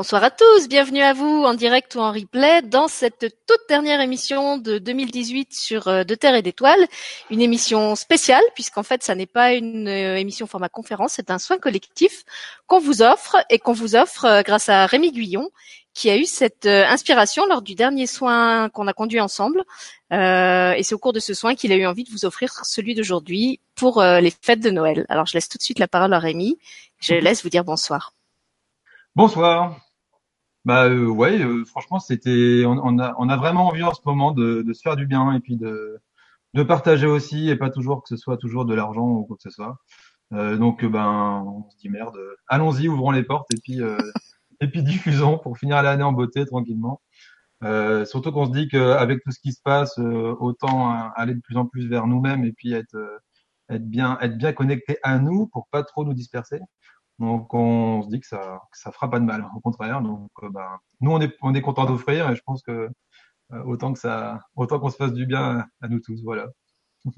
Bonsoir 0.00 0.24
à 0.24 0.30
tous, 0.30 0.66
bienvenue 0.66 1.02
à 1.02 1.12
vous 1.12 1.44
en 1.44 1.52
direct 1.52 1.94
ou 1.94 1.98
en 1.98 2.10
replay 2.10 2.62
dans 2.62 2.88
cette 2.88 3.36
toute 3.46 3.60
dernière 3.68 4.00
émission 4.00 4.56
de 4.56 4.78
2018 4.78 5.52
sur 5.52 5.88
euh, 5.88 6.04
De 6.04 6.14
Terre 6.14 6.34
et 6.34 6.40
d'Étoiles, 6.40 6.86
une 7.28 7.42
émission 7.42 7.94
spéciale 7.96 8.42
puisqu'en 8.54 8.82
fait 8.82 9.02
ça 9.02 9.14
n'est 9.14 9.26
pas 9.26 9.52
une 9.52 9.88
euh, 9.88 10.16
émission 10.16 10.46
format 10.46 10.70
conférence, 10.70 11.12
c'est 11.16 11.30
un 11.30 11.38
soin 11.38 11.58
collectif 11.58 12.24
qu'on 12.66 12.78
vous 12.78 13.02
offre 13.02 13.44
et 13.50 13.58
qu'on 13.58 13.74
vous 13.74 13.94
offre 13.94 14.24
euh, 14.24 14.40
grâce 14.40 14.70
à 14.70 14.86
Rémi 14.86 15.12
Guyon 15.12 15.50
qui 15.92 16.08
a 16.08 16.16
eu 16.16 16.24
cette 16.24 16.64
inspiration 16.64 17.44
lors 17.44 17.60
du 17.60 17.74
dernier 17.74 18.06
soin 18.06 18.70
qu'on 18.70 18.86
a 18.86 18.94
conduit 18.94 19.20
ensemble 19.20 19.64
et 20.10 20.80
c'est 20.82 20.94
au 20.94 20.98
cours 20.98 21.12
de 21.12 21.20
ce 21.20 21.34
soin 21.34 21.54
qu'il 21.54 21.72
a 21.72 21.76
eu 21.76 21.84
envie 21.84 22.04
de 22.04 22.10
vous 22.10 22.24
offrir 22.24 22.64
celui 22.64 22.94
d'aujourd'hui 22.94 23.60
pour 23.74 24.00
les 24.00 24.32
fêtes 24.40 24.60
de 24.60 24.70
Noël. 24.70 25.04
Alors 25.08 25.26
je 25.26 25.34
laisse 25.34 25.48
tout 25.48 25.58
de 25.58 25.62
suite 25.62 25.80
la 25.80 25.88
parole 25.88 26.14
à 26.14 26.20
Rémi, 26.20 26.58
je 27.00 27.14
laisse 27.14 27.42
vous 27.42 27.50
dire 27.50 27.64
bonsoir. 27.64 28.14
Bonsoir. 29.16 29.89
Bah 30.66 30.84
euh, 30.88 31.06
ouais, 31.06 31.40
euh, 31.42 31.64
franchement, 31.64 31.98
c'était, 32.00 32.64
on, 32.66 32.98
a, 32.98 33.14
on 33.18 33.28
a 33.30 33.36
vraiment 33.36 33.66
envie 33.68 33.82
en 33.82 33.94
ce 33.94 34.00
moment 34.04 34.32
de, 34.32 34.62
de 34.62 34.72
se 34.74 34.82
faire 34.82 34.96
du 34.96 35.06
bien 35.06 35.32
et 35.32 35.40
puis 35.40 35.56
de, 35.56 35.98
de 36.54 36.62
partager 36.62 37.06
aussi 37.06 37.48
et 37.48 37.56
pas 37.56 37.70
toujours 37.70 38.02
que 38.02 38.08
ce 38.10 38.16
soit 38.16 38.36
toujours 38.36 38.66
de 38.66 38.74
l'argent 38.74 39.06
ou 39.08 39.24
quoi 39.24 39.36
que 39.36 39.42
ce 39.42 39.50
soit. 39.50 39.76
Euh, 40.34 40.56
donc 40.58 40.84
ben, 40.84 41.44
on 41.46 41.70
se 41.70 41.76
dit 41.78 41.88
merde, 41.90 42.18
allons-y, 42.48 42.88
ouvrons 42.88 43.10
les 43.12 43.24
portes 43.24 43.48
et 43.54 43.60
puis 43.62 43.80
et 44.60 44.68
puis 44.68 44.82
diffusons 44.84 45.38
pour 45.38 45.58
finir 45.58 45.82
l'année 45.82 46.04
en 46.04 46.12
beauté 46.12 46.44
tranquillement. 46.46 47.00
surtout 47.62 48.32
qu'on 48.32 48.46
se 48.46 48.52
dit 48.52 48.68
qu'avec 48.68 49.22
tout 49.24 49.32
ce 49.32 49.40
qui 49.40 49.52
se 49.52 49.62
passe, 49.62 49.98
autant 49.98 50.90
aller 51.16 51.34
de 51.34 51.40
plus 51.40 51.56
en 51.56 51.66
plus 51.66 51.88
vers 51.88 52.06
nous-mêmes 52.06 52.44
et 52.44 52.52
puis 52.52 52.72
être 52.74 52.96
être 53.70 53.88
bien 53.88 54.18
être 54.20 54.36
bien 54.38 54.52
connecté 54.52 54.98
à 55.02 55.18
nous 55.18 55.46
pour 55.48 55.68
pas 55.68 55.84
trop 55.84 56.04
nous 56.04 56.14
disperser. 56.14 56.60
Donc 57.20 57.52
on 57.54 58.02
se 58.02 58.08
dit 58.08 58.18
que 58.20 58.26
ça 58.26 58.62
que 58.72 58.78
ça 58.78 58.90
fera 58.92 59.10
pas 59.10 59.20
de 59.20 59.24
mal, 59.26 59.46
au 59.54 59.60
contraire. 59.60 60.00
Donc 60.00 60.30
euh, 60.42 60.48
ben, 60.50 60.78
nous 61.00 61.12
on 61.12 61.20
est 61.20 61.36
on 61.42 61.54
est 61.54 61.62
content 61.62 61.84
d'offrir 61.84 62.30
et 62.30 62.36
je 62.36 62.42
pense 62.44 62.62
que 62.62 62.88
euh, 63.52 63.62
autant 63.64 63.92
que 63.92 63.98
ça 63.98 64.40
autant 64.56 64.80
qu'on 64.80 64.90
se 64.90 64.96
fasse 64.96 65.12
du 65.12 65.26
bien 65.26 65.66
à 65.82 65.88
nous 65.88 66.00
tous, 66.00 66.22
voilà. 66.24 66.46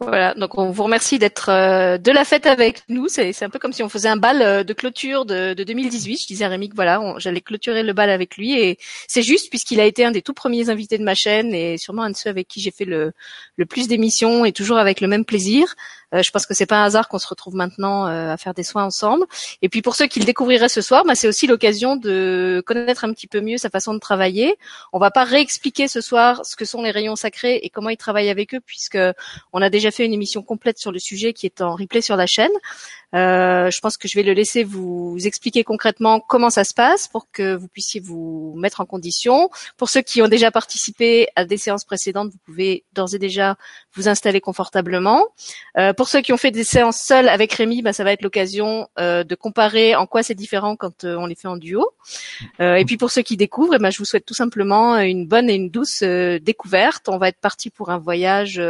Voilà, 0.00 0.34
donc 0.34 0.58
on 0.58 0.70
vous 0.70 0.82
remercie 0.82 1.18
d'être 1.18 1.50
euh, 1.50 1.98
de 1.98 2.10
la 2.10 2.24
fête 2.24 2.46
avec 2.46 2.82
nous. 2.88 3.08
C'est 3.08 3.42
un 3.42 3.50
peu 3.50 3.58
comme 3.58 3.72
si 3.72 3.82
on 3.82 3.88
faisait 3.88 4.08
un 4.08 4.16
bal 4.16 4.42
euh, 4.42 4.64
de 4.64 4.72
clôture 4.72 5.24
de, 5.24 5.54
de 5.54 5.64
2018. 5.64 6.22
Je 6.22 6.26
disais 6.26 6.44
à 6.44 6.48
Rémi 6.48 6.68
que 6.68 6.74
voilà, 6.74 7.14
j'allais 7.18 7.40
clôturer 7.40 7.82
le 7.82 7.92
bal 7.92 8.10
avec 8.10 8.36
lui 8.36 8.58
et 8.58 8.78
c'est 9.08 9.22
juste 9.22 9.50
puisqu'il 9.50 9.80
a 9.80 9.84
été 9.84 10.04
un 10.04 10.10
des 10.10 10.22
tout 10.22 10.34
premiers 10.34 10.68
invités 10.68 10.98
de 10.98 11.04
ma 11.04 11.14
chaîne 11.14 11.54
et 11.54 11.78
sûrement 11.78 12.02
un 12.02 12.10
de 12.10 12.16
ceux 12.16 12.30
avec 12.30 12.48
qui 12.48 12.60
j'ai 12.60 12.70
fait 12.70 12.84
le, 12.84 13.12
le 13.56 13.66
plus 13.66 13.88
d'émissions 13.88 14.44
et 14.44 14.52
toujours 14.52 14.78
avec 14.78 15.00
le 15.00 15.08
même 15.08 15.24
plaisir. 15.24 15.74
Euh, 16.14 16.22
je 16.22 16.30
pense 16.30 16.46
que 16.46 16.54
c'est 16.54 16.66
pas 16.66 16.82
un 16.82 16.84
hasard 16.84 17.08
qu'on 17.08 17.18
se 17.18 17.26
retrouve 17.26 17.54
maintenant 17.54 18.04
à 18.04 18.36
faire 18.36 18.54
des 18.54 18.62
soins 18.62 18.84
ensemble. 18.84 19.26
Et 19.62 19.68
puis 19.68 19.82
pour 19.82 19.96
ceux 19.96 20.06
qui 20.06 20.20
le 20.20 20.24
découvriraient 20.24 20.68
ce 20.68 20.80
soir, 20.80 21.04
bah, 21.04 21.14
c'est 21.14 21.28
aussi 21.28 21.46
l'occasion 21.46 21.96
de 21.96 22.62
connaître 22.66 23.04
un 23.04 23.12
petit 23.12 23.26
peu 23.26 23.40
mieux 23.40 23.58
sa 23.58 23.70
façon 23.70 23.94
de 23.94 23.98
travailler. 23.98 24.56
On 24.92 24.98
va 24.98 25.10
pas 25.10 25.24
réexpliquer 25.24 25.88
ce 25.88 26.00
soir 26.00 26.44
ce 26.44 26.56
que 26.56 26.64
sont 26.64 26.82
les 26.82 26.90
rayons 26.90 27.16
sacrés 27.16 27.56
et 27.56 27.70
comment 27.70 27.90
il 27.90 27.96
travaille 27.96 28.30
avec 28.30 28.54
eux 28.54 28.60
puisque 28.64 28.98
on 29.52 29.62
a 29.62 29.70
déjà 29.70 29.90
fait 29.90 30.04
une 30.04 30.12
émission 30.12 30.42
complète 30.42 30.78
sur 30.78 30.92
le 30.92 30.98
sujet 30.98 31.32
qui 31.32 31.46
est 31.46 31.60
en 31.60 31.74
replay 31.74 32.00
sur 32.00 32.16
la 32.16 32.26
chaîne. 32.26 32.52
Euh, 33.16 33.70
je 33.70 33.80
pense 33.80 33.96
que 33.96 34.08
je 34.08 34.14
vais 34.14 34.22
le 34.22 34.32
laisser 34.32 34.62
vous 34.62 35.16
expliquer 35.24 35.64
concrètement 35.64 36.20
comment 36.20 36.50
ça 36.50 36.64
se 36.64 36.74
passe 36.74 37.08
pour 37.08 37.30
que 37.30 37.54
vous 37.54 37.68
puissiez 37.68 38.00
vous 38.00 38.54
mettre 38.56 38.80
en 38.80 38.84
condition. 38.84 39.48
Pour 39.76 39.88
ceux 39.88 40.02
qui 40.02 40.20
ont 40.20 40.28
déjà 40.28 40.50
participé 40.50 41.28
à 41.34 41.44
des 41.44 41.56
séances 41.56 41.84
précédentes, 41.84 42.30
vous 42.30 42.38
pouvez 42.44 42.84
d'ores 42.92 43.14
et 43.14 43.18
déjà 43.18 43.56
vous 43.94 44.08
installer 44.08 44.40
confortablement. 44.40 45.24
Euh, 45.78 45.92
pour 45.94 46.08
ceux 46.08 46.20
qui 46.20 46.32
ont 46.32 46.36
fait 46.36 46.50
des 46.50 46.64
séances 46.64 46.98
seules 46.98 47.28
avec 47.28 47.52
Rémi, 47.52 47.82
bah, 47.82 47.92
ça 47.92 48.04
va 48.04 48.12
être 48.12 48.22
l'occasion 48.22 48.88
euh, 48.98 49.24
de 49.24 49.34
comparer 49.34 49.96
en 49.96 50.06
quoi 50.06 50.22
c'est 50.22 50.34
différent 50.34 50.76
quand 50.76 51.04
on 51.04 51.26
les 51.26 51.34
fait 51.34 51.48
en 51.48 51.56
duo. 51.56 51.88
et 52.60 52.84
puis 52.84 52.96
pour 52.96 53.10
ceux 53.10 53.22
qui 53.22 53.36
découvrent, 53.36 53.74
eh 53.76 53.78
ben, 53.78 53.90
je 53.90 53.98
vous 53.98 54.04
souhaite 54.04 54.26
tout 54.26 54.34
simplement 54.34 54.98
une 54.98 55.26
bonne 55.26 55.48
et 55.48 55.54
une 55.54 55.70
douce 55.70 56.02
découverte. 56.02 57.08
On 57.08 57.18
va 57.18 57.28
être 57.28 57.40
parti 57.40 57.70
pour 57.70 57.90
un 57.90 57.98
voyage 57.98 58.60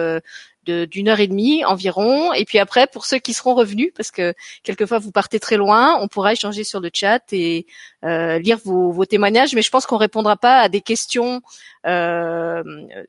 d'une 0.67 1.09
heure 1.09 1.21
et 1.21 1.27
demie 1.27 1.65
environ. 1.65 2.33
Et 2.33 2.45
puis 2.45 2.59
après, 2.59 2.87
pour 2.87 3.07
ceux 3.07 3.19
qui 3.19 3.33
seront 3.33 3.55
revenus, 3.55 3.93
parce 3.97 4.11
que 4.11 4.35
quelquefois 4.63 4.99
vous 4.99 5.13
partez 5.13 5.41
très 5.41 5.57
loin, 5.57 5.99
on 6.01 6.09
pourra 6.09 6.33
échanger 6.33 6.65
sur 6.65 6.81
le 6.81 6.91
chat 6.93 7.23
et 7.33 7.67
euh, 8.05 8.39
lire 8.39 8.59
vos, 8.65 8.93
vos, 8.93 9.05
témoignages. 9.05 9.55
Mais 9.55 9.63
je 9.63 9.71
pense 9.71 9.87
qu'on 9.87 9.97
répondra 9.97 10.37
pas 10.37 10.61
à 10.61 10.69
des 10.69 10.81
questions 10.81 11.43
euh, 11.87 12.63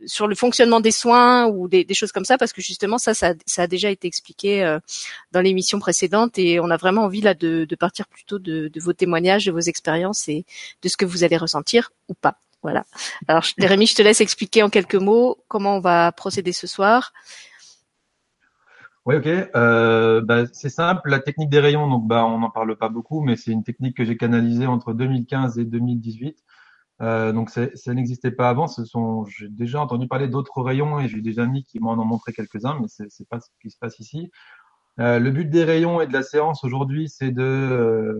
sur 0.05 0.27
le 0.27 0.35
fonctionnement 0.35 0.79
des 0.79 0.91
soins 0.91 1.47
ou 1.47 1.67
des, 1.67 1.83
des, 1.83 1.93
choses 1.93 2.11
comme 2.11 2.25
ça, 2.25 2.37
parce 2.37 2.53
que 2.53 2.61
justement 2.61 2.97
ça, 2.97 3.13
ça, 3.13 3.33
ça 3.45 3.63
a 3.63 3.67
déjà 3.67 3.89
été 3.89 4.07
expliqué 4.07 4.63
euh, 4.63 4.79
dans 5.31 5.41
l'émission 5.41 5.79
précédente 5.79 6.37
et 6.37 6.59
on 6.59 6.69
a 6.69 6.77
vraiment 6.77 7.03
envie 7.03 7.21
là 7.21 7.33
de, 7.33 7.65
de 7.65 7.75
partir 7.75 8.07
plutôt 8.07 8.39
de, 8.39 8.67
de 8.67 8.79
vos 8.79 8.93
témoignages, 8.93 9.45
de 9.45 9.51
vos 9.51 9.59
expériences 9.59 10.27
et 10.27 10.45
de 10.81 10.89
ce 10.89 10.97
que 10.97 11.05
vous 11.05 11.23
allez 11.23 11.37
ressentir 11.37 11.91
ou 12.07 12.13
pas. 12.13 12.37
Voilà. 12.63 12.85
Alors, 13.27 13.43
Jérémy, 13.57 13.87
je 13.87 13.95
te 13.95 14.01
laisse 14.01 14.19
expliquer 14.21 14.63
en 14.63 14.69
quelques 14.69 14.95
mots 14.95 15.37
comment 15.47 15.77
on 15.77 15.79
va 15.79 16.11
procéder 16.11 16.53
ce 16.53 16.67
soir. 16.67 17.13
Oui, 19.07 19.15
ok. 19.15 19.27
Euh, 19.55 20.21
bah, 20.21 20.43
c'est 20.51 20.69
simple. 20.69 21.09
La 21.09 21.19
technique 21.19 21.49
des 21.49 21.61
rayons, 21.61 21.87
donc 21.89 22.07
bah, 22.07 22.25
on 22.25 22.39
n'en 22.39 22.49
parle 22.49 22.75
pas 22.77 22.89
beaucoup, 22.89 23.21
mais 23.21 23.37
c'est 23.37 23.51
une 23.51 23.63
technique 23.63 23.95
que 23.95 24.03
j'ai 24.03 24.17
canalisée 24.17 24.67
entre 24.67 24.93
2015 24.93 25.57
et 25.59 25.63
2018. 25.65 26.43
Euh, 27.01 27.31
donc 27.31 27.49
ça 27.49 27.93
n'existait 27.93 28.31
pas 28.31 28.49
avant. 28.49 28.67
Ce 28.67 28.83
sont, 28.83 29.25
j'ai 29.25 29.47
déjà 29.49 29.81
entendu 29.81 30.09
parler 30.09 30.27
d'autres 30.27 30.61
rayons 30.61 30.99
et 30.99 31.07
j'ai 31.07 31.21
des 31.21 31.39
amis 31.39 31.63
qui 31.63 31.79
m'en 31.79 31.93
ont 31.93 32.05
montré 32.05 32.33
quelques-uns, 32.33 32.77
mais 32.81 32.87
c'est, 32.89 33.09
c'est 33.09 33.27
pas 33.29 33.39
ce 33.39 33.49
qui 33.61 33.69
se 33.69 33.77
passe 33.79 33.99
ici. 33.99 34.29
Euh, 34.99 35.19
le 35.19 35.31
but 35.31 35.49
des 35.49 35.63
rayons 35.63 36.01
et 36.01 36.07
de 36.07 36.13
la 36.13 36.23
séance 36.23 36.63
aujourd'hui, 36.65 37.09
c'est 37.09 37.31
de 37.31 37.43
euh, 37.43 38.19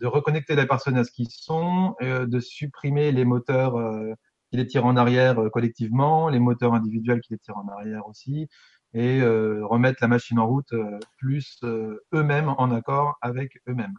de 0.00 0.06
reconnecter 0.06 0.56
les 0.56 0.66
personnes 0.66 0.98
à 0.98 1.04
ce 1.04 1.12
qu'ils 1.12 1.30
sont, 1.30 1.96
euh, 2.02 2.26
de 2.26 2.40
supprimer 2.40 3.12
les 3.12 3.24
moteurs 3.24 3.76
euh, 3.76 4.14
qui 4.50 4.58
les 4.58 4.66
tirent 4.66 4.86
en 4.86 4.96
arrière 4.96 5.40
collectivement, 5.52 6.28
les 6.28 6.38
moteurs 6.40 6.74
individuels 6.74 7.20
qui 7.20 7.32
les 7.34 7.38
tirent 7.38 7.58
en 7.58 7.68
arrière 7.68 8.06
aussi, 8.08 8.48
et 8.94 9.20
euh, 9.20 9.64
remettre 9.66 9.98
la 10.00 10.08
machine 10.08 10.38
en 10.38 10.46
route 10.46 10.72
euh, 10.72 10.98
plus 11.18 11.58
euh, 11.62 12.04
eux-mêmes 12.14 12.48
en 12.56 12.70
accord 12.70 13.16
avec 13.20 13.60
eux-mêmes. 13.68 13.96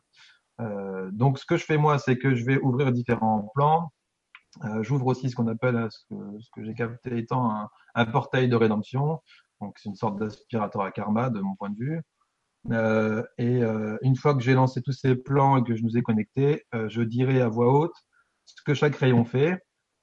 donc 1.12 1.40
ce 1.40 1.46
que 1.46 1.58
je 1.58 1.64
fais 1.64 1.78
moi, 1.78 2.00
c'est 2.00 2.18
que 2.18 2.36
je 2.36 2.44
vais 2.44 2.60
ouvrir 2.60 2.92
différents 2.92 3.50
plans. 3.56 3.92
J'ouvre 4.82 5.08
aussi 5.08 5.30
ce 5.30 5.36
qu'on 5.36 5.48
appelle 5.48 5.88
ce 5.90 6.50
que, 6.54 6.64
j'ai 6.64 6.74
capté 6.74 7.18
étant 7.18 7.50
un, 7.52 7.70
un, 7.96 8.06
portail 8.06 8.50
de 8.50 8.58
rédemption. 8.58 9.22
Donc 9.62 9.78
c'est 9.78 9.88
une 9.88 9.96
sorte 9.96 10.20
d'aspirateur 10.20 10.82
à 10.82 10.92
karma 10.92 11.30
de 11.30 11.40
mon 11.40 11.56
point 11.56 11.70
de 11.70 11.78
vue. 11.78 12.02
Et 13.38 13.62
une 14.02 14.16
fois 14.18 14.34
que 14.36 14.42
j'ai 14.42 14.54
lancé 14.54 14.82
tous 14.82 14.92
ces 14.92 15.16
plans 15.16 15.58
et 15.58 15.64
que 15.64 15.76
je 15.76 15.84
nous 15.84 15.98
ai 15.98 16.02
connectés, 16.02 16.66
je 16.74 17.02
dirai 17.04 17.40
à 17.42 17.48
voix 17.48 17.72
haute 17.72 17.96
ce 18.44 18.62
que 18.64 18.74
chaque 18.74 18.98
rayon 18.98 19.24
fait 19.24 19.62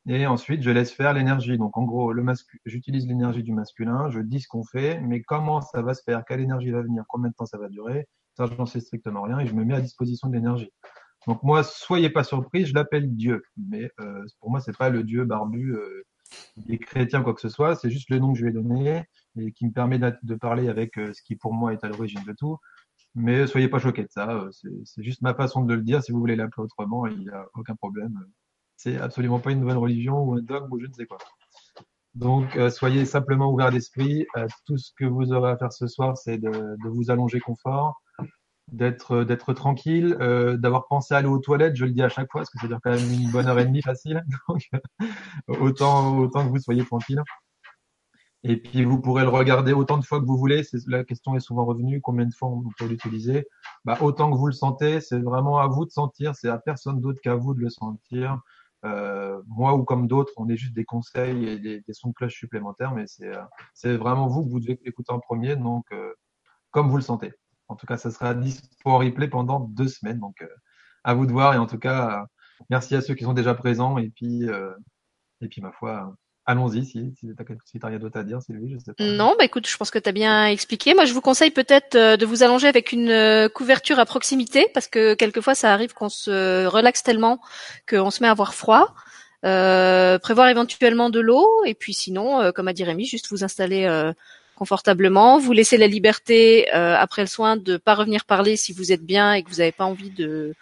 et 0.09 0.27
ensuite, 0.27 0.63
je 0.63 0.71
laisse 0.71 0.93
faire 0.93 1.13
l'énergie. 1.13 1.59
Donc, 1.59 1.77
en 1.77 1.83
gros, 1.83 2.13
le 2.13 2.25
j'utilise 2.65 3.07
l'énergie 3.09 3.43
du 3.43 3.53
masculin, 3.53 4.09
je 4.11 4.21
dis 4.21 4.41
ce 4.41 4.49
qu'on 4.49 4.63
fait, 4.63 5.01
mais 5.01 5.23
comment 5.23 5.61
ça 5.61 5.83
va 5.83 5.95
se 5.95 6.03
faire, 6.03 6.25
quelle 6.25 6.41
énergie 6.41 6.71
va 6.71 6.83
venir, 6.83 7.05
combien 7.09 7.31
de 7.31 7.35
temps 7.35 7.47
ça 7.47 7.59
va 7.59 7.69
durer, 7.69 8.07
ça, 8.37 8.47
j'en 8.47 8.67
sais 8.67 8.81
strictement 8.81 9.23
rien 9.23 9.41
et 9.41 9.47
je 9.47 9.55
me 9.55 9.65
mets 9.65 9.75
à 9.75 9.81
disposition 9.81 10.29
de 10.29 10.35
l'énergie. 10.35 10.71
Donc, 11.27 11.43
moi, 11.43 11.65
soyez 11.65 12.09
pas 12.09 12.23
surpris, 12.23 12.67
je 12.67 12.75
l'appelle 12.75 13.17
Dieu. 13.17 13.43
Mais 13.57 13.91
euh, 14.01 14.25
pour 14.41 14.51
moi, 14.51 14.61
c'est 14.61 14.77
pas 14.77 14.91
le 14.91 15.03
Dieu 15.03 15.25
barbu 15.25 15.75
euh, 15.75 16.05
des 16.57 16.79
chrétiens, 16.79 17.23
quoi 17.23 17.35
que 17.35 17.41
ce 17.41 17.49
soit, 17.49 17.75
c'est 17.75 17.91
juste 17.91 18.11
le 18.11 18.21
nom 18.21 18.33
que 18.33 18.39
je 18.39 18.45
vais 18.45 18.53
donner 18.53 19.03
et 19.39 19.51
qui 19.53 19.67
me 19.67 19.73
permet 19.73 19.99
de 19.99 20.35
parler 20.37 20.69
avec 20.69 20.99
euh, 20.99 21.13
ce 21.13 21.23
qui, 21.23 21.35
pour 21.35 21.53
moi, 21.53 21.73
est 21.73 21.83
à 21.83 21.89
l'origine 21.89 22.23
de 22.25 22.33
tout. 22.33 22.59
Mais 23.17 23.47
soyez 23.47 23.69
pas 23.69 23.79
choqués 23.81 24.03
de 24.03 24.11
ça, 24.11 24.47
c'est 24.53 25.03
juste 25.03 25.23
ma 25.23 25.35
façon 25.35 25.63
de 25.65 25.75
le 25.75 25.83
dire. 25.83 26.03
Si 26.03 26.13
vous 26.13 26.21
voulez 26.21 26.37
l'appeler 26.37 26.65
autrement, 26.65 27.07
il 27.07 27.19
n'y 27.19 27.31
a 27.31 27.47
aucun 27.55 27.75
problème. 27.75 28.21
C'est 28.77 28.99
absolument 28.99 29.41
pas 29.41 29.53
une 29.53 29.61
nouvelle 29.61 29.79
religion 29.79 30.23
ou 30.23 30.35
un 30.35 30.43
dogme 30.43 30.73
ou 30.73 30.81
je 30.81 30.87
ne 30.87 30.93
sais 30.93 31.07
quoi. 31.07 31.19
Donc, 32.17 32.57
euh, 32.57 32.71
soyez 32.71 33.05
simplement 33.05 33.53
ouverts 33.53 33.71
d'esprit. 33.71 34.27
Euh, 34.37 34.47
tout 34.67 34.79
ce 34.79 34.91
que 34.99 35.05
vous 35.05 35.33
aurez 35.33 35.51
à 35.51 35.57
faire 35.59 35.73
ce 35.73 35.87
soir, 35.87 36.17
c'est 36.17 36.39
de, 36.39 36.51
vous 36.89 37.11
allonger 37.11 37.41
confort, 37.41 38.01
d'être 38.73 39.23
d'être 39.23 39.53
tranquille, 39.53 40.17
euh, 40.21 40.57
d'avoir 40.57 40.87
pensé 40.89 41.15
à 41.15 41.19
aller 41.19 41.29
aux 41.29 41.39
toilettes. 41.39 41.77
Je 41.77 41.85
le 41.85 41.93
dis 41.93 42.03
à 42.03 42.09
chaque 42.09 42.31
fois 42.33 42.41
parce 42.41 42.51
que 42.51 42.59
ça 42.59 42.69
dure 42.69 42.81
quand 42.83 42.91
même 42.91 43.13
une 43.13 43.31
bonne 43.31 43.47
heure 43.47 43.59
et 43.59 43.67
demie 43.67 43.83
facile. 43.83 44.25
Autant 45.49 46.17
autant 46.19 46.45
que 46.47 46.51
vous 46.51 46.59
soyez 46.59 46.85
tranquille. 46.87 47.23
Et 48.49 48.57
puis 48.57 48.85
vous 48.85 49.01
pourrez 49.01 49.23
le 49.23 49.29
regarder 49.29 49.73
autant 49.73 49.99
de 49.99 50.05
fois 50.05 50.21
que 50.21 50.25
vous 50.25 50.39
voulez. 50.39 50.63
La 50.87 51.05
question 51.05 51.35
est 51.35 51.41
souvent 51.41 51.65
revenue. 51.65 52.01
Combien 52.01 52.27
de 52.27 52.33
fois 52.33 52.49
on 52.49 52.63
peut 52.79 52.87
l'utiliser 52.87 53.47
bah, 53.85 53.99
Autant 54.01 54.31
que 54.31 54.37
vous 54.37 54.47
le 54.47 54.53
sentez. 54.53 55.01
C'est 55.01 55.19
vraiment 55.19 55.59
à 55.59 55.67
vous 55.67 55.85
de 55.85 55.91
sentir. 55.91 56.35
C'est 56.35 56.49
à 56.49 56.57
personne 56.57 57.01
d'autre 57.01 57.21
qu'à 57.21 57.35
vous 57.35 57.55
de 57.55 57.61
le 57.61 57.71
sentir. 57.71 58.41
Euh, 58.87 59.43
moi 59.49 59.75
ou 59.75 59.85
comme 59.85 60.07
d'autres, 60.07 60.33
on 60.37 60.49
est 60.49 60.57
juste 60.57 60.75
des 60.75 60.85
conseils 60.85 61.49
et 61.49 61.59
des, 61.59 61.83
sons 61.93 62.11
de 62.11 62.15
cloche 62.15 62.35
supplémentaires, 62.35 62.93
mais 62.93 63.07
c'est 63.07 63.35
euh, 63.35 63.43
c'est 63.75 63.97
vraiment 63.97 64.29
vous 64.29 64.45
que 64.45 64.51
vous 64.51 64.61
devez 64.61 64.79
écouter 64.85 65.13
en 65.13 65.21
premier, 65.21 65.57
donc 65.57 65.87
euh, 65.93 66.13
comme 66.71 66.89
vous 66.89 66.97
le 66.97 67.03
sentez. 67.03 67.33
En 67.69 67.77
tout 67.77 67.87
cas, 67.87 67.97
ça 67.97 68.11
sera 68.11 68.35
dispo 68.35 68.99
replay 68.99 69.29
pendant 69.29 69.61
deux 69.61 69.89
semaines, 69.89 70.21
donc 70.21 70.45
à 71.05 71.15
vous 71.15 71.27
de 71.27 71.33
voir. 71.33 71.55
Et 71.55 71.59
en 71.59 71.67
tout 71.67 71.79
cas, 71.79 72.27
merci 72.71 72.95
à 72.95 73.01
ceux 73.03 73.15
qui 73.15 73.25
sont 73.25 73.35
déjà 73.35 73.55
présents. 73.55 73.99
Et 73.99 74.11
puis, 74.11 74.45
et 75.41 75.49
puis 75.49 75.61
ma 75.63 75.73
foi, 75.73 76.17
allons-y 76.47 76.85
si, 76.85 77.13
si 77.19 77.27
tu 77.27 77.79
n'as 77.79 77.89
rien 77.89 77.99
d'autre 77.99 78.19
à 78.19 78.23
dire, 78.23 78.41
Sylvie, 78.41 78.73
je 78.73 78.79
sais 78.79 78.93
pas. 78.93 79.05
Non, 79.05 79.35
bah 79.39 79.45
écoute, 79.45 79.69
je 79.69 79.77
pense 79.77 79.91
que 79.91 79.99
tu 79.99 80.09
as 80.09 80.13
bien 80.13 80.47
expliqué. 80.47 80.95
Moi, 80.95 81.05
je 81.05 81.13
vous 81.13 81.21
conseille 81.21 81.51
peut-être 81.51 81.97
euh, 81.97 82.17
de 82.17 82.25
vous 82.25 82.43
allonger 82.43 82.69
avec 82.69 82.93
une 82.93 83.11
euh, 83.11 83.49
couverture 83.49 83.99
à 83.99 84.07
proximité, 84.07 84.67
parce 84.73 84.87
que 84.87 85.15
quelquefois, 85.15 85.55
ça 85.55 85.73
arrive 85.73 85.93
qu'on 85.93 86.09
se 86.09 86.67
relaxe 86.67 87.03
tellement 87.03 87.41
qu'on 87.89 88.11
se 88.11 88.23
met 88.23 88.29
à 88.29 88.33
avoir 88.33 88.55
froid. 88.55 88.95
Euh, 89.45 90.19
prévoir 90.19 90.49
éventuellement 90.49 91.11
de 91.11 91.21
l'eau, 91.21 91.47
et 91.67 91.75
puis 91.75 91.93
sinon, 91.93 92.41
euh, 92.41 92.53
comme 92.53 92.69
a 92.69 92.73
dit 92.73 92.85
Rémi, 92.85 93.05
juste 93.05 93.29
vous 93.31 93.45
installer 93.45 93.89
confortablement, 94.55 95.39
vous 95.39 95.53
laisser 95.53 95.77
la 95.77 95.87
liberté 95.87 96.71
après 96.71 97.21
le 97.21 97.29
soin 97.29 97.59
de 97.59 97.77
pas 97.77 97.95
revenir 97.95 98.25
parler 98.25 98.57
si 98.57 98.73
vous 98.73 98.91
êtes 98.91 99.05
bien 99.05 99.35
et 99.35 99.43
que 99.43 99.51
vous 99.51 99.57
n'avez 99.57 99.73
pas 99.73 99.85
envie 99.85 100.09
de 100.09 100.55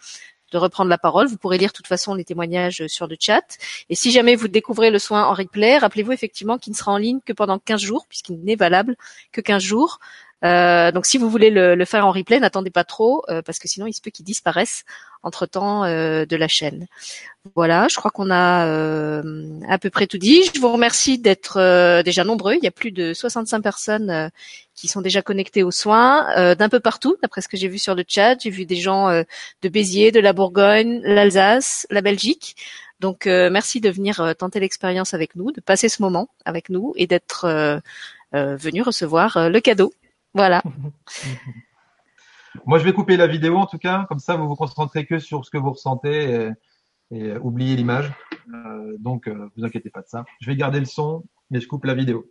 de 0.55 0.59
reprendre 0.59 0.89
la 0.89 0.99
parole. 0.99 1.27
Vous 1.27 1.37
pourrez 1.37 1.59
lire 1.59 1.71
de 1.71 1.75
toute 1.75 1.89
façon 1.89 2.15
les 2.15 2.25
témoignages 2.25 2.87
sur 2.87 3.09
le 3.09 3.17
chat. 3.19 3.43
Et 3.91 3.97
si 3.97 4.13
jamais 4.13 4.37
vous 4.37 4.47
découvrez 4.47 4.91
le 4.91 5.01
soin 5.01 5.25
en 5.25 5.35
replay, 5.35 5.77
rappelez-vous 5.79 6.13
effectivement 6.13 6.59
qu'il 6.59 6.71
ne 6.71 6.77
sera 6.77 6.93
en 6.93 6.97
ligne 6.97 7.19
que 7.27 7.33
pendant 7.33 7.59
15 7.59 7.81
jours, 7.81 8.07
puisqu'il 8.09 8.41
n'est 8.41 8.55
valable 8.55 8.97
que 9.33 9.41
15 9.41 9.63
jours. 9.63 9.99
Euh, 10.45 10.93
donc 10.93 11.07
si 11.07 11.17
vous 11.17 11.31
voulez 11.31 11.51
le, 11.51 11.85
faire 11.85 12.07
en 12.07 12.13
replay, 12.13 12.39
n'attendez 12.39 12.71
pas 12.71 12.85
trop, 12.85 13.23
euh, 13.29 13.41
parce 13.41 13.59
que 13.59 13.69
sinon 13.69 13.87
il 13.87 13.95
se 13.95 14.03
peut 14.03 14.11
qu'il 14.11 14.25
disparaisse 14.25 14.85
entre 15.23 15.47
temps 15.47 15.85
euh, 15.85 16.27
de 16.27 16.37
la 16.37 16.49
chaîne. 16.49 16.87
Voilà, 17.55 17.87
je 17.89 17.97
crois 17.97 18.11
qu'on 18.11 18.31
a 18.31 18.65
à 19.69 19.79
peu 19.79 19.91
près 19.91 20.07
tout 20.07 20.19
dit. 20.19 20.43
Je 20.55 20.61
vous 20.61 20.73
remercie 20.73 21.19
d'être 21.19 22.03
déjà 22.03 22.25
nombreux. 22.25 22.55
Il 22.55 22.65
y 22.65 22.67
a 22.67 22.71
plus 22.71 22.91
de 22.91 23.13
65 23.13 23.61
personnes 23.61 24.31
qui 24.75 24.89
sont 24.89 25.03
déjà 25.03 25.21
connectées 25.23 25.63
aux 25.63 25.71
soins 25.71 26.55
d'un 26.55 26.69
peu 26.71 26.81
partout, 26.81 27.17
d'après 27.23 27.43
ce 27.43 27.49
que 27.49 27.59
j'ai 27.59 27.69
vu 27.69 27.79
sur 27.79 27.95
le 27.95 28.03
chat. 28.07 28.37
J'ai 28.41 28.49
vu 28.49 28.65
des 28.65 28.77
gens 28.77 29.11
de 29.11 29.69
Béziers, 29.69 30.11
de 30.11 30.21
la 30.21 30.33
Bourgogne, 30.33 31.01
l'Alsace, 31.05 31.87
la 31.91 32.01
Belgique. 32.01 32.57
Donc 33.01 33.27
merci 33.27 33.83
de 33.83 33.91
venir 33.91 34.35
tenter 34.39 34.59
l'expérience 34.59 35.13
avec 35.13 35.37
nous, 35.37 35.53
de 35.53 35.61
passer 35.61 35.91
ce 35.91 36.01
moment 36.01 36.31
avec 36.47 36.71
nous 36.71 36.95
et 36.97 37.07
d'être 37.07 37.81
venu 38.33 38.81
recevoir 38.81 39.51
le 39.51 39.61
cadeau. 39.61 39.93
Voilà. 40.35 40.63
Moi, 42.67 42.79
je 42.79 42.85
vais 42.85 42.93
couper 42.93 43.17
la 43.17 43.27
vidéo 43.27 43.57
en 43.57 43.67
tout 43.67 43.79
cas, 43.79 44.07
comme 44.09 44.19
ça 44.19 44.37
vous 44.37 44.49
vous 44.49 44.57
concentrez 44.57 45.07
que 45.07 45.19
sur 45.19 45.45
ce 45.45 45.51
que 45.51 45.59
vous 45.59 45.71
ressentez 45.71 46.51
et, 47.11 47.17
et 47.17 47.37
oubliez 47.39 47.77
l'image. 47.77 48.13
Euh, 48.53 48.97
donc, 48.99 49.29
euh, 49.29 49.49
vous 49.57 49.65
inquiétez 49.65 49.91
pas 49.91 50.03
de 50.03 50.09
ça. 50.09 50.25
Je 50.41 50.51
vais 50.51 50.57
garder 50.57 50.81
le 50.81 50.87
son, 50.87 51.25
mais 51.51 51.61
je 51.61 51.69
coupe 51.69 51.85
la 51.85 51.95
vidéo. 51.95 52.31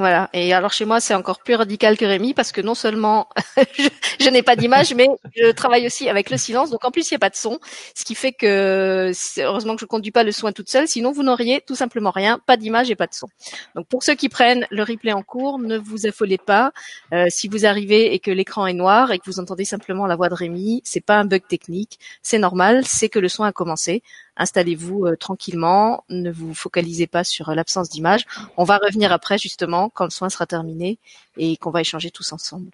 Voilà. 0.00 0.30
Et 0.32 0.54
alors 0.54 0.72
chez 0.72 0.86
moi, 0.86 0.98
c'est 0.98 1.12
encore 1.12 1.40
plus 1.40 1.54
radical 1.54 1.98
que 1.98 2.06
Rémi 2.06 2.32
parce 2.32 2.52
que 2.52 2.62
non 2.62 2.74
seulement 2.74 3.28
je, 4.18 4.30
n'ai 4.30 4.40
pas 4.40 4.56
d'image, 4.56 4.94
mais 4.94 5.08
je 5.36 5.50
travaille 5.50 5.84
aussi 5.86 6.08
avec 6.08 6.30
le 6.30 6.38
silence. 6.38 6.70
Donc 6.70 6.86
en 6.86 6.90
plus, 6.90 7.10
il 7.10 7.12
n'y 7.12 7.16
a 7.16 7.18
pas 7.18 7.28
de 7.28 7.36
son, 7.36 7.58
ce 7.94 8.06
qui 8.06 8.14
fait 8.14 8.32
que 8.32 9.12
heureusement 9.40 9.74
que 9.74 9.82
je 9.82 9.84
conduis 9.84 10.10
pas 10.10 10.22
le 10.22 10.32
soin 10.32 10.52
toute 10.52 10.70
seule. 10.70 10.88
Sinon, 10.88 11.12
vous 11.12 11.22
n'auriez 11.22 11.60
tout 11.60 11.74
simplement 11.74 12.10
rien, 12.10 12.40
pas 12.46 12.56
d'image 12.56 12.90
et 12.90 12.94
pas 12.94 13.08
de 13.08 13.12
son. 13.12 13.26
Donc 13.74 13.88
pour 13.88 14.02
ceux 14.02 14.14
qui 14.14 14.30
prennent 14.30 14.66
le 14.70 14.84
replay 14.84 15.12
en 15.12 15.22
cours, 15.22 15.58
ne 15.58 15.76
vous 15.76 16.06
affolez 16.06 16.38
pas. 16.38 16.72
Euh, 17.12 17.26
si 17.28 17.46
vous 17.48 17.66
arrivez 17.66 18.14
et 18.14 18.20
que 18.20 18.30
l'écran 18.30 18.66
est 18.66 18.72
noir 18.72 19.12
et 19.12 19.18
que 19.18 19.24
vous 19.26 19.38
entendez 19.38 19.66
simplement 19.66 20.06
la 20.06 20.16
voix 20.16 20.30
de 20.30 20.34
Rémi, 20.34 20.80
c'est 20.82 21.04
pas 21.04 21.18
un 21.18 21.26
bug 21.26 21.42
technique, 21.46 21.98
c'est 22.22 22.38
normal, 22.38 22.86
c'est 22.86 23.10
que 23.10 23.18
le 23.18 23.28
soin 23.28 23.48
a 23.48 23.52
commencé 23.52 24.02
installez-vous 24.40 25.06
euh, 25.06 25.16
tranquillement, 25.16 26.04
ne 26.08 26.30
vous 26.32 26.54
focalisez 26.54 27.06
pas 27.06 27.24
sur 27.24 27.50
euh, 27.50 27.54
l'absence 27.54 27.90
d'image. 27.90 28.26
On 28.56 28.64
va 28.64 28.78
revenir 28.78 29.12
après 29.12 29.38
justement 29.38 29.90
quand 29.90 30.04
le 30.04 30.10
soin 30.10 30.30
sera 30.30 30.46
terminé 30.46 30.98
et 31.36 31.56
qu'on 31.58 31.70
va 31.70 31.82
échanger 31.82 32.10
tous 32.10 32.32
ensemble. 32.32 32.70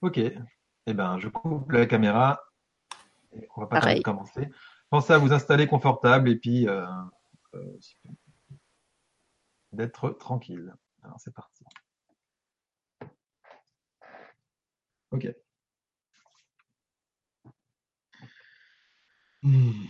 Ok. 0.00 0.18
Eh 0.86 0.94
ben, 0.94 1.18
je 1.18 1.28
coupe 1.28 1.70
la 1.70 1.86
caméra. 1.86 2.40
On 3.56 3.62
va 3.62 3.66
pas 3.66 4.00
commencer. 4.00 4.48
Pensez 4.90 5.12
à 5.12 5.18
vous 5.18 5.32
installer 5.32 5.66
confortable 5.66 6.28
et 6.30 6.36
puis 6.36 6.68
euh, 6.68 6.86
d'être 9.72 10.10
tranquille. 10.10 10.74
Alors 11.02 11.18
c'est 11.20 11.34
parti. 11.34 11.64
Ok. 15.10 15.28
Hmm. 19.42 19.84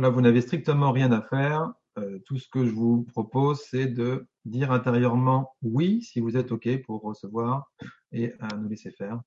Voilà, 0.00 0.14
vous 0.14 0.22
n'avez 0.22 0.40
strictement 0.40 0.92
rien 0.92 1.12
à 1.12 1.20
faire. 1.20 1.74
Euh, 1.98 2.18
tout 2.24 2.38
ce 2.38 2.48
que 2.48 2.64
je 2.64 2.70
vous 2.70 3.02
propose, 3.02 3.60
c'est 3.68 3.86
de 3.86 4.26
dire 4.46 4.72
intérieurement 4.72 5.54
oui 5.60 6.02
si 6.02 6.20
vous 6.20 6.38
êtes 6.38 6.52
OK 6.52 6.82
pour 6.84 7.02
recevoir 7.02 7.70
et 8.10 8.32
à 8.40 8.56
nous 8.56 8.70
laisser 8.70 8.92
faire. 8.92 9.20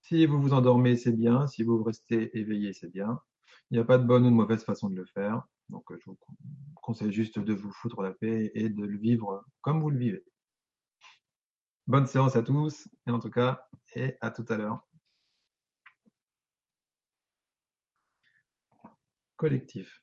Si 0.00 0.24
vous 0.24 0.40
vous 0.40 0.54
endormez, 0.54 0.96
c'est 0.96 1.12
bien. 1.12 1.46
Si 1.46 1.62
vous 1.62 1.82
restez 1.84 2.30
éveillé, 2.38 2.72
c'est 2.72 2.90
bien. 2.90 3.20
Il 3.70 3.74
n'y 3.74 3.80
a 3.80 3.84
pas 3.84 3.98
de 3.98 4.04
bonne 4.04 4.24
ou 4.24 4.30
de 4.30 4.34
mauvaise 4.34 4.64
façon 4.64 4.88
de 4.88 4.96
le 4.96 5.04
faire. 5.04 5.42
Donc, 5.68 5.84
je 5.90 6.06
vous 6.06 6.16
conseille 6.76 7.12
juste 7.12 7.38
de 7.38 7.52
vous 7.52 7.70
foutre 7.70 8.00
la 8.00 8.12
paix 8.12 8.50
et 8.54 8.70
de 8.70 8.82
le 8.82 8.96
vivre 8.96 9.44
comme 9.60 9.82
vous 9.82 9.90
le 9.90 9.98
vivez. 9.98 10.24
Bonne 11.88 12.06
séance 12.06 12.34
à 12.34 12.42
tous, 12.42 12.88
et 13.06 13.12
en 13.12 13.20
tout 13.20 13.30
cas, 13.30 13.68
et 13.94 14.16
à 14.20 14.32
tout 14.32 14.44
à 14.48 14.56
l'heure. 14.56 14.80
Collectif. 19.36 20.02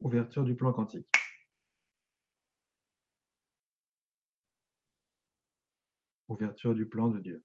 Ouverture 0.00 0.42
du 0.44 0.56
plan 0.56 0.72
quantique. 0.72 1.06
Ouverture 6.28 6.74
du 6.74 6.86
plan 6.86 7.08
de 7.08 7.20
Dieu. 7.20 7.42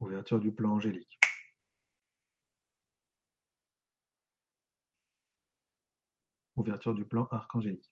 Ouverture 0.00 0.40
du 0.40 0.50
plan 0.50 0.70
angélique. 0.70 1.18
Ouverture 6.56 6.94
du 6.94 7.04
plan 7.04 7.26
archangélique. 7.30 7.90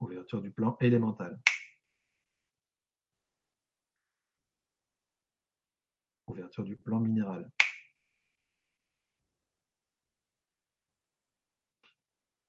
Ouverture 0.00 0.42
du 0.42 0.50
plan 0.50 0.76
élémental. 0.80 1.40
Ouverture 6.26 6.64
du 6.64 6.76
plan 6.76 7.00
minéral. 7.00 7.50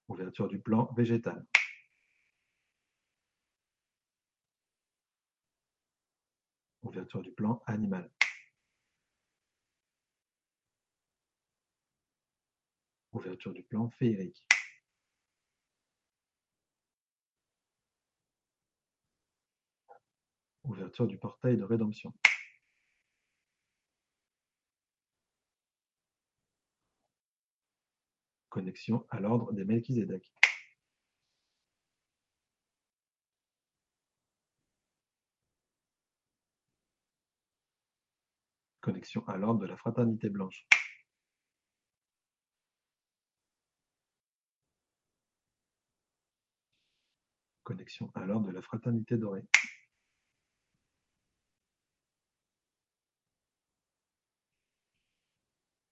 Ouverture 0.10 0.48
du 0.48 0.60
plan 0.60 0.92
végétal. 0.98 1.46
Ouverture 6.82 7.22
du 7.22 7.32
plan 7.32 7.62
animal. 7.68 8.10
Ouverture 13.14 13.54
du 13.54 13.62
plan 13.62 13.90
féerique. 13.92 14.44
Ouverture 20.64 21.06
du 21.06 21.20
portail 21.20 21.58
de 21.58 21.64
rédemption. 21.64 22.14
Connexion 28.50 29.06
à 29.10 29.20
l'ordre 29.20 29.54
des 29.54 29.64
Melchizedek. 29.64 30.34
Connexion 38.82 39.28
à 39.28 39.38
l'ordre 39.38 39.60
de 39.62 39.68
la 39.68 39.78
Fraternité 39.78 40.30
blanche. 40.30 40.68
Connexion 47.64 48.12
à 48.16 48.26
l'ordre 48.26 48.48
de 48.48 48.52
la 48.52 48.62
Fraternité 48.64 49.16
dorée. 49.18 49.46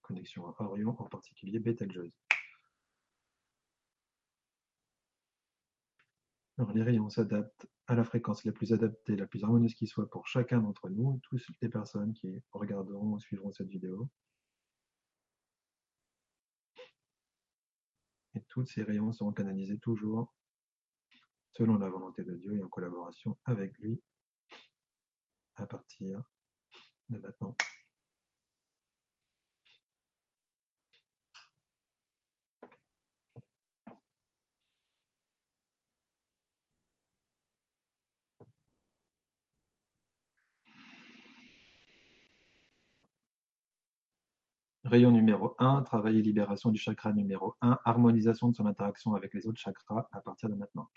Connexion 0.02 0.48
à 0.48 0.62
Orion, 0.64 0.96
en 0.98 1.08
particulier 1.08 1.60
Betelgeuse. 1.60 2.10
Alors 6.58 6.72
les 6.72 6.82
rayons 6.82 7.08
s'adaptent 7.08 7.68
à 7.86 7.94
la 7.94 8.02
fréquence 8.02 8.44
la 8.44 8.50
plus 8.50 8.72
adaptée, 8.72 9.14
la 9.14 9.28
plus 9.28 9.44
harmonieuse 9.44 9.74
qui 9.74 9.86
soit 9.86 10.10
pour 10.10 10.26
chacun 10.26 10.58
d'entre 10.60 10.88
nous, 10.88 11.20
toutes 11.22 11.40
les 11.62 11.68
personnes 11.68 12.12
qui 12.14 12.42
regarderont 12.50 13.12
ou 13.12 13.20
suivront 13.20 13.52
cette 13.52 13.68
vidéo. 13.68 14.10
Et 18.34 18.42
toutes 18.48 18.66
ces 18.66 18.82
rayons 18.82 19.12
seront 19.12 19.32
canalisés 19.32 19.78
toujours 19.78 20.34
selon 21.52 21.78
la 21.78 21.88
volonté 21.88 22.24
de 22.24 22.34
Dieu 22.34 22.56
et 22.56 22.62
en 22.62 22.68
collaboration 22.68 23.38
avec 23.44 23.78
lui 23.78 24.02
à 25.54 25.66
partir 25.66 26.22
de 27.08 27.18
maintenant. 27.18 27.56
Rayon 44.88 45.10
numéro 45.10 45.54
un, 45.58 45.82
travail 45.82 46.18
et 46.18 46.22
libération 46.22 46.70
du 46.70 46.78
chakra 46.78 47.12
numéro 47.12 47.54
un, 47.60 47.78
harmonisation 47.84 48.48
de 48.48 48.54
son 48.54 48.64
interaction 48.64 49.14
avec 49.14 49.34
les 49.34 49.46
autres 49.46 49.60
chakras 49.60 50.08
à 50.12 50.22
partir 50.22 50.48
de 50.48 50.54
maintenant. 50.54 50.88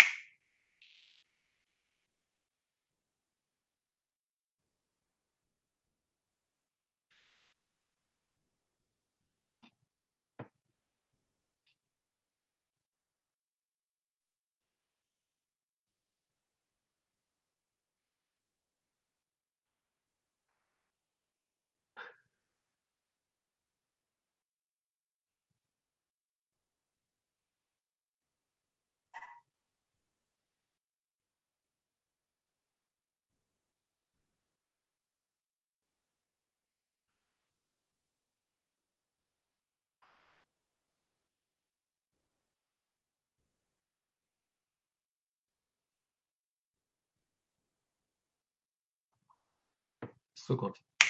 Saut 50.42 50.58
quantique. 50.58 51.01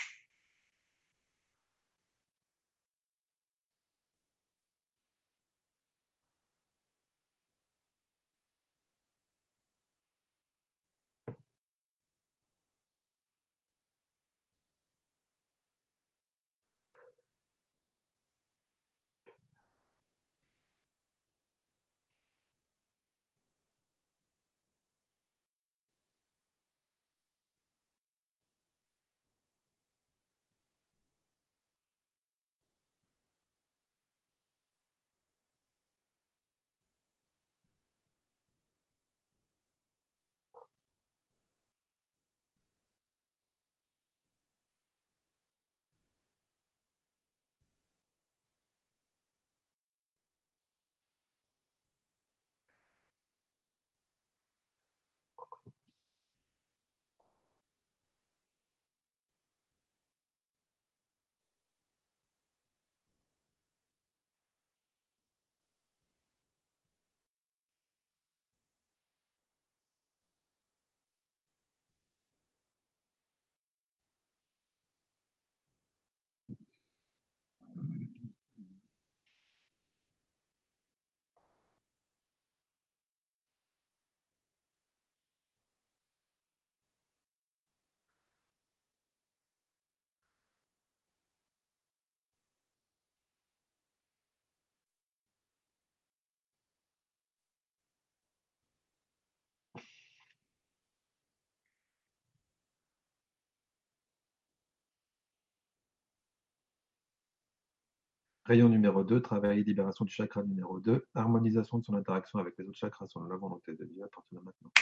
Rayon 108.52 108.68
numéro 108.68 109.06
deux, 109.06 109.22
travail 109.22 109.62
et 109.62 109.64
libération 109.64 110.04
du 110.04 110.12
chakra 110.12 110.44
numéro 110.44 110.78
deux, 110.82 111.08
harmonisation 111.16 111.78
de 111.78 111.86
son 111.86 111.94
interaction 111.94 112.38
avec 112.38 112.58
les 112.58 112.66
autres 112.66 112.78
chakras 112.78 113.08
selon 113.08 113.28
la 113.28 113.38
volonté 113.38 113.72
de 113.78 113.86
Dieu 113.86 114.04
à 114.04 114.10
partir 114.10 114.40
de 114.40 114.44
maintenant. 114.44 114.74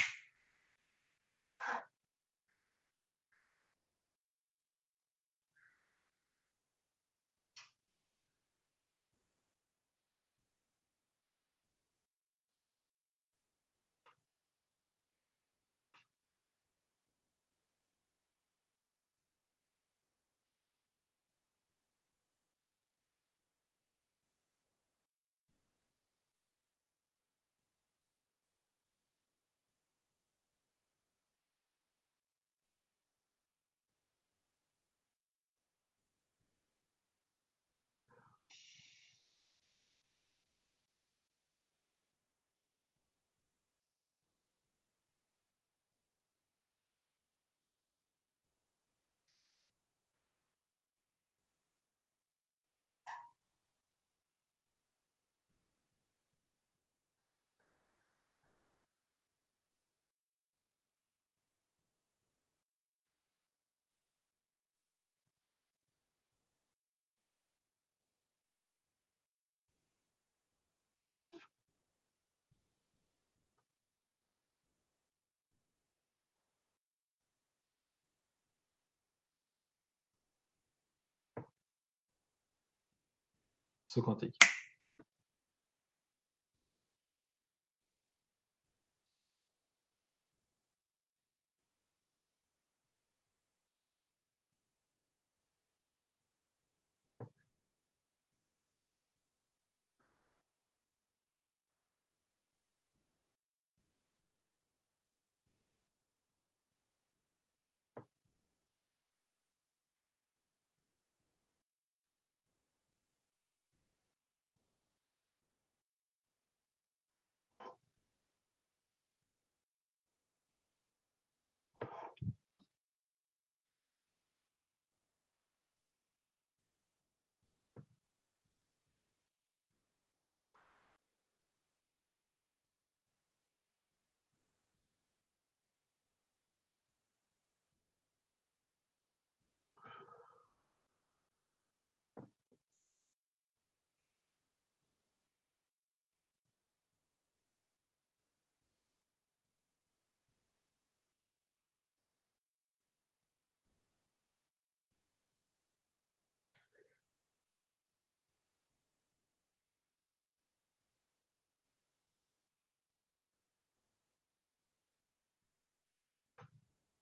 Saut 83.90 84.04
quantique. 84.04 84.40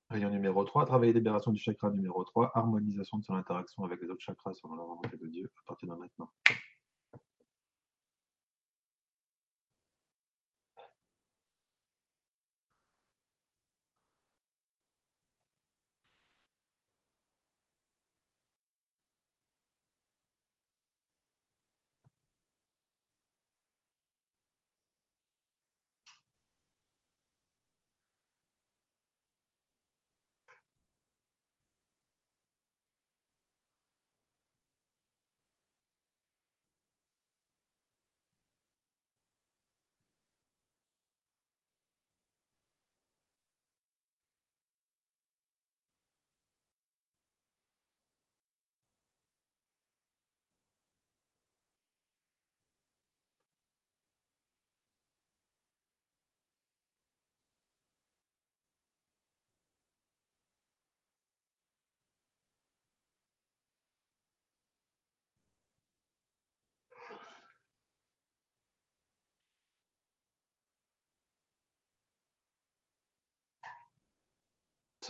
Rayon 0.10 0.30
numéro 0.30 0.64
3, 0.64 0.86
travail 0.86 1.10
et 1.10 1.14
libération 1.14 1.52
du 1.52 1.60
chakra 1.60 1.90
numéro 1.90 2.24
3, 2.24 2.52
harmonisation 2.56 3.18
de 3.18 3.26
son 3.26 3.36
interaction 3.36 3.84
avec 3.84 4.02
les 4.02 4.10
autres 4.10 4.24
chakras 4.24 4.54
selon 4.54 4.76
la 4.78 4.84
volonté 4.84 5.18
de 5.18 5.28
Dieu 5.28 5.52
à 5.58 5.68
partir 5.68 5.90
de 5.90 5.96
maintenant. 5.96 6.30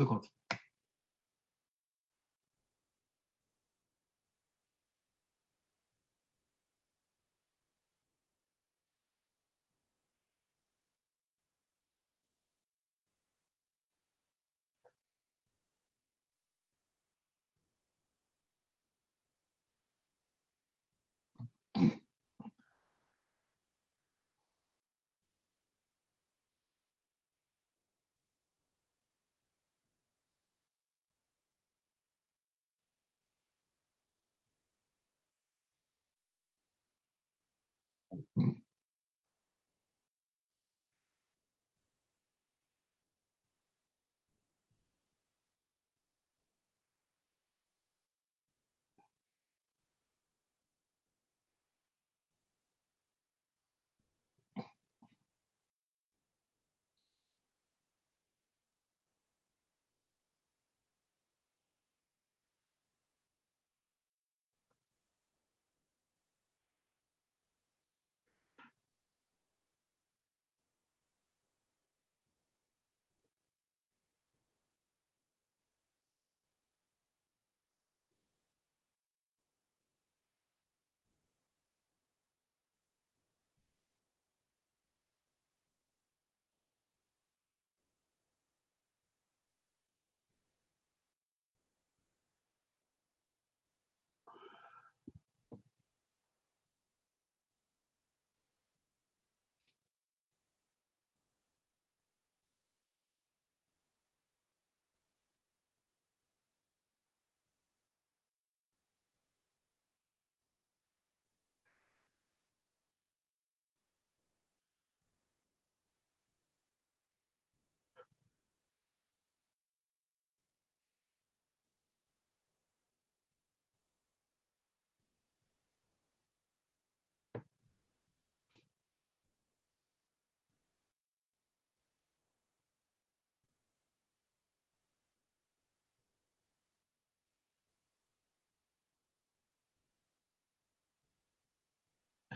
Saut 0.05 0.29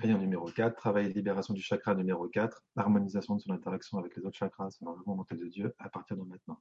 Rayon 0.02 0.18
numéro 0.18 0.48
4, 0.48 0.76
travail 0.76 1.06
et 1.06 1.14
libération 1.14 1.54
du 1.54 1.62
chakra 1.62 1.94
numéro 1.94 2.28
4, 2.28 2.64
harmonisation 2.76 3.36
de 3.36 3.42
son 3.42 3.52
interaction 3.52 4.00
avec 4.00 4.16
les 4.18 4.26
autres 4.26 4.36
chakras 4.36 4.72
selon 4.72 4.96
la 4.96 5.02
volonté 5.06 5.36
de 5.36 5.46
Dieu 5.46 5.76
à 5.78 5.90
partir 5.90 6.18
de 6.18 6.24
maintenant. 6.24 6.60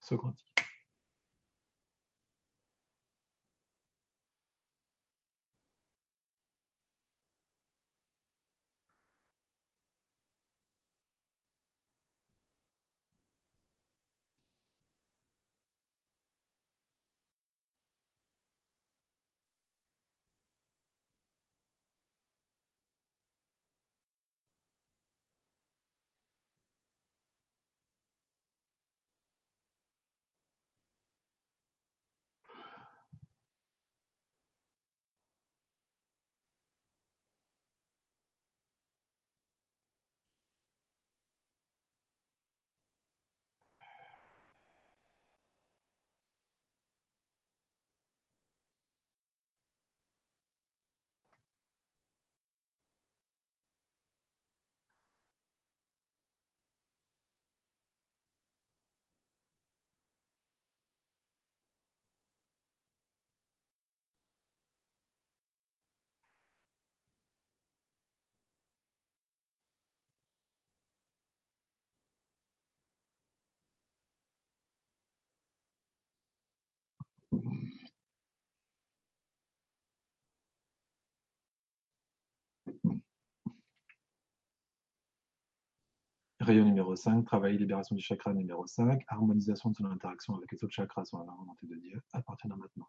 Socratique. 0.00 0.65
Rayon 86.46 86.64
numéro 86.64 86.94
5, 86.94 87.24
travail 87.24 87.58
libération 87.58 87.96
du 87.96 88.02
chakra 88.02 88.32
numéro 88.32 88.68
5, 88.68 89.02
harmonisation 89.08 89.70
de 89.70 89.76
son 89.78 89.86
interaction 89.86 90.36
avec 90.36 90.52
les 90.52 90.62
autres 90.62 90.72
chakras 90.72 91.04
sur 91.04 91.18
la 91.18 91.24
volonté 91.24 91.66
de 91.66 91.74
Dieu 91.74 92.00
à 92.12 92.22
partir 92.22 92.48
de 92.48 92.54
maintenant. 92.54 92.86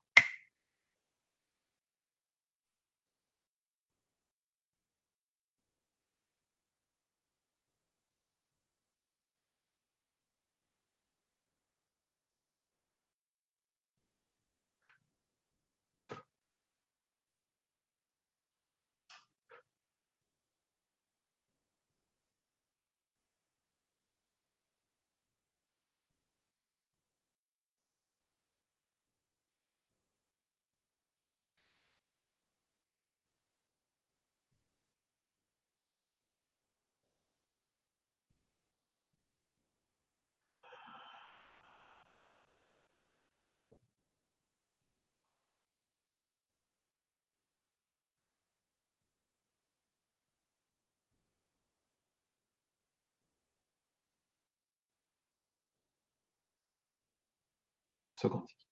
Saut 58.17 58.29
quantique. 58.29 58.66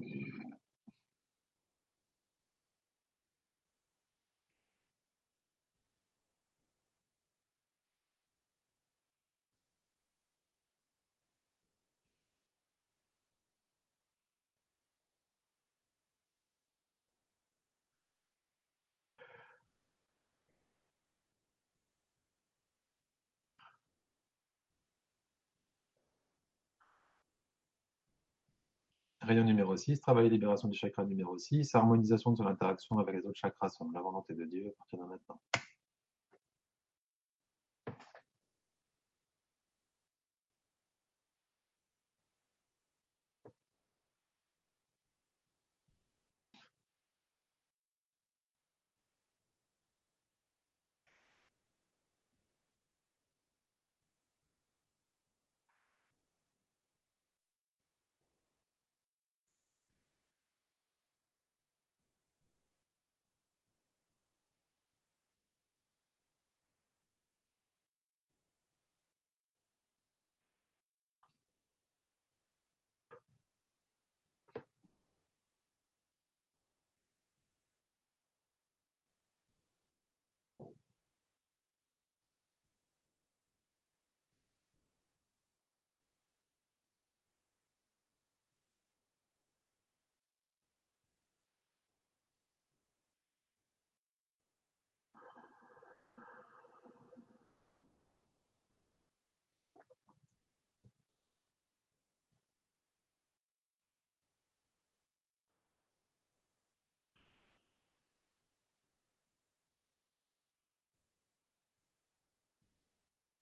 Mm-hmm. 0.00 0.29
Rayon 29.30 29.44
numéro 29.44 29.76
6, 29.76 30.00
travail 30.00 30.26
et 30.26 30.28
libération 30.28 30.66
du 30.66 30.76
chakra 30.76 31.04
numéro 31.04 31.38
6, 31.38 31.72
harmonisation 31.76 32.32
de 32.32 32.38
son 32.38 32.48
interaction 32.48 32.98
avec 32.98 33.14
les 33.14 33.24
autres 33.24 33.38
chakras 33.38 33.68
selon 33.68 33.92
la 33.92 34.00
volonté 34.00 34.34
de 34.34 34.44
Dieu 34.44 34.66
à 34.66 34.78
partir 34.78 34.98
de 34.98 35.04
maintenant. 35.04 35.38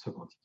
Saut 0.09 0.13
quantique. 0.13 0.41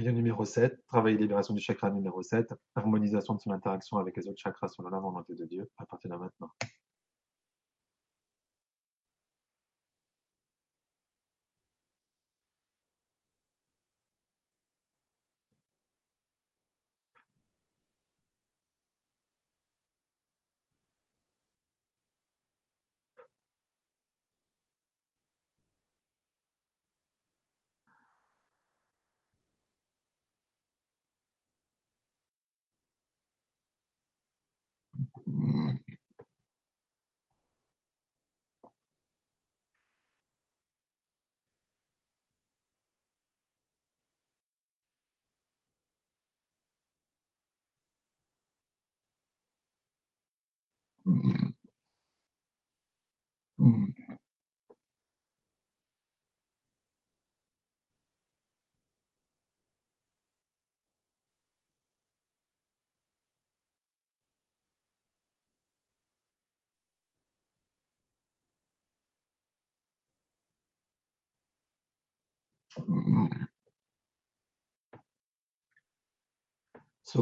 Rayon 0.00 0.14
numéro 0.14 0.46
7, 0.46 0.86
travail 0.86 1.12
et 1.12 1.18
libération 1.18 1.52
du 1.52 1.60
chakra 1.60 1.90
numéro 1.90 2.22
7, 2.22 2.54
harmonisation 2.74 3.34
de 3.34 3.40
son 3.40 3.50
interaction 3.50 3.98
avec 3.98 4.16
les 4.16 4.26
autres 4.28 4.40
chakras 4.40 4.68
selon 4.68 4.88
la 4.88 4.98
volonté 4.98 5.34
de 5.34 5.44
Dieu, 5.44 5.68
à 5.76 5.84
partir 5.84 6.10
de 6.10 6.16
maintenant. 6.16 6.48
Saut 35.30 35.78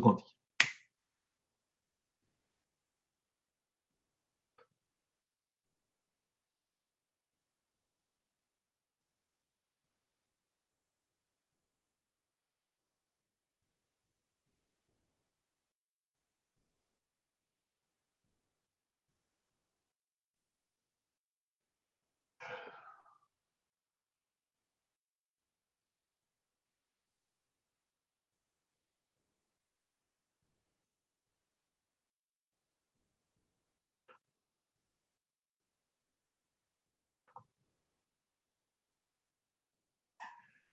quantique. 0.00 0.37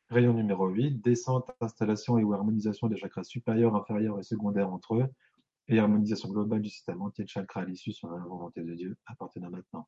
Rayon 0.10 0.34
numéro 0.34 0.68
8, 0.68 1.02
descente, 1.04 1.52
installation 1.62 2.20
et 2.20 2.24
ou 2.24 2.34
harmonisation 2.34 2.88
des 2.88 2.96
chakras 2.96 3.24
supérieurs, 3.24 3.76
inférieurs 3.76 4.20
et 4.20 4.24
secondaires 4.24 4.72
entre 4.72 4.96
eux, 4.96 5.08
et 5.68 5.80
harmonisation 5.80 6.30
globale 6.30 6.62
du 6.62 6.70
système 6.70 7.02
entier 7.02 7.24
de 7.24 7.30
chakras 7.30 7.62
à 7.62 7.66
l'issue 7.66 7.92
sur 7.92 8.12
la 8.12 8.24
volonté 8.24 8.62
de 8.62 8.76
Dieu, 8.76 8.98
à 9.08 9.16
partir 9.16 9.42
de 9.42 9.48
maintenant. 9.48 9.88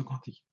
quantique. 0.03 0.43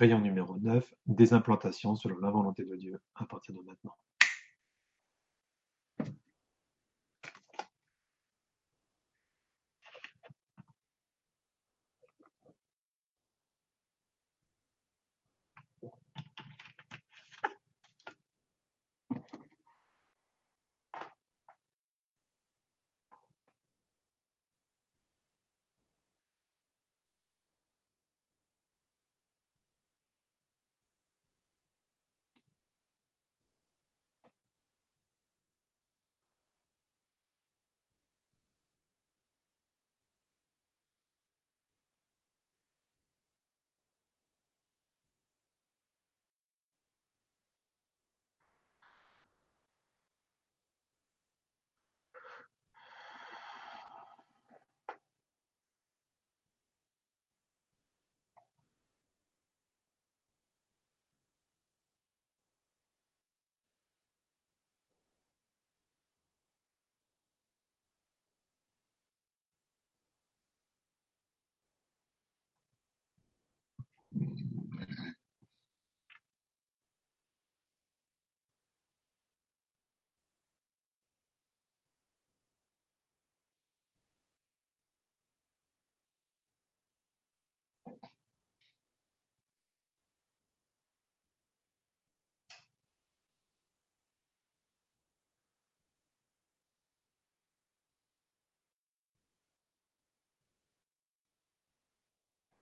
Rayon 0.00 0.20
numéro 0.20 0.56
neuf, 0.56 0.94
désimplantation 1.04 1.94
selon 1.94 2.16
la 2.20 2.30
volonté 2.30 2.64
de 2.64 2.74
Dieu, 2.74 3.02
à 3.16 3.26
partir 3.26 3.54
de 3.54 3.60
maintenant. 3.60 3.94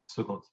Saut 0.09 0.45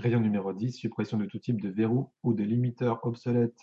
Rayon 0.00 0.20
numéro 0.20 0.54
dix, 0.54 0.72
suppression 0.72 1.18
de 1.18 1.26
tout 1.26 1.38
type 1.38 1.60
de 1.60 1.68
verrou 1.68 2.10
ou 2.22 2.32
de 2.32 2.42
limiteur 2.42 3.04
obsolète 3.04 3.60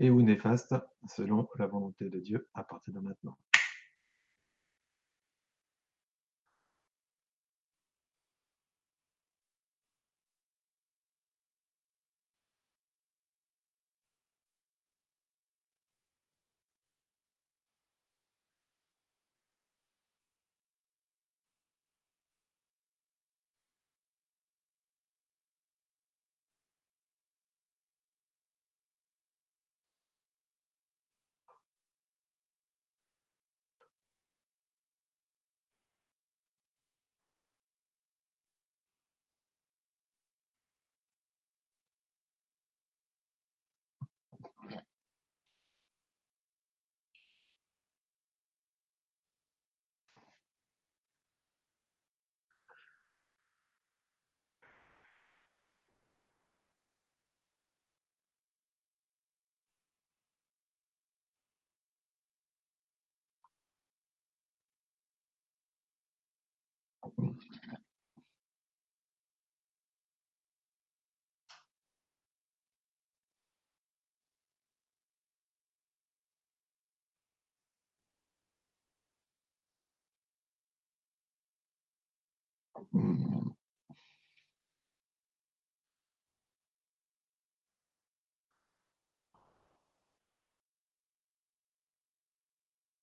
et 0.00 0.10
ou 0.10 0.20
néfaste, 0.20 0.74
selon 1.06 1.46
la 1.56 1.68
volonté 1.68 2.10
de 2.10 2.18
Dieu 2.18 2.48
à 2.54 2.64
partir 2.64 2.92
de 2.92 2.98
maintenant. 2.98 3.38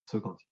Seconde. 0.05 0.50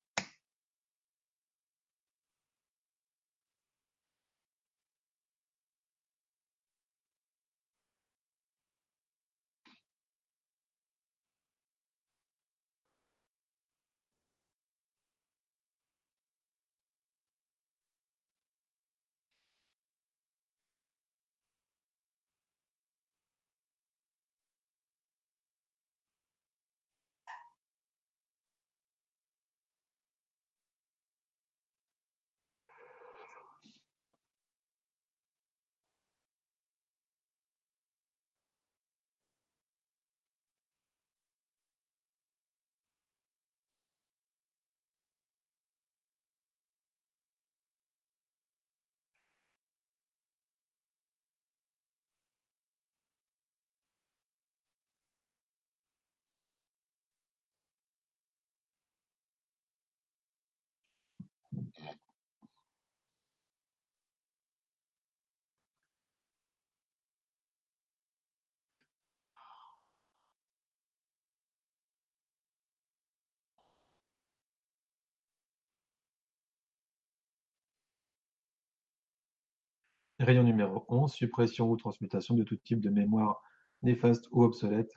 Rayon 80.19 80.43
numéro 80.43 80.83
onze, 80.89 81.13
suppression 81.13 81.69
ou 81.71 81.77
transmutation 81.77 82.35
de 82.35 82.43
tout 82.43 82.57
type 82.57 82.81
de 82.81 82.89
mémoire 82.89 83.41
néfaste 83.83 84.27
ou 84.31 84.43
obsolète 84.43 84.93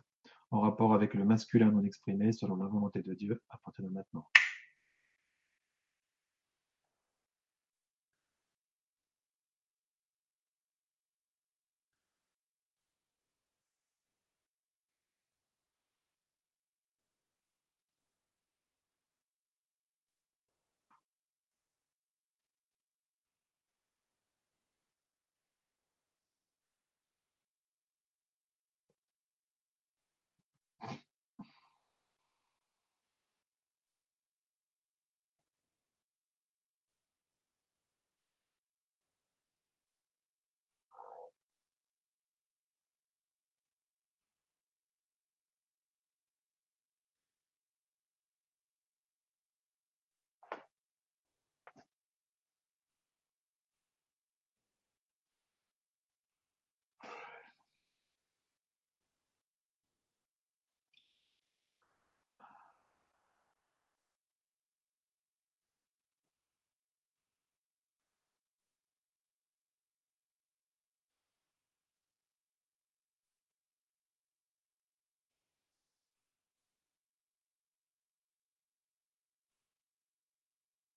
en 0.51 0.61
rapport 0.61 0.95
avec 0.95 1.15
le 1.15 1.25
masculin 1.25 1.71
non 1.71 1.85
exprimé 1.85 2.33
selon 2.33 2.57
la 2.57 2.67
volonté 2.67 3.03
de 3.03 3.15
Dieu 3.15 3.41
à 3.49 3.59
maintenant. 3.89 4.27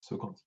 Seconde. 0.06 0.38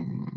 Mm-hmm. 0.00 0.29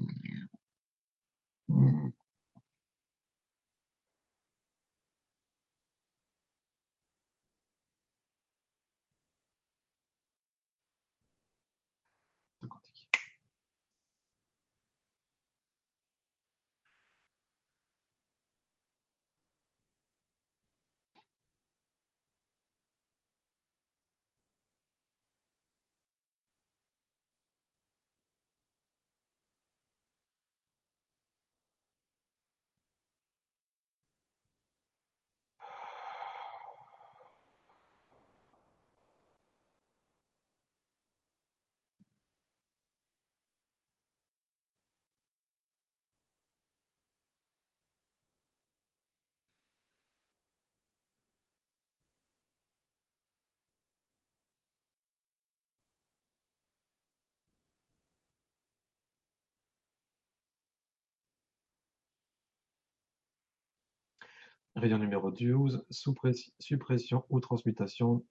Rayon 64.76 64.98
numéro 64.98 65.30
douze, 65.30 65.86
suppression 65.92 67.26
ou 67.30 67.40
transmutation 67.40 68.26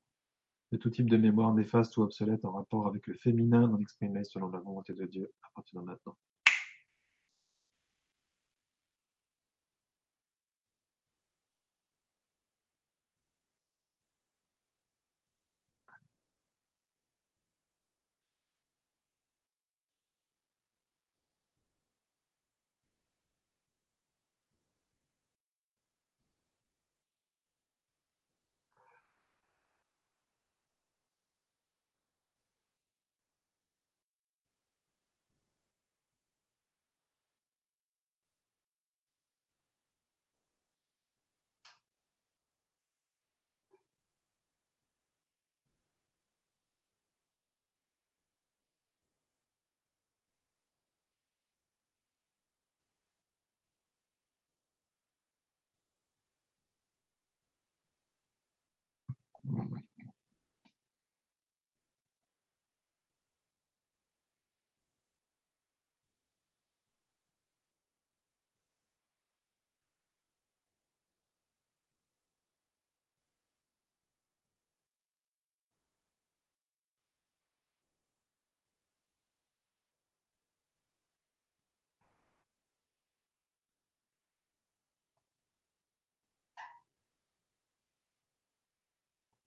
de 0.73 0.77
tout 0.77 0.91
type 0.91 1.09
de 1.09 1.17
mémoire 1.17 1.55
néfaste 1.55 1.97
ou 1.97 2.03
obsolète 2.03 2.45
en 2.45 2.51
rapport 2.51 2.89
avec 2.89 3.07
le 3.07 3.15
féminin 3.15 3.69
non 3.69 3.79
exprimé 3.79 4.25
selon 4.25 4.49
la 4.49 4.59
volonté 4.59 4.93
de 4.93 5.07
Dieu, 5.07 5.33
à 5.43 5.49
partir 5.55 5.81
de 5.81 5.87
maintenant. 5.87 6.17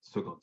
Seconde. 0.06 0.42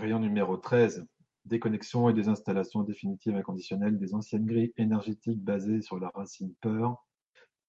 Rayon 0.00 0.18
numéro 0.18 0.56
treize, 0.56 1.06
déconnexion 1.44 2.08
et 2.08 2.14
désinstallation 2.14 2.82
définitive 2.82 3.36
inconditionnelle 3.36 3.98
des 3.98 4.14
anciennes 4.14 4.46
grilles 4.46 4.72
énergétiques 4.78 5.44
basées 5.44 5.82
sur 5.82 6.00
la 6.00 6.08
racine 6.14 6.54
peur, 6.62 7.06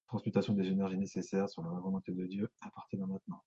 transmutation 0.07 0.53
des 0.53 0.69
énergies 0.69 0.97
nécessaires 0.97 1.49
sur 1.49 1.61
la 1.61 1.71
volonté 1.71 2.13
de 2.13 2.25
Dieu 2.25 2.49
à 2.61 2.71
partir 2.71 2.99
de 2.99 3.03
maintenant. 3.03 3.43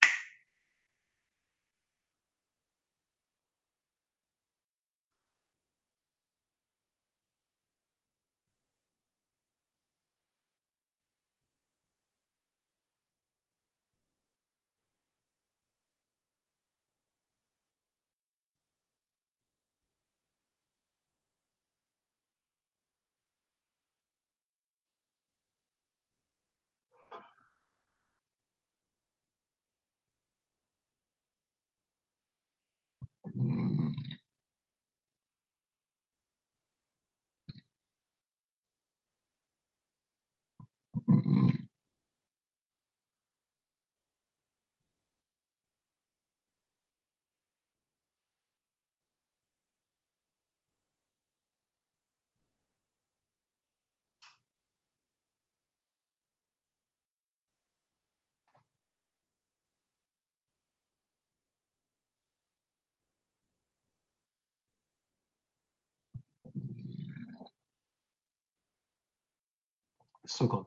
50. 70.27 70.65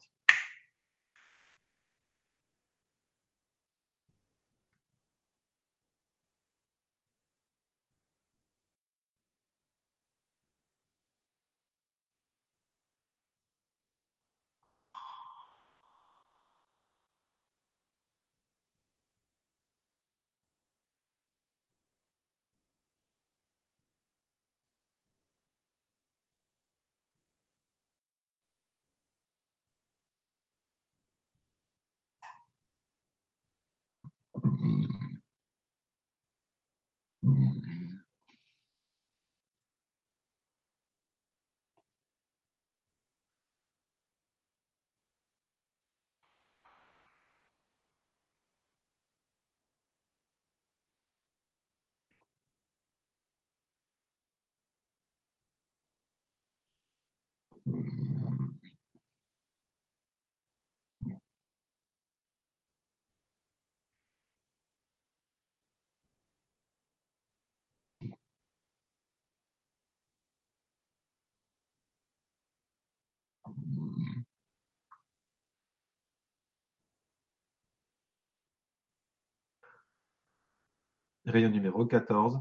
Rayon 81.29 81.51
numéro 81.51 81.85
quatorze, 81.85 82.41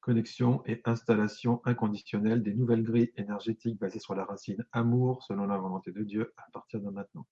connexion 0.00 0.62
et 0.66 0.80
installation 0.84 1.60
inconditionnelle 1.64 2.42
des 2.42 2.54
nouvelles 2.54 2.82
grilles 2.82 3.12
énergétiques 3.16 3.78
basées 3.78 4.00
sur 4.00 4.14
la 4.14 4.24
racine 4.24 4.64
amour 4.72 5.22
selon 5.22 5.46
la 5.46 5.58
volonté 5.58 5.92
de 5.92 6.02
Dieu 6.02 6.34
à 6.36 6.50
partir 6.52 6.80
de 6.80 6.90
maintenant. 6.90 7.26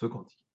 Saut 0.00 0.08
quantique. 0.08 0.49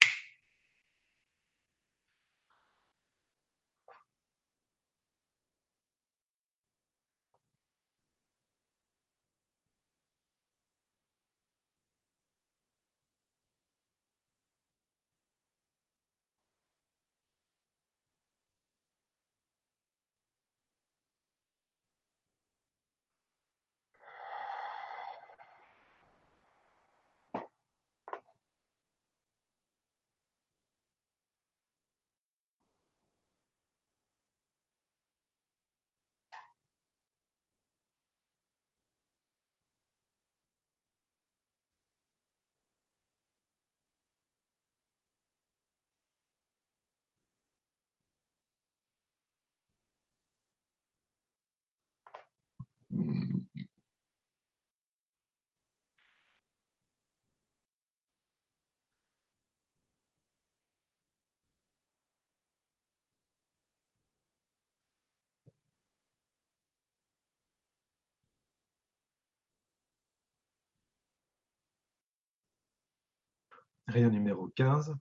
Rayon 73.88 74.10
numéro 74.10 74.50
quinze, 74.56 74.96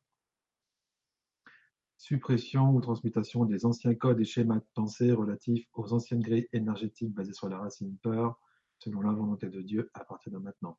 suppression 2.04 2.68
ou 2.74 2.82
transmutation 2.82 3.46
des 3.46 3.64
anciens 3.64 3.94
codes 3.94 4.20
et 4.20 4.26
schémas 4.26 4.56
de 4.56 4.66
pensée 4.74 5.10
relatifs 5.12 5.66
aux 5.72 5.94
anciennes 5.94 6.20
grilles 6.20 6.48
énergétiques 6.52 7.14
basées 7.14 7.32
sur 7.32 7.48
la 7.48 7.56
racine 7.56 7.96
peur, 8.02 8.38
selon 8.78 9.00
la 9.00 9.12
volonté 9.12 9.48
de 9.48 9.62
Dieu 9.62 9.90
à 9.94 10.04
partir 10.04 10.30
de 10.30 10.36
maintenant. 10.36 10.76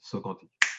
Saut 0.00 0.40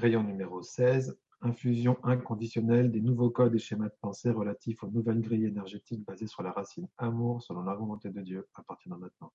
Rayon 0.00 0.22
numéro 0.22 0.62
seize, 0.62 1.18
infusion 1.42 1.98
inconditionnelle 2.04 2.90
des 2.90 3.02
nouveaux 3.02 3.28
codes 3.28 3.54
et 3.54 3.58
schémas 3.58 3.90
de 3.90 3.94
pensée 4.00 4.30
relatifs 4.30 4.82
aux 4.82 4.88
nouvelles 4.88 5.20
grilles 5.20 5.44
énergétiques 5.44 6.06
basées 6.06 6.26
sur 6.26 6.42
la 6.42 6.52
racine 6.52 6.88
amour 6.96 7.42
selon 7.42 7.64
la 7.64 7.74
volonté 7.74 8.08
de 8.08 8.22
Dieu 8.22 8.48
à 8.54 8.62
partir 8.62 8.94
de 8.94 8.98
maintenant. 8.98 9.30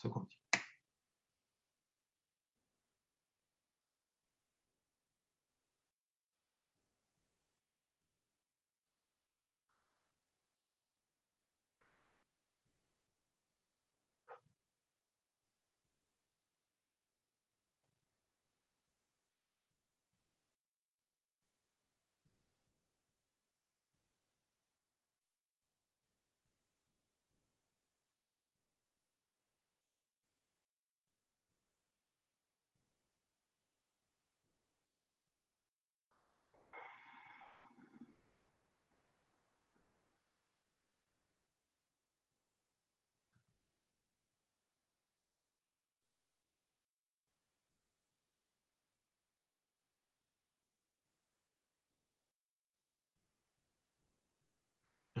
Saut 0.00 0.08
quantique 0.08 0.49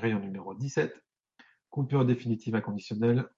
Rayon 0.00 0.20
numéro 0.20 0.54
dix-sept, 0.54 0.98
coupure 1.68 2.06
définitive 2.06 2.54
inconditionnelle 2.54 3.28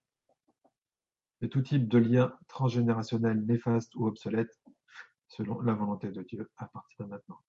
de 1.41 1.49
tout 1.49 1.61
type 1.61 1.89
de 1.89 1.99
lien 1.99 2.39
transgénérationnel 2.47 3.45
néfaste 3.45 3.97
ou 3.97 4.07
obsolète 4.07 4.63
selon 5.27 5.61
la 5.63 5.75
volonté 5.75 6.13
de 6.13 6.23
Dieu 6.23 6.49
à 6.57 6.69
partir 6.69 7.05
de 7.05 7.11
maintenant. 7.11 7.41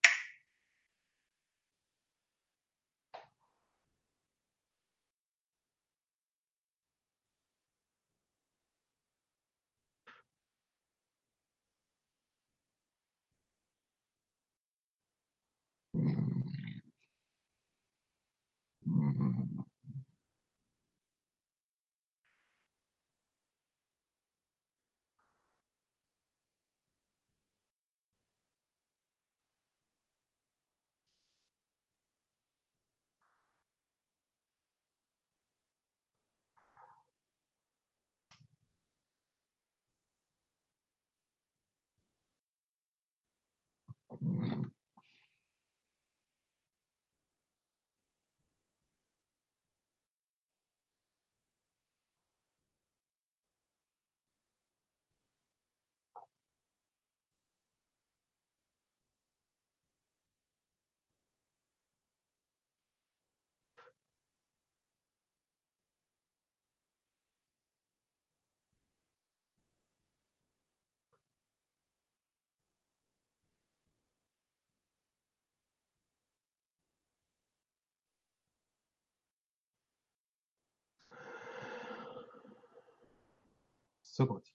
Saut 84.14 84.46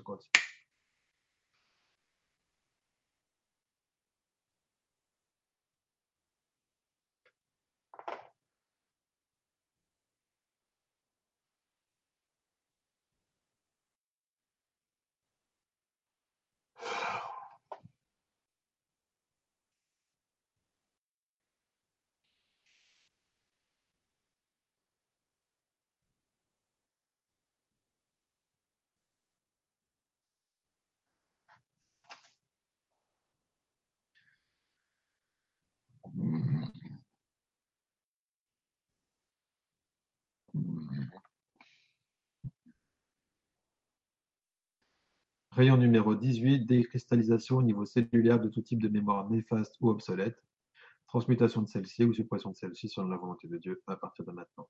quantique. 0.00 0.51
Rayon 45.54 45.76
numéro 45.76 46.14
dix-huit, 46.14 46.64
décristallisation 46.64 47.58
au 47.58 47.62
niveau 47.62 47.84
cellulaire 47.84 48.40
de 48.40 48.48
tout 48.48 48.62
type 48.62 48.80
de 48.80 48.88
mémoire 48.88 49.28
néfaste 49.28 49.76
ou 49.82 49.90
obsolète, 49.90 50.42
transmutation 51.06 51.60
de 51.60 51.68
celle-ci 51.68 52.04
ou 52.04 52.14
suppression 52.14 52.52
de 52.52 52.56
celle-ci 52.56 52.88
selon 52.88 53.08
la 53.08 53.18
volonté 53.18 53.48
de 53.48 53.58
Dieu 53.58 53.82
à 53.86 53.96
partir 53.96 54.24
de 54.24 54.30
maintenant. 54.32 54.66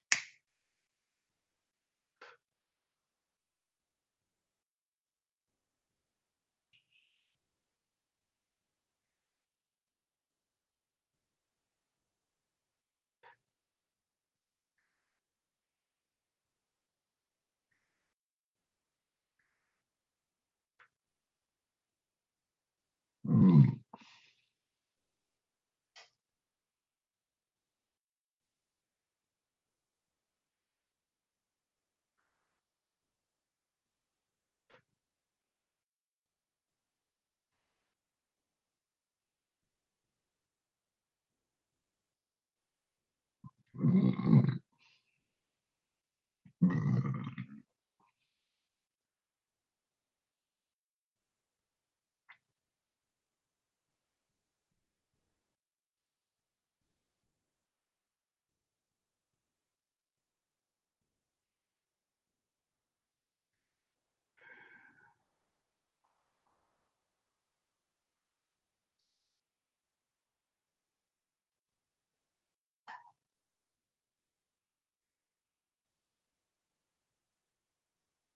Mm-hmm. 43.82 44.61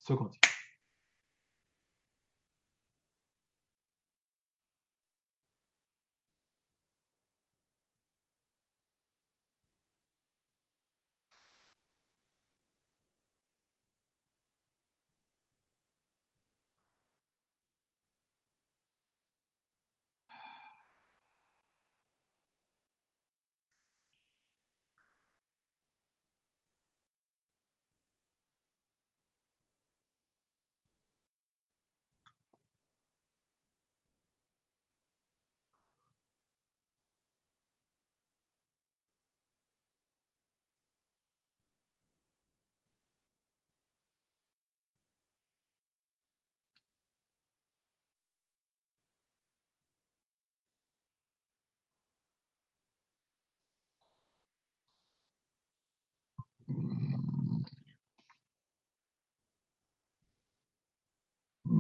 Saut 0.07 0.17
quantique. 0.17 0.56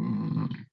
mmm, 0.06 0.65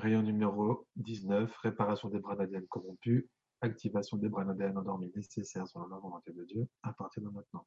Rayon 0.00 0.22
numéro 0.22 0.86
dix-neuf, 0.96 1.54
réparation 1.58 2.08
des 2.08 2.22
ADN 2.26 2.66
corrompus, 2.68 3.26
activation 3.60 4.16
des 4.16 4.30
ADN 4.34 4.78
endormis 4.78 5.12
nécessaires 5.14 5.68
selon 5.68 5.88
la 5.88 5.98
volonté 5.98 6.32
de 6.32 6.42
Dieu 6.44 6.66
à 6.82 6.94
partir 6.94 7.22
de 7.22 7.28
maintenant. 7.28 7.66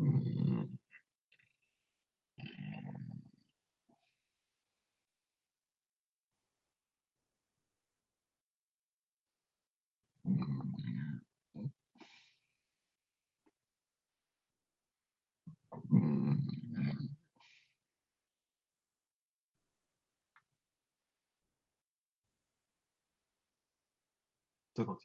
Mm-hmm. 0.00 0.41
Seconde. 24.76 25.00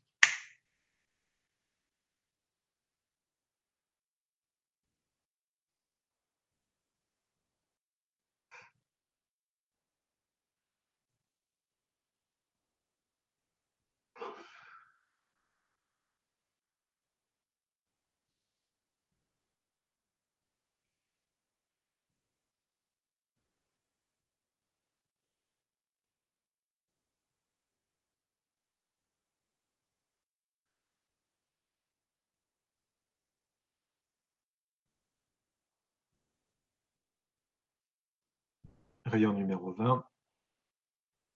Rayon 39.08 39.32
numéro 39.32 39.72
vingt. 39.72 40.04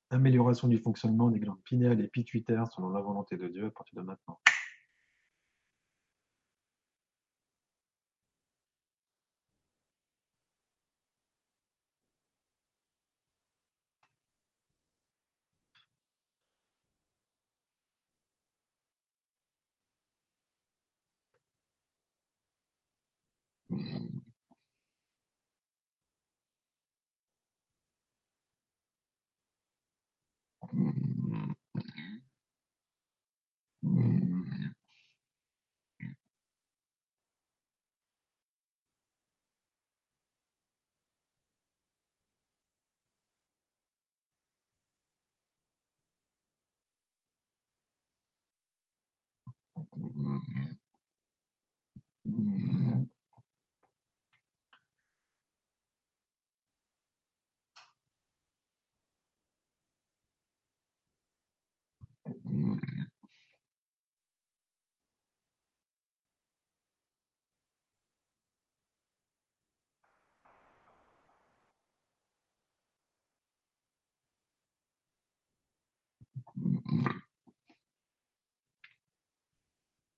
Amélioration 0.10 0.68
du 0.68 0.78
fonctionnement 0.78 1.30
des 1.30 1.40
glandes 1.40 1.64
pinéales 1.64 2.02
et 2.02 2.08
pituitaires 2.10 2.68
selon 2.68 2.90
la 2.90 3.00
volonté 3.00 3.38
de 3.38 3.48
Dieu 3.48 3.68
à 3.68 3.72
partir 3.72 4.02
de 4.02 4.06
maintenant. 4.06 4.42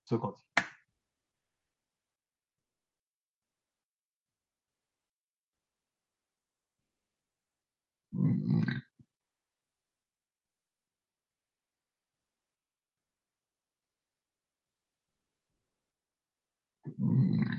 Seconde. 0.05 0.38
Mm-hmm. 17.24 17.53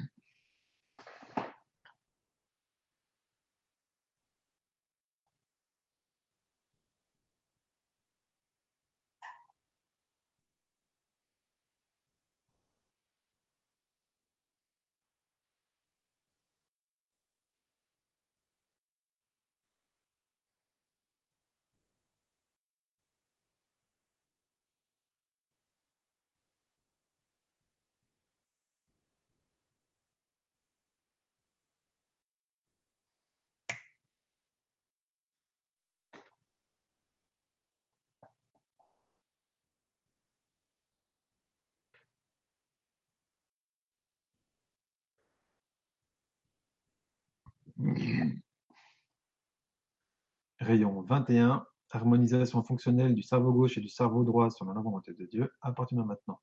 Rayon 50.61 51.03
vingt 51.03 51.29
et 51.31 51.39
un. 51.39 51.67
Harmonisation 51.91 52.63
fonctionnelle 52.65 53.15
du 53.15 53.23
cerveau 53.23 53.53
gauche 53.53 53.79
et 53.79 53.81
du 53.81 53.89
cerveau 53.89 54.25
droit 54.25 54.51
selon 54.51 54.73
la 54.73 54.81
volonté 54.81 55.13
de 55.13 55.27
Dieu 55.27 55.53
à 55.61 55.71
partir 55.73 55.99
de 55.99 56.03
maintenant. 56.03 56.41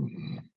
Mm-hmm. 0.00 0.49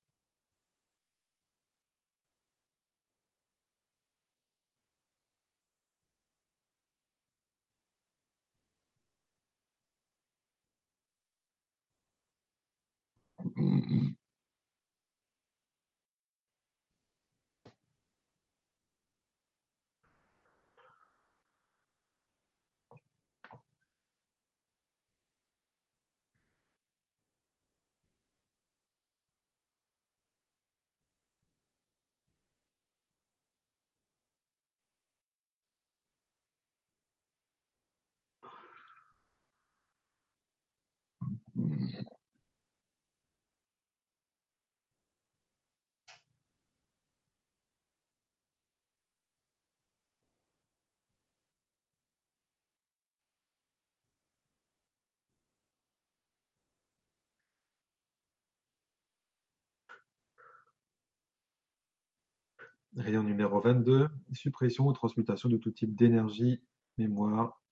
Rayon 62.95 63.23
numéro 63.23 63.59
22, 63.59 64.07
suppression 64.33 64.87
ou 64.87 64.93
transmutation 64.93 65.49
de 65.49 65.57
tout 65.57 65.71
type 65.71 65.95
d'énergie, 65.95 66.61
mémoire 66.97 67.62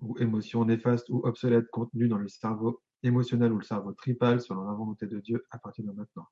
ou 0.00 0.18
émotion 0.18 0.64
néfaste 0.64 1.08
ou 1.10 1.20
obsolète 1.24 1.68
contenue 1.70 2.08
dans 2.08 2.18
le 2.18 2.28
cerveau 2.28 2.80
émotionnel 3.02 3.52
ou 3.52 3.58
le 3.58 3.64
cerveau 3.64 3.92
tripal 3.92 4.40
selon 4.40 4.64
la 4.64 4.72
volonté 4.72 5.06
de 5.06 5.20
Dieu 5.20 5.44
à 5.50 5.58
partir 5.58 5.84
de 5.84 5.92
maintenant. 5.92 6.26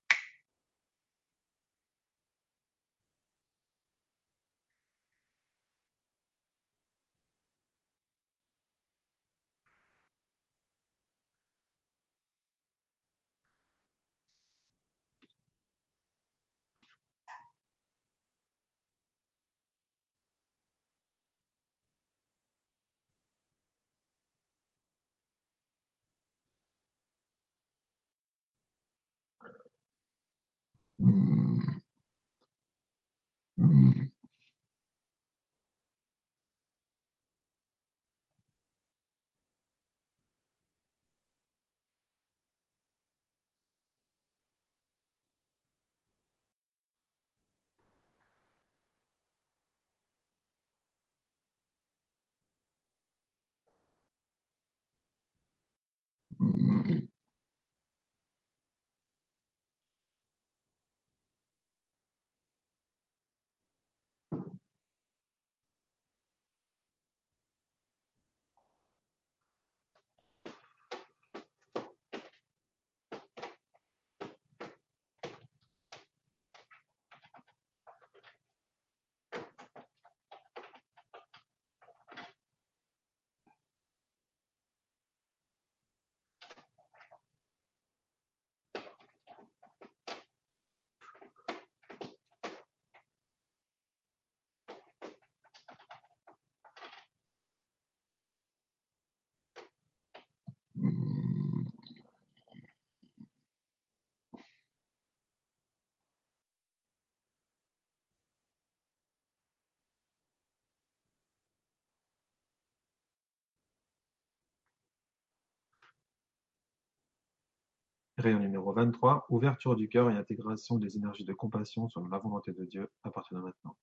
Rayon 118.18 118.40
numéro 118.40 118.72
23, 118.72 119.26
ouverture 119.30 119.76
du 119.76 119.88
cœur 119.88 120.10
et 120.10 120.14
intégration 120.14 120.74
des 120.74 120.96
énergies 120.96 121.24
de 121.24 121.32
compassion 121.32 121.88
selon 121.88 122.08
la 122.08 122.18
volonté 122.18 122.50
de 122.52 122.64
Dieu 122.64 122.90
à 123.04 123.12
partir 123.12 123.38
de 123.38 123.42
maintenant. 123.44 123.76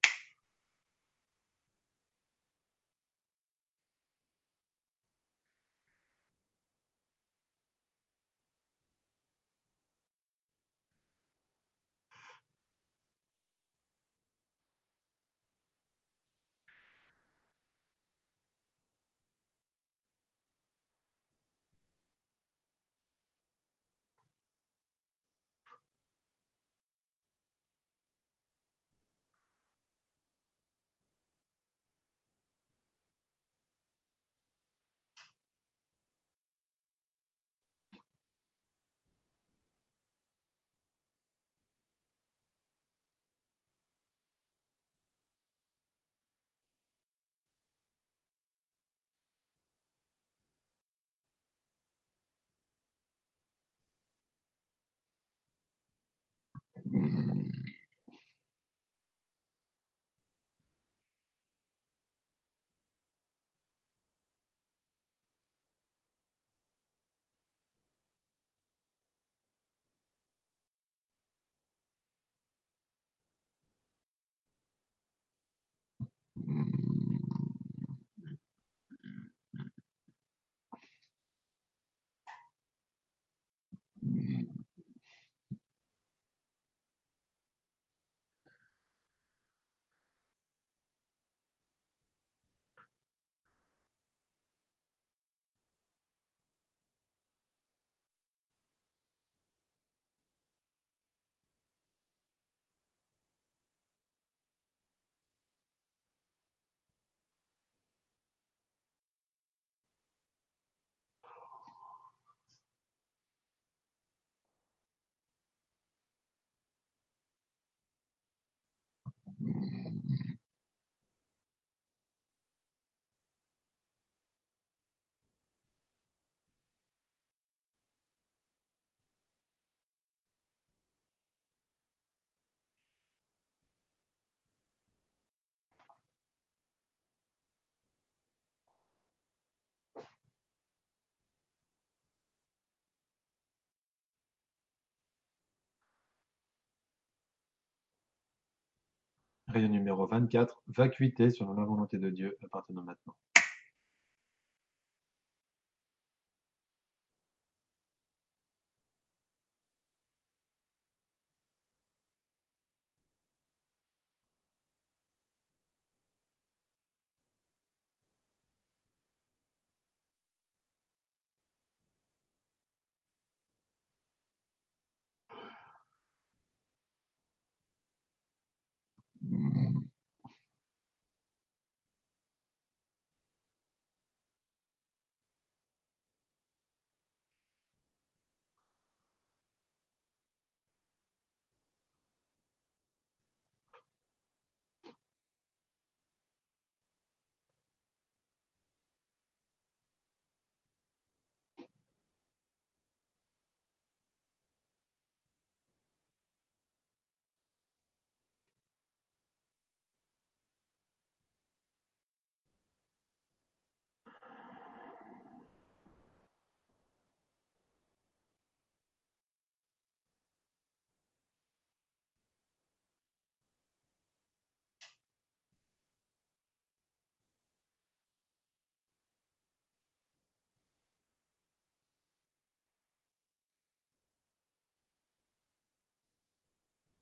Rayon 149.56 149.70
numéro 149.70 150.06
vingt-quatre, 150.06 150.62
vacuité 150.68 151.30
selon 151.30 151.54
la 151.54 151.64
volonté 151.64 151.98
de 151.98 152.10
Dieu, 152.10 152.38
de 152.42 152.48
maintenant. 152.84 153.16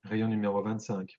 Rayon 0.04 0.28
numéro 0.28 0.62
vingt-cinq, 0.62 1.18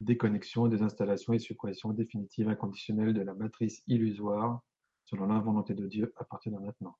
déconnexion, 0.00 0.68
désinstallation 0.68 1.34
et 1.34 1.38
suppression 1.38 1.90
définitive 1.90 2.48
inconditionnelle 2.48 3.12
de 3.12 3.20
la 3.20 3.34
matrice 3.34 3.82
illusoire 3.86 4.62
selon 5.04 5.26
la 5.26 5.38
volonté 5.38 5.74
de 5.74 5.86
Dieu, 5.86 6.14
à 6.16 6.24
partir 6.24 6.52
de 6.52 6.58
maintenant. 6.58 6.96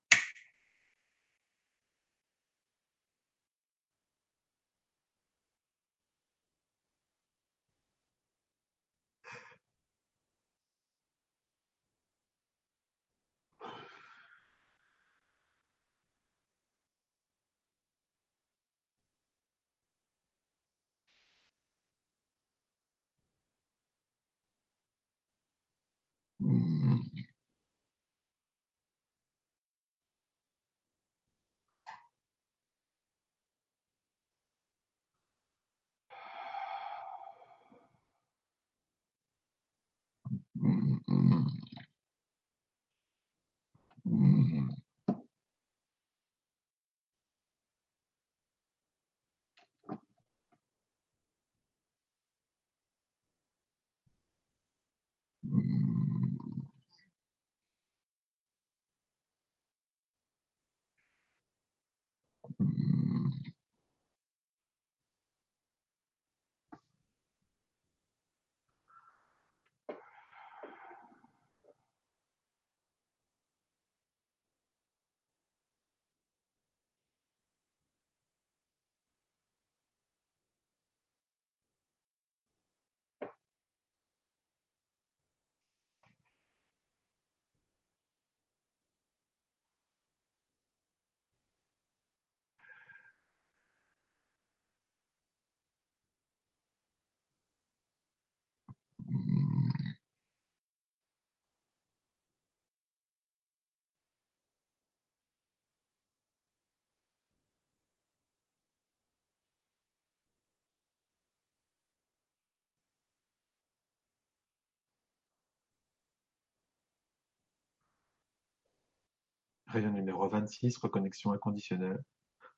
Rayon 119.73 119.93
numéro 119.93 120.29
vingt-six, 120.29 120.77
reconnexion 120.79 121.31
inconditionnelle 121.33 122.03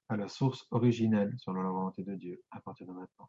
à 0.09 0.17
la 0.17 0.29
source 0.29 0.67
originelle 0.71 1.35
selon 1.37 1.63
la 1.63 1.71
volonté 1.71 2.03
de 2.03 2.15
Dieu, 2.15 2.43
à 2.51 2.61
partir 2.63 2.87
de 2.87 2.93
maintenant. 2.93 3.29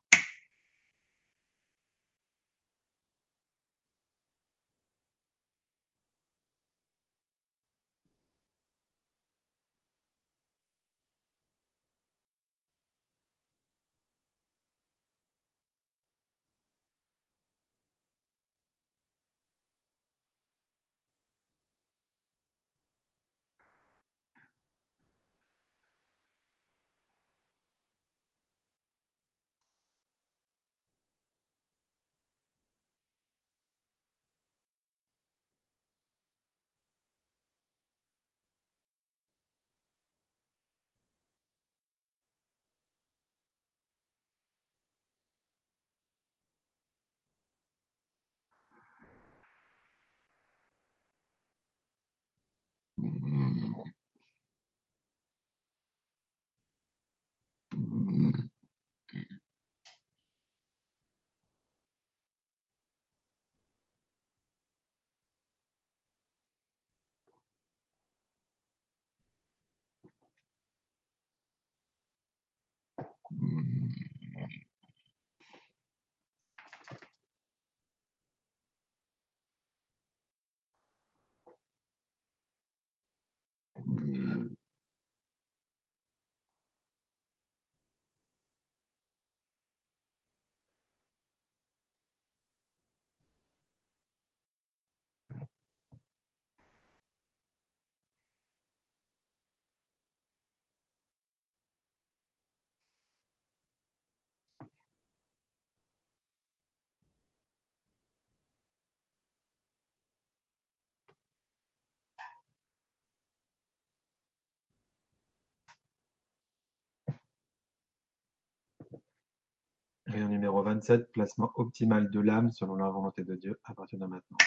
Rayon 120.13 120.27
numéro 120.27 120.61
27, 120.61 121.11
placement 121.11 121.51
optimal 121.55 122.11
de 122.11 122.19
l'âme 122.19 122.51
selon 122.51 122.75
la 122.75 122.87
volonté 122.87 123.23
de 123.23 123.35
Dieu 123.35 123.59
à 123.63 123.73
partir 123.73 123.97
de 123.97 124.05
maintenant. 124.05 124.37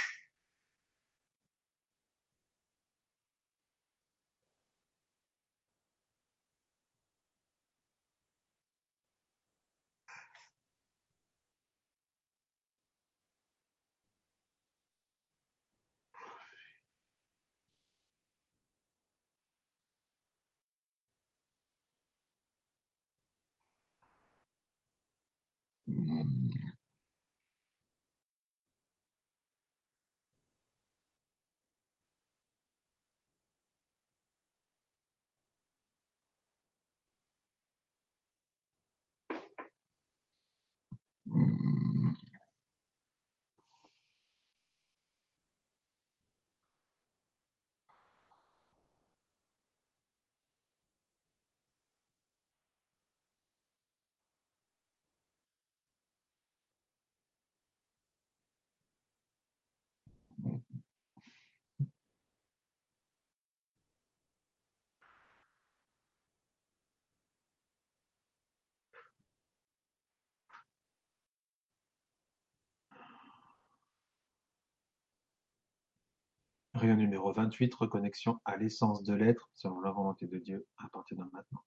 Rayon 76.76 76.96
numéro 76.96 77.32
28, 77.32 77.74
reconnexion 77.74 78.38
à 78.44 78.58
l'essence 78.58 79.02
de 79.02 79.14
l'être 79.14 79.50
selon 79.54 79.80
la 79.80 79.90
volonté 79.90 80.26
de 80.26 80.36
Dieu 80.38 80.66
à 80.76 80.88
partir 80.90 81.16
de 81.16 81.22
maintenant. 81.22 81.64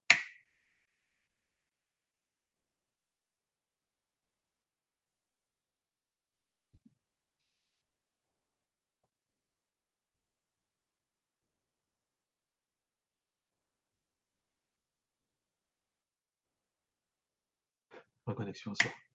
Reconnexion 18.27 18.75
à. 18.75 19.08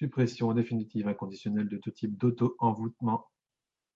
Suppression 0.00 0.54
définitive 0.54 1.08
inconditionnelle 1.08 1.68
de 1.68 1.76
tout 1.76 1.90
type 1.90 2.16
d'auto-envoûtement. 2.16 3.26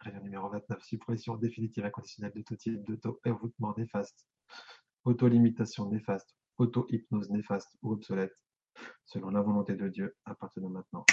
Rayon 0.00 0.22
numéro 0.22 0.50
29, 0.50 0.82
suppression 0.82 1.36
définitive 1.36 1.86
inconditionnelle 1.86 2.34
de 2.36 2.42
tout 2.42 2.56
type 2.56 2.84
d'auto-envoûtement 2.84 3.74
néfaste, 3.78 4.26
auto-limitation 5.04 5.88
néfaste, 5.88 6.36
auto-hypnose 6.58 7.30
néfaste 7.30 7.78
ou 7.80 7.92
obsolète, 7.92 8.36
selon 9.06 9.30
la 9.30 9.40
volonté 9.40 9.76
de 9.76 9.88
Dieu 9.88 10.14
à 10.26 10.36
maintenant. 10.68 11.06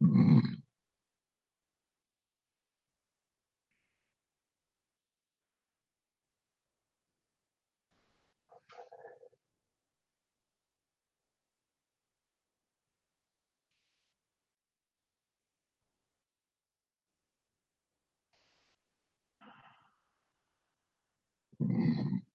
Mm-hmm. 0.00 0.55
Mm-hmm. 21.66 22.25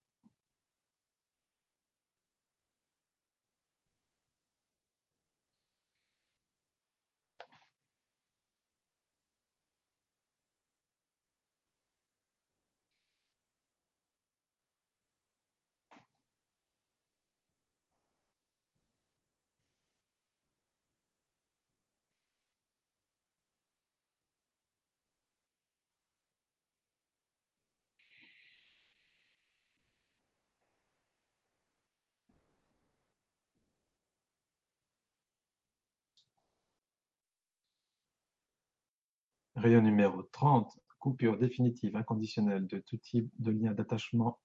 Rayon 39.62 39.84
numéro 39.84 40.24
trente, 40.24 40.80
coupure 40.98 41.38
définitive 41.38 41.96
inconditionnelle 41.96 42.66
de 42.66 42.80
tout 42.80 42.98
type 42.98 43.30
de 43.38 43.52
lien 43.52 43.74
d'attachement 43.74 44.40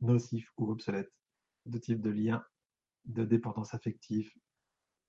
nocif 0.00 0.50
ou 0.56 0.70
obsolète, 0.70 1.12
de 1.66 1.76
type 1.76 2.00
de 2.00 2.08
lien 2.08 2.42
de 3.04 3.26
dépendance 3.26 3.74
affective 3.74 4.32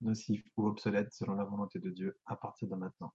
nocif 0.02 0.44
ou 0.58 0.68
obsolète 0.68 1.14
selon 1.14 1.36
la 1.36 1.46
volonté 1.46 1.80
de 1.80 1.92
Dieu 1.92 2.20
à 2.26 2.36
partir 2.36 2.68
de 2.68 2.76
maintenant. 2.76 3.14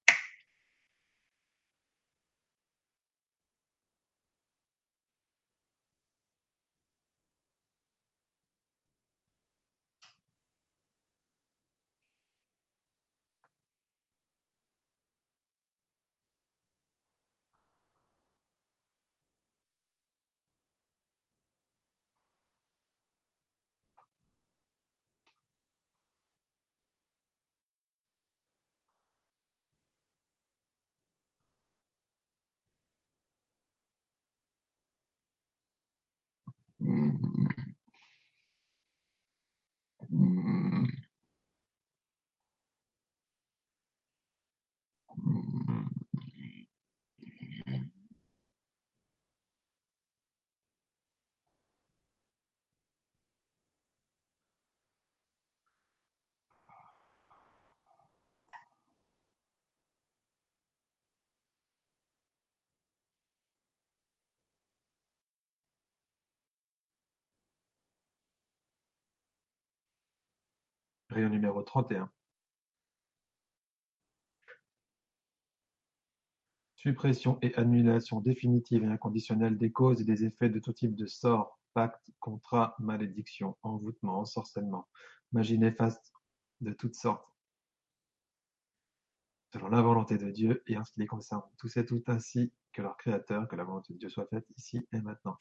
Rayon 71.10 71.30
numéro 71.30 71.62
trente 71.62 71.90
et 71.90 71.96
un. 71.96 72.10
Suppression 76.76 77.38
et 77.42 77.54
annulation 77.56 78.20
définitive 78.20 78.84
et 78.84 78.86
inconditionnelle 78.86 79.58
des 79.58 79.72
causes 79.72 80.00
et 80.00 80.04
des 80.04 80.24
effets 80.24 80.48
de 80.48 80.60
tout 80.60 80.72
type 80.72 80.94
de 80.94 81.06
sorts, 81.06 81.58
pactes, 81.74 82.10
contrats, 82.20 82.76
malédictions, 82.78 83.58
envoûtements, 83.62 84.20
ensorcellement, 84.20 84.88
magie 85.32 85.58
néfaste 85.58 86.12
de 86.60 86.72
toutes 86.72 86.94
sortes, 86.94 87.28
selon 89.52 89.68
la 89.68 89.82
volonté 89.82 90.16
de 90.16 90.30
Dieu 90.30 90.62
et 90.68 90.78
en 90.78 90.84
ce 90.84 90.92
qui 90.92 91.00
les 91.00 91.06
concerne, 91.06 91.42
tous 91.58 91.76
et 91.76 91.84
toutes 91.84 92.08
ainsi 92.08 92.52
que 92.72 92.82
leur 92.82 92.96
Créateur, 92.96 93.48
que 93.48 93.56
la 93.56 93.64
volonté 93.64 93.94
de 93.94 93.98
Dieu 93.98 94.08
soit 94.08 94.26
faite 94.26 94.46
ici 94.56 94.86
et 94.92 95.00
maintenant. 95.00 95.36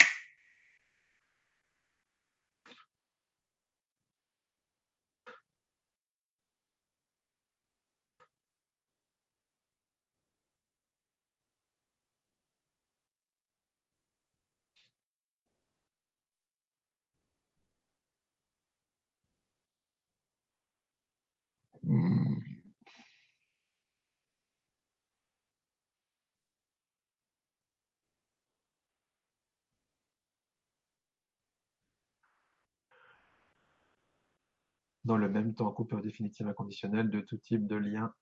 Dans 35.10 35.18
le 35.18 35.28
même 35.28 35.56
temps, 35.56 35.72
coupure 35.72 36.04
définitive 36.04 36.46
inconditionnelle 36.46 37.10
de 37.10 37.20
tout 37.20 37.38
type 37.38 37.66
de 37.66 37.76
lien 37.76 38.14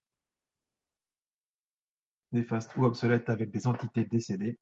néfaste 2.31 2.73
ou 2.77 2.85
obsolète 2.85 3.29
avec 3.29 3.51
des 3.51 3.67
entités 3.67 4.05
décédées. 4.05 4.57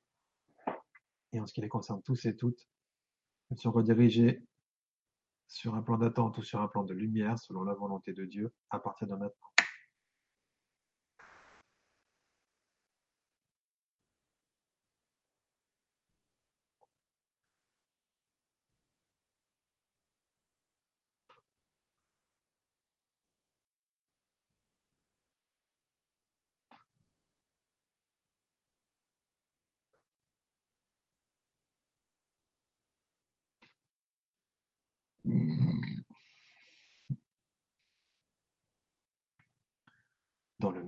Et 1.33 1.39
en 1.39 1.45
ce 1.45 1.53
qui 1.53 1.61
les 1.61 1.69
concerne 1.69 2.01
tous 2.01 2.25
et 2.25 2.35
toutes, 2.35 2.67
elles 3.51 3.59
sont 3.59 3.71
redirigées 3.71 4.43
sur 5.47 5.75
un 5.75 5.83
plan 5.83 5.99
d'attente 5.99 6.39
ou 6.39 6.41
sur 6.41 6.59
un 6.61 6.67
plan 6.67 6.83
de 6.83 6.95
lumière 6.95 7.37
selon 7.37 7.63
la 7.63 7.75
volonté 7.75 8.11
de 8.11 8.25
Dieu 8.25 8.51
à 8.71 8.79
partir 8.79 9.07
de 9.07 9.13
maintenant. 9.13 9.54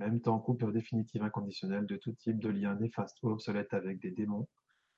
Même 0.08 0.20
temps, 0.20 0.38
coupure 0.38 0.72
définitive 0.72 1.22
inconditionnelle 1.22 1.86
de 1.86 1.96
tout 1.96 2.12
type 2.12 2.38
de 2.38 2.48
lien 2.48 2.74
néfaste 2.76 3.22
ou 3.22 3.28
obsolète 3.28 3.74
avec 3.74 4.00
des 4.00 4.10
démons, 4.10 4.48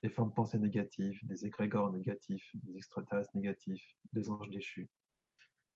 des 0.03 0.09
formes 0.09 0.31
de 0.31 0.35
pensée 0.35 0.59
négatives, 0.59 1.19
des 1.25 1.47
égrégores 1.47 1.93
négatifs, 1.93 2.49
des 2.55 2.77
extraterrestres 2.77 3.35
négatifs, 3.35 3.85
des 4.13 4.31
anges 4.31 4.51
déchus, 4.51 4.89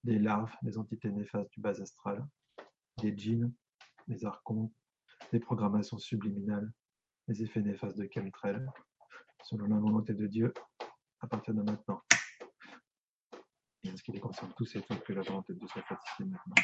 des 0.04 0.18
larves, 0.18 0.54
des 0.62 0.78
entités 0.78 1.10
néfastes 1.10 1.52
du 1.52 1.60
bas 1.60 1.80
astral, 1.80 2.24
des 2.98 3.16
djinns, 3.16 3.52
des 4.08 4.24
archontes, 4.24 4.72
des 5.32 5.40
programmations 5.40 5.98
subliminales, 5.98 6.72
des 7.28 7.42
effets 7.42 7.62
néfastes 7.62 7.98
de 7.98 8.08
chemtrails, 8.12 8.66
selon 9.42 9.66
la 9.66 9.78
volonté 9.78 10.14
de 10.14 10.26
Dieu 10.26 10.52
à 11.20 11.26
partir 11.26 11.54
de 11.54 11.62
maintenant. 11.62 12.02
Et 13.82 13.90
en 13.90 13.96
ce 13.96 14.02
qui 14.02 14.12
les 14.12 14.20
concerne 14.20 14.52
tous 14.56 14.76
et 14.76 14.82
toutes, 14.82 15.02
que 15.02 15.12
la 15.12 15.22
volonté 15.22 15.52
de 15.52 15.58
Dieu 15.58 15.68
soit 15.68 15.82
faite 15.82 15.98
ici 16.06 16.22
et 16.22 16.26
maintenant? 16.26 16.54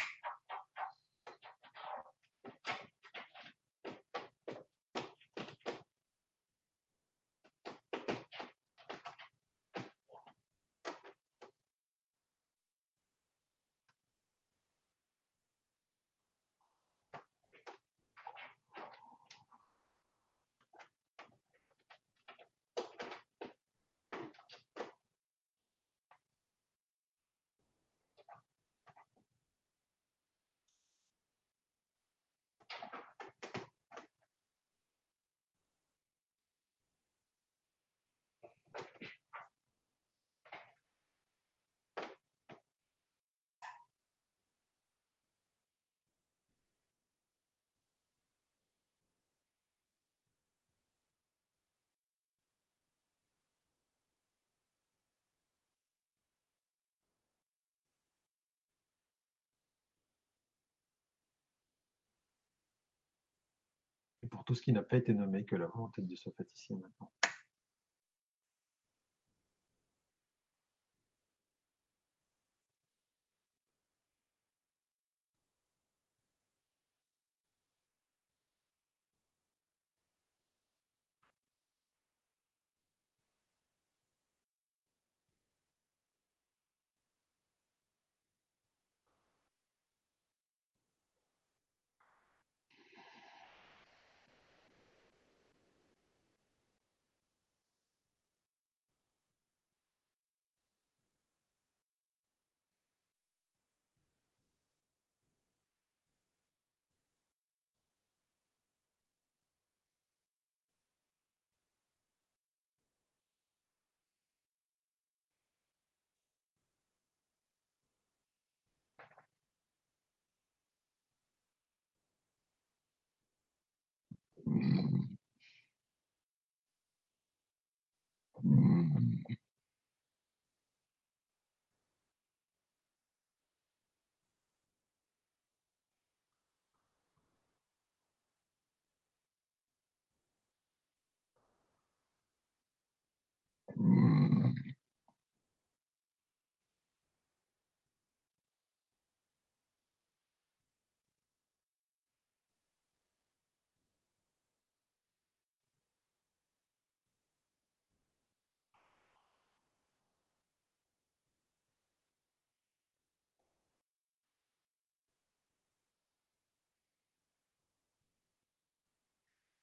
Tout 64.51 64.57
ce 64.57 64.63
qui 64.63 64.73
n'a 64.73 64.83
pas 64.83 64.97
été 64.97 65.15
nommé, 65.15 65.45
que 65.45 65.55
la 65.55 65.67
volonté 65.67 66.03
de 66.03 66.13
ici 66.13 66.73
et 66.73 66.75
maintenant. 66.75 67.09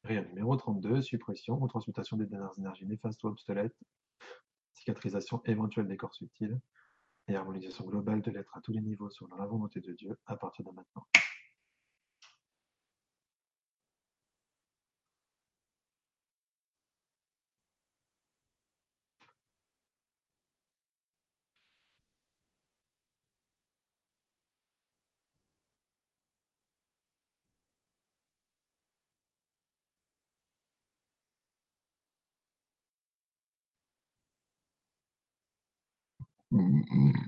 Numéro 0.10 0.56
32, 0.56 1.02
suppression 1.02 1.62
ou 1.62 1.68
transmutation 1.68 2.16
des 2.16 2.26
dernières 2.26 2.58
énergies 2.58 2.86
néfastes 2.86 3.22
ou 3.24 3.28
obsolètes, 3.28 3.76
cicatrisation 4.72 5.42
éventuelle 5.44 5.88
des 5.88 5.98
corps 5.98 6.14
subtils 6.14 6.58
et 7.28 7.36
harmonisation 7.36 7.84
globale 7.84 8.22
de 8.22 8.32
l'être 8.32 8.56
à 8.56 8.62
tous 8.62 8.72
les 8.72 8.80
niveaux 8.80 9.10
selon 9.10 9.36
la 9.36 9.46
volonté 9.46 9.82
de 9.82 9.92
Dieu 9.92 10.18
à 10.26 10.38
partir 10.38 10.64
de 10.64 10.72
maintenant. 10.72 11.06
Mm-hmm. 36.54 37.20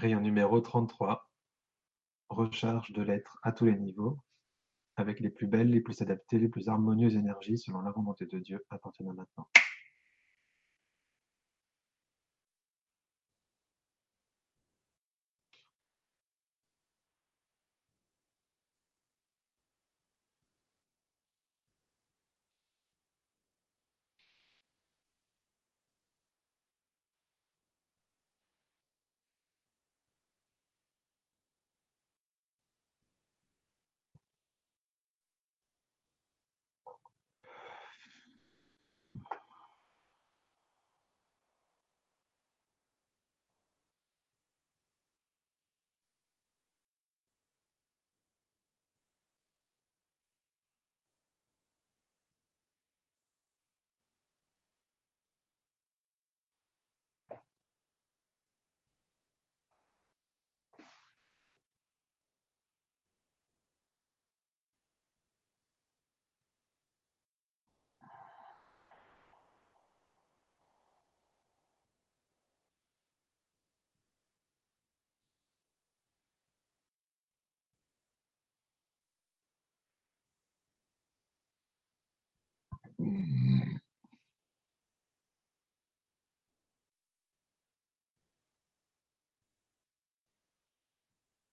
Rayon 0.00 0.22
numéro 0.22 0.58
33, 0.62 1.30
recharge 2.30 2.90
de 2.92 3.02
l'être 3.02 3.38
à 3.42 3.52
tous 3.52 3.66
les 3.66 3.76
niveaux, 3.76 4.18
avec 4.96 5.20
les 5.20 5.28
plus 5.28 5.46
belles, 5.46 5.68
les 5.68 5.82
plus 5.82 6.00
adaptées, 6.00 6.38
les 6.38 6.48
plus 6.48 6.70
harmonieuses 6.70 7.16
énergies 7.16 7.58
selon 7.58 7.82
la 7.82 7.90
volonté 7.90 8.24
de 8.24 8.38
Dieu 8.38 8.64
à 8.70 8.78
partir 8.78 9.04
maintenant. 9.12 9.46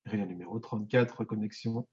Rayon 0.05 0.25
numéro 0.25 0.59
34, 0.59 1.17
reconnexion 1.19 1.87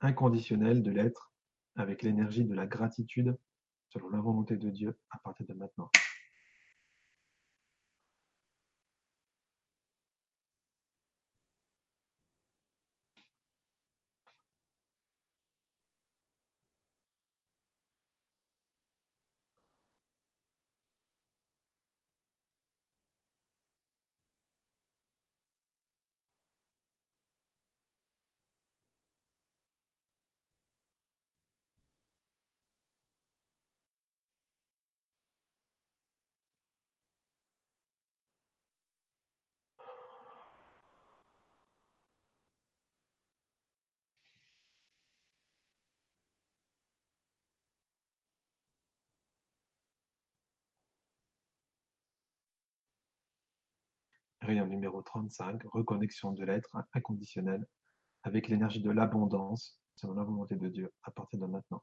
inconditionnelle 0.00 0.82
de 0.82 0.90
l'être 0.90 1.32
avec 1.74 2.02
l'énergie 2.02 2.44
de 2.44 2.54
la 2.54 2.66
gratitude 2.66 3.36
selon 3.88 4.08
la 4.10 4.20
volonté 4.20 4.56
de 4.56 4.70
Dieu 4.70 4.98
à 5.10 5.18
partir 5.18 5.46
de 5.46 5.54
maintenant. 5.54 5.90
Numéro 54.54 55.02
35, 55.02 55.62
reconnexion 55.64 56.30
de 56.30 56.44
l'être 56.44 56.76
inconditionnel 56.94 57.66
avec 58.22 58.48
l'énergie 58.48 58.80
de 58.80 58.90
l'abondance 58.90 59.80
selon 59.96 60.14
la 60.14 60.22
volonté 60.22 60.54
de 60.54 60.68
Dieu 60.68 60.92
à 61.02 61.10
partir 61.10 61.40
de 61.40 61.46
maintenant. 61.46 61.82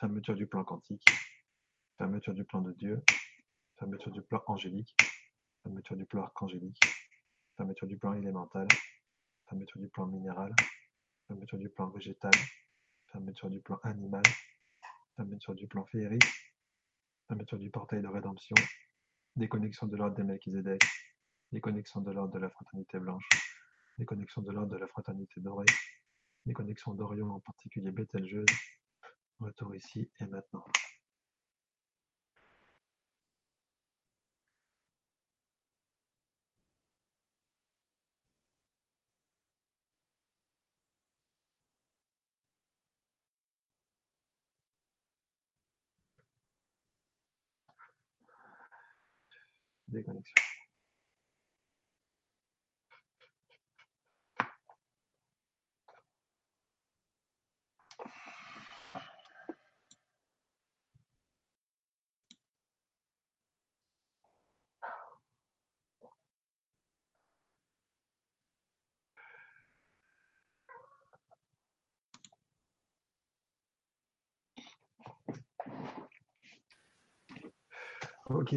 Fermeture 0.00 0.34
du 0.34 0.46
plan 0.46 0.64
quantique, 0.64 1.04
fermeture 1.98 2.32
du 2.32 2.42
plan 2.42 2.62
de 2.62 2.72
Dieu, 2.72 3.02
fermeture 3.78 4.10
du 4.10 4.22
plan 4.22 4.42
angélique, 4.46 4.96
fermeture 5.62 5.94
du 5.94 6.06
plan 6.06 6.22
archangélique, 6.22 6.80
fermeture 7.54 7.86
du 7.86 7.98
plan 7.98 8.14
élémental, 8.14 8.66
fermeture 9.46 9.78
du 9.78 9.88
plan 9.90 10.06
minéral, 10.06 10.54
fermeture 11.28 11.58
du 11.58 11.68
plan 11.68 11.90
végétal, 11.90 12.32
fermeture 13.12 13.50
du 13.50 13.60
plan 13.60 13.78
animal, 13.82 14.22
fermeture 15.16 15.54
du 15.54 15.68
plan 15.68 15.84
féerique, 15.84 16.32
fermeture 17.28 17.58
du 17.58 17.68
portail 17.68 18.00
de 18.00 18.08
rédemption, 18.08 18.56
déconnexion 19.36 19.86
de 19.86 19.98
l'ordre 19.98 20.16
des 20.16 20.22
Melchizedek, 20.22 20.82
déconnexion 21.52 22.00
de 22.00 22.10
l'ordre 22.10 22.32
de 22.32 22.38
la 22.38 22.48
fraternité 22.48 22.98
blanche, 22.98 23.28
déconnexion 23.98 24.40
de 24.40 24.50
l'ordre 24.50 24.72
de 24.72 24.78
la 24.78 24.86
fraternité 24.86 25.42
dorée, 25.42 25.66
déconnexion 26.46 26.94
d'Orion 26.94 27.32
en 27.32 27.40
particulier 27.40 27.90
Bételgeuse, 27.90 28.48
retour 29.40 29.74
ici 29.74 30.10
et 30.20 30.26
maintenant. 30.26 30.64
Ok. 78.30 78.54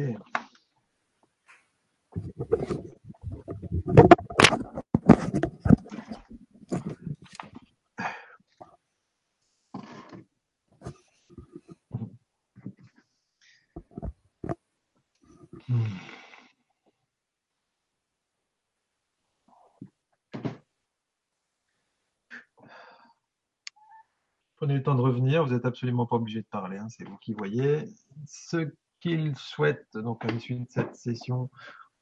Prenez 24.56 24.74
le 24.74 24.82
temps 24.82 24.94
de 24.94 25.00
revenir, 25.00 25.44
vous 25.44 25.52
n'êtes 25.52 25.66
absolument 25.66 26.06
pas 26.06 26.16
obligé 26.16 26.40
de 26.40 26.46
parler, 26.46 26.78
hein, 26.78 26.86
c'est 26.88 27.04
vous 27.04 27.18
qui 27.18 27.34
voyez. 27.34 27.84
Ce 28.26 28.72
qu'ils 29.04 29.36
souhaitent, 29.36 29.98
donc 29.98 30.24
à 30.24 30.28
l'issue 30.28 30.54
de 30.54 30.66
cette 30.70 30.96
session, 30.96 31.50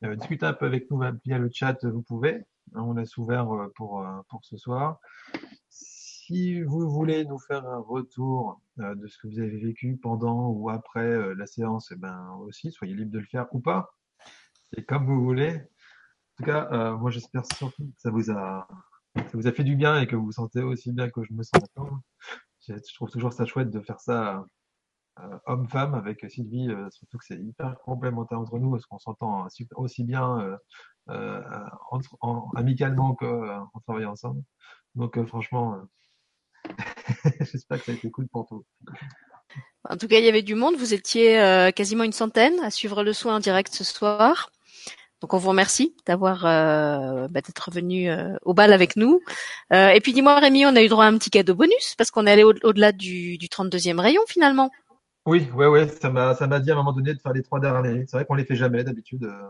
euh, 0.04 0.14
discuter 0.14 0.46
un 0.46 0.52
peu 0.52 0.66
avec 0.66 0.88
nous 0.88 1.00
via 1.24 1.36
le 1.36 1.50
chat, 1.52 1.84
vous 1.84 2.02
pouvez. 2.02 2.44
Hein, 2.74 2.82
on 2.82 2.92
laisse 2.92 3.16
ouvert 3.16 3.50
euh, 3.50 3.72
pour, 3.74 4.06
euh, 4.06 4.20
pour 4.28 4.44
ce 4.44 4.56
soir. 4.56 5.00
Si 5.68 6.62
vous 6.62 6.88
voulez 6.88 7.24
nous 7.24 7.40
faire 7.40 7.66
un 7.66 7.80
retour 7.80 8.62
de 8.76 9.06
ce 9.08 9.18
que 9.18 9.26
vous 9.26 9.40
avez 9.40 9.58
vécu 9.58 9.98
pendant 10.00 10.50
ou 10.50 10.70
après 10.70 11.34
la 11.34 11.46
séance, 11.46 11.90
eh 11.90 11.96
ben 11.96 12.36
aussi, 12.46 12.70
soyez 12.70 12.94
libre 12.94 13.10
de 13.10 13.18
le 13.18 13.26
faire 13.26 13.52
ou 13.52 13.58
pas. 13.58 13.90
C'est 14.72 14.84
comme 14.84 15.04
vous 15.04 15.20
voulez. 15.20 15.56
En 15.56 16.36
tout 16.36 16.44
cas, 16.44 16.92
moi 16.92 17.10
j'espère 17.10 17.44
surtout 17.56 17.84
que 17.84 17.98
ça 17.98 18.10
vous 18.10 18.30
a 18.30 18.68
ça 19.16 19.30
vous 19.34 19.48
a 19.48 19.52
fait 19.52 19.64
du 19.64 19.74
bien 19.74 20.00
et 20.00 20.06
que 20.06 20.14
vous 20.14 20.26
vous 20.26 20.32
sentez 20.32 20.62
aussi 20.62 20.92
bien 20.92 21.10
que 21.10 21.24
je 21.24 21.32
me 21.32 21.42
sens. 21.42 21.64
Je 22.68 22.94
trouve 22.94 23.10
toujours 23.10 23.32
ça 23.32 23.44
chouette 23.44 23.70
de 23.70 23.80
faire 23.80 24.00
ça 24.00 24.36
euh, 24.36 24.42
homme-femme 25.46 25.94
avec 25.94 26.24
Sylvie, 26.30 26.68
euh, 26.68 26.88
surtout 26.90 27.18
que 27.18 27.24
c'est 27.24 27.38
hyper 27.38 27.78
complémentaire 27.84 28.40
entre 28.40 28.58
nous 28.58 28.70
parce 28.70 28.86
qu'on 28.86 28.98
s'entend 28.98 29.46
aussi 29.76 30.04
bien 30.04 30.58
euh, 31.10 31.40
amicalement 32.54 33.14
qu'en 33.14 33.68
travaillant 33.84 34.12
ensemble. 34.12 34.42
Donc 34.94 35.22
franchement, 35.26 35.76
j'espère 37.40 37.78
que 37.78 37.84
ça 37.84 37.92
a 37.92 37.94
été 37.94 38.10
cool 38.10 38.28
pour 38.28 38.46
toi. 38.46 38.60
En 39.88 39.96
tout 39.96 40.08
cas, 40.08 40.18
il 40.18 40.24
y 40.24 40.28
avait 40.28 40.42
du 40.42 40.54
monde. 40.54 40.76
Vous 40.76 40.94
étiez 40.94 41.70
quasiment 41.74 42.04
une 42.04 42.12
centaine 42.12 42.58
à 42.60 42.70
suivre 42.70 43.02
le 43.02 43.12
soin 43.12 43.36
en 43.36 43.40
direct 43.40 43.74
ce 43.74 43.84
soir. 43.84 44.50
Donc 45.20 45.34
on 45.34 45.38
vous 45.38 45.50
remercie 45.50 45.94
d'avoir 46.06 46.42
bah, 46.42 47.40
d'être 47.40 47.70
venu 47.70 48.10
au 48.42 48.54
bal 48.54 48.72
avec 48.72 48.96
nous. 48.96 49.20
et 49.72 50.00
puis 50.02 50.12
dis-moi 50.12 50.38
Rémi, 50.38 50.64
on 50.66 50.76
a 50.76 50.82
eu 50.82 50.88
droit 50.88 51.04
à 51.04 51.08
un 51.08 51.18
petit 51.18 51.30
cadeau 51.30 51.54
bonus 51.54 51.94
parce 51.96 52.10
qu'on 52.10 52.26
est 52.26 52.32
allé 52.32 52.44
au-delà 52.44 52.92
du, 52.92 53.38
du 53.38 53.48
32e 53.48 54.00
rayon 54.00 54.22
finalement. 54.28 54.70
Oui, 55.26 55.48
ouais, 55.54 55.66
ouais, 55.66 55.88
ça 55.88 56.10
m'a, 56.10 56.34
ça 56.34 56.46
m'a 56.46 56.58
dit 56.58 56.70
à 56.70 56.74
un 56.74 56.76
moment 56.76 56.92
donné 56.92 57.14
de 57.14 57.20
faire 57.20 57.32
les 57.32 57.42
trois 57.42 57.60
derniers. 57.60 58.04
C'est 58.08 58.16
vrai 58.16 58.24
qu'on 58.24 58.34
les 58.34 58.44
fait 58.44 58.56
jamais 58.56 58.82
d'habitude. 58.82 59.24
Euh, 59.24 59.42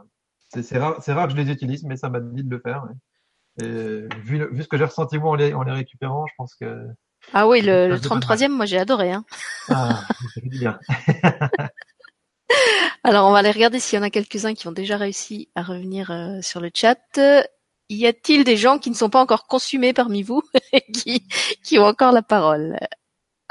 c'est, 0.49 0.63
c'est 0.63 0.79
rare, 0.79 0.97
c'est 1.01 1.13
rare 1.13 1.29
que 1.29 1.33
je 1.33 1.39
les 1.39 1.51
utilise, 1.51 1.85
mais 1.85 1.97
ça 1.97 2.11
m'a 2.11 2.21
dit 2.21 2.45
de 2.45 2.51
le 2.51 2.61
faire. 2.61 2.85
Et 3.61 4.07
vu, 4.23 4.47
vu 4.53 4.63
ce 4.63 4.69
que 4.69 4.77
j'ai 4.77 4.85
ressenti 4.85 5.19
moi 5.19 5.31
en 5.31 5.35
les, 5.35 5.55
en 5.55 5.63
les 5.63 5.73
récupérant, 5.73 6.27
je 6.27 6.35
pense 6.37 6.55
que. 6.55 6.87
Ah 7.33 7.47
oui, 7.47 7.63
le, 7.63 7.89
le 7.89 7.99
33e, 7.99 8.49
moi 8.49 8.67
j'ai 8.67 8.79
adoré. 8.79 9.13
Hein. 9.13 9.25
Ah, 9.69 10.05
du 10.37 10.59
bien. 10.59 10.79
Alors 13.05 13.29
on 13.29 13.33
va 13.33 13.39
aller 13.39 13.51
regarder 13.51 13.81
s'il 13.81 13.99
y 13.99 14.01
en 14.01 14.05
a 14.05 14.11
quelques-uns 14.11 14.55
qui 14.55 14.69
ont 14.69 14.73
déjà 14.73 14.97
réussi 14.97 15.49
à 15.55 15.63
revenir 15.63 16.11
euh, 16.11 16.41
sur 16.43 16.61
le 16.61 16.71
chat. 16.75 16.99
Y 17.89 18.07
a-t-il 18.07 18.45
des 18.45 18.57
gens 18.57 18.79
qui 18.79 18.91
ne 18.91 18.95
sont 18.95 19.11
pas 19.11 19.21
encore 19.21 19.47
consumés 19.47 19.93
parmi 19.93 20.23
vous 20.23 20.43
et 20.73 20.83
qui, 20.93 21.27
qui 21.65 21.79
ont 21.79 21.85
encore 21.85 22.13
la 22.13 22.23
parole? 22.23 22.79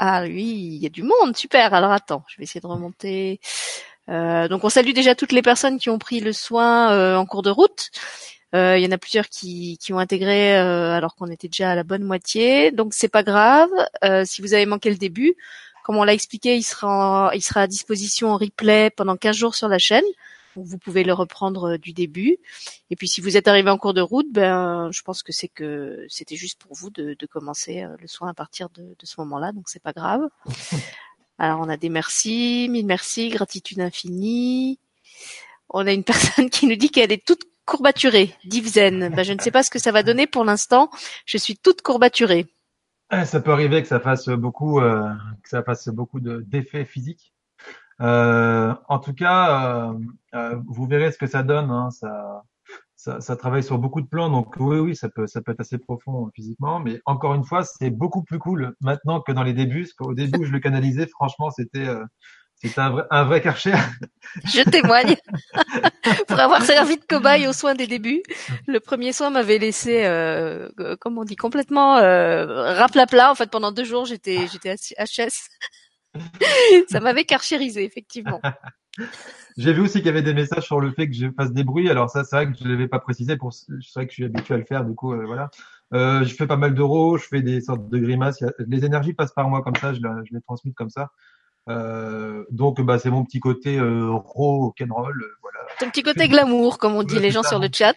Ah 0.04 0.22
oui, 0.24 0.72
il 0.74 0.82
y 0.82 0.86
a 0.86 0.88
du 0.88 1.04
monde, 1.04 1.36
super. 1.36 1.74
Alors 1.74 1.92
attends, 1.92 2.24
je 2.26 2.36
vais 2.36 2.42
essayer 2.42 2.60
de 2.60 2.66
remonter. 2.66 3.38
Euh, 4.08 4.48
donc 4.48 4.64
on 4.64 4.68
salue 4.68 4.94
déjà 4.94 5.14
toutes 5.14 5.30
les 5.30 5.42
personnes 5.42 5.78
qui 5.78 5.90
ont 5.90 5.98
pris 5.98 6.18
le 6.18 6.32
soin 6.32 6.90
euh, 6.90 7.16
en 7.16 7.24
cours 7.24 7.42
de 7.42 7.50
route. 7.50 7.90
Euh, 8.52 8.76
il 8.76 8.82
y 8.82 8.86
en 8.88 8.90
a 8.90 8.98
plusieurs 8.98 9.28
qui, 9.28 9.78
qui 9.80 9.92
ont 9.92 10.00
intégré 10.00 10.56
alors 10.56 11.14
qu'on 11.14 11.28
était 11.28 11.46
déjà 11.46 11.70
à 11.70 11.74
la 11.76 11.84
bonne 11.84 12.02
moitié. 12.02 12.72
Donc 12.72 12.94
c'est 12.94 13.08
pas 13.08 13.22
grave. 13.22 13.70
si 14.24 14.42
vous 14.42 14.54
avez 14.54 14.66
manqué 14.66 14.90
le 14.90 14.96
début, 14.96 15.36
comme 15.84 15.96
on 15.96 16.04
l'a 16.04 16.14
expliqué, 16.14 16.56
il 16.56 16.64
sera 16.64 17.30
il 17.34 17.42
sera 17.42 17.62
à 17.62 17.66
disposition 17.68 18.32
en 18.32 18.38
replay 18.38 18.90
pendant 18.90 19.16
15 19.16 19.36
jours 19.36 19.54
sur 19.54 19.68
la 19.68 19.78
chaîne 19.78 20.04
vous 20.54 20.78
pouvez 20.78 21.04
le 21.04 21.12
reprendre 21.12 21.72
euh, 21.72 21.78
du 21.78 21.92
début. 21.92 22.38
Et 22.90 22.96
puis 22.96 23.08
si 23.08 23.20
vous 23.20 23.36
êtes 23.36 23.48
arrivé 23.48 23.70
en 23.70 23.78
cours 23.78 23.94
de 23.94 24.00
route, 24.00 24.30
ben 24.30 24.90
je 24.92 25.02
pense 25.02 25.22
que 25.22 25.32
c'est 25.32 25.48
que 25.48 26.06
c'était 26.08 26.36
juste 26.36 26.60
pour 26.60 26.74
vous 26.74 26.90
de, 26.90 27.16
commencer 27.30 27.82
euh, 27.82 27.96
le 28.00 28.06
soin 28.06 28.28
à 28.28 28.34
partir 28.34 28.68
de, 28.70 28.94
ce 29.02 29.20
moment-là, 29.20 29.52
donc 29.52 29.68
c'est 29.68 29.82
pas 29.82 29.92
grave. 29.92 30.22
Alors 31.38 31.60
on 31.60 31.68
a 31.68 31.76
des 31.76 31.88
merci, 31.88 32.68
mille 32.70 32.86
merci, 32.86 33.30
gratitude 33.30 33.80
infinie. 33.80 34.78
On 35.68 35.86
a 35.86 35.92
une 35.92 36.04
personne 36.04 36.50
qui 36.50 36.66
nous 36.66 36.76
dit 36.76 36.90
qu'elle 36.90 37.12
est 37.12 37.24
toute 37.24 37.44
courbaturée, 37.64 38.34
Divzen. 38.44 39.08
Ben, 39.14 39.22
je 39.22 39.32
ne 39.32 39.40
sais 39.40 39.50
pas 39.50 39.62
ce 39.62 39.70
que 39.70 39.78
ça 39.78 39.92
va 39.92 40.02
donner 40.02 40.26
pour 40.26 40.44
l'instant. 40.44 40.90
Je 41.26 41.38
suis 41.38 41.56
toute 41.56 41.82
courbaturée. 41.82 42.46
Ça 43.26 43.40
peut 43.40 43.52
arriver 43.52 43.82
que 43.82 43.88
ça 43.88 44.00
fasse 44.00 44.28
beaucoup, 44.28 44.80
euh, 44.80 45.12
que 45.42 45.48
ça 45.48 45.62
fasse 45.62 45.88
beaucoup 45.88 46.18
d'effets 46.20 46.86
physiques. 46.86 47.34
Euh, 48.02 48.74
en 48.88 48.98
tout 48.98 49.14
cas, 49.14 49.90
euh, 49.90 49.98
euh, 50.34 50.56
vous 50.66 50.86
verrez 50.86 51.12
ce 51.12 51.18
que 51.18 51.26
ça 51.26 51.42
donne. 51.42 51.70
Hein, 51.70 51.90
ça, 51.90 52.42
ça, 52.96 53.20
ça, 53.20 53.36
travaille 53.36 53.62
sur 53.62 53.78
beaucoup 53.78 54.00
de 54.00 54.06
plans, 54.06 54.30
donc 54.30 54.54
oui, 54.58 54.78
oui, 54.78 54.96
ça 54.96 55.08
peut, 55.08 55.26
ça 55.26 55.40
peut 55.40 55.52
être 55.52 55.60
assez 55.60 55.78
profond 55.78 56.30
physiquement. 56.34 56.80
Mais 56.80 57.00
encore 57.06 57.34
une 57.34 57.44
fois, 57.44 57.64
c'est 57.64 57.90
beaucoup 57.90 58.22
plus 58.22 58.38
cool 58.38 58.74
maintenant 58.80 59.20
que 59.20 59.32
dans 59.32 59.42
les 59.42 59.54
débuts. 59.54 59.82
Parce 59.82 59.94
qu'au 59.94 60.14
début, 60.14 60.44
je 60.44 60.52
le 60.52 60.60
canalisais, 60.60 61.06
franchement, 61.06 61.50
c'était 61.50 61.88
c'était 62.62 62.80
un 62.80 62.90
vrai, 62.90 63.02
un 63.10 63.24
vrai 63.24 63.40
karcher. 63.40 63.74
Je 64.44 64.62
témoigne. 64.62 65.16
Pour 66.28 66.38
avoir 66.38 66.62
servi 66.62 66.96
de 66.96 67.04
cobaye 67.04 67.48
aux 67.48 67.52
soins 67.52 67.74
des 67.74 67.88
débuts, 67.88 68.22
le 68.68 68.78
premier 68.78 69.12
soin 69.12 69.30
m'avait 69.30 69.58
laissé, 69.58 70.04
euh, 70.04 70.68
comme 71.00 71.18
on 71.18 71.24
dit, 71.24 71.34
complètement 71.34 71.96
euh, 71.96 72.72
raplapla. 72.74 73.32
En 73.32 73.34
fait, 73.34 73.50
pendant 73.50 73.72
deux 73.72 73.84
jours, 73.84 74.04
j'étais 74.04 74.46
j'étais 74.46 74.74
HS. 74.74 75.48
ça 76.88 77.00
m'avait 77.00 77.24
carchérisé, 77.24 77.84
effectivement. 77.84 78.40
J'ai 79.56 79.72
vu 79.72 79.82
aussi 79.82 79.98
qu'il 79.98 80.06
y 80.06 80.10
avait 80.10 80.22
des 80.22 80.34
messages 80.34 80.64
sur 80.64 80.80
le 80.80 80.90
fait 80.92 81.08
que 81.08 81.14
je 81.14 81.30
fasse 81.30 81.52
des 81.52 81.64
bruits. 81.64 81.90
Alors 81.90 82.08
ça, 82.10 82.24
c'est 82.24 82.36
vrai 82.36 82.50
que 82.50 82.58
je 82.58 82.64
ne 82.64 82.70
l'avais 82.70 82.88
pas 82.88 82.98
précisé. 82.98 83.36
Pour, 83.36 83.52
c'est 83.52 83.66
vrai 83.94 84.06
que 84.06 84.12
je 84.12 84.16
suis 84.16 84.24
habitué 84.24 84.54
à 84.54 84.58
le 84.58 84.64
faire. 84.64 84.84
Du 84.84 84.94
coup, 84.94 85.12
euh, 85.12 85.24
voilà. 85.26 85.50
Euh, 85.92 86.24
je 86.24 86.34
fais 86.34 86.46
pas 86.46 86.56
mal 86.56 86.74
d'euros. 86.74 87.18
Je 87.18 87.26
fais 87.26 87.42
des 87.42 87.60
sortes 87.60 87.88
de 87.88 87.98
grimaces. 87.98 88.42
Les 88.58 88.84
énergies 88.84 89.12
passent 89.12 89.32
par 89.32 89.48
moi 89.48 89.62
comme 89.62 89.76
ça. 89.76 89.92
Je, 89.92 90.00
les 90.30 90.40
transmets 90.40 90.72
comme 90.72 90.90
ça. 90.90 91.10
Euh, 91.68 92.44
donc, 92.50 92.80
bah, 92.80 92.98
c'est 92.98 93.10
mon 93.10 93.24
petit 93.24 93.40
côté 93.40 93.78
euh, 93.78 94.10
raw 94.10 94.74
roll. 94.90 95.24
Ton 95.78 95.90
petit 95.90 96.02
côté 96.02 96.28
glamour, 96.28 96.78
comme 96.78 96.94
on 96.94 97.02
dit 97.02 97.18
les 97.18 97.30
gens 97.30 97.42
sur 97.42 97.58
le 97.58 97.68
chat. 97.72 97.94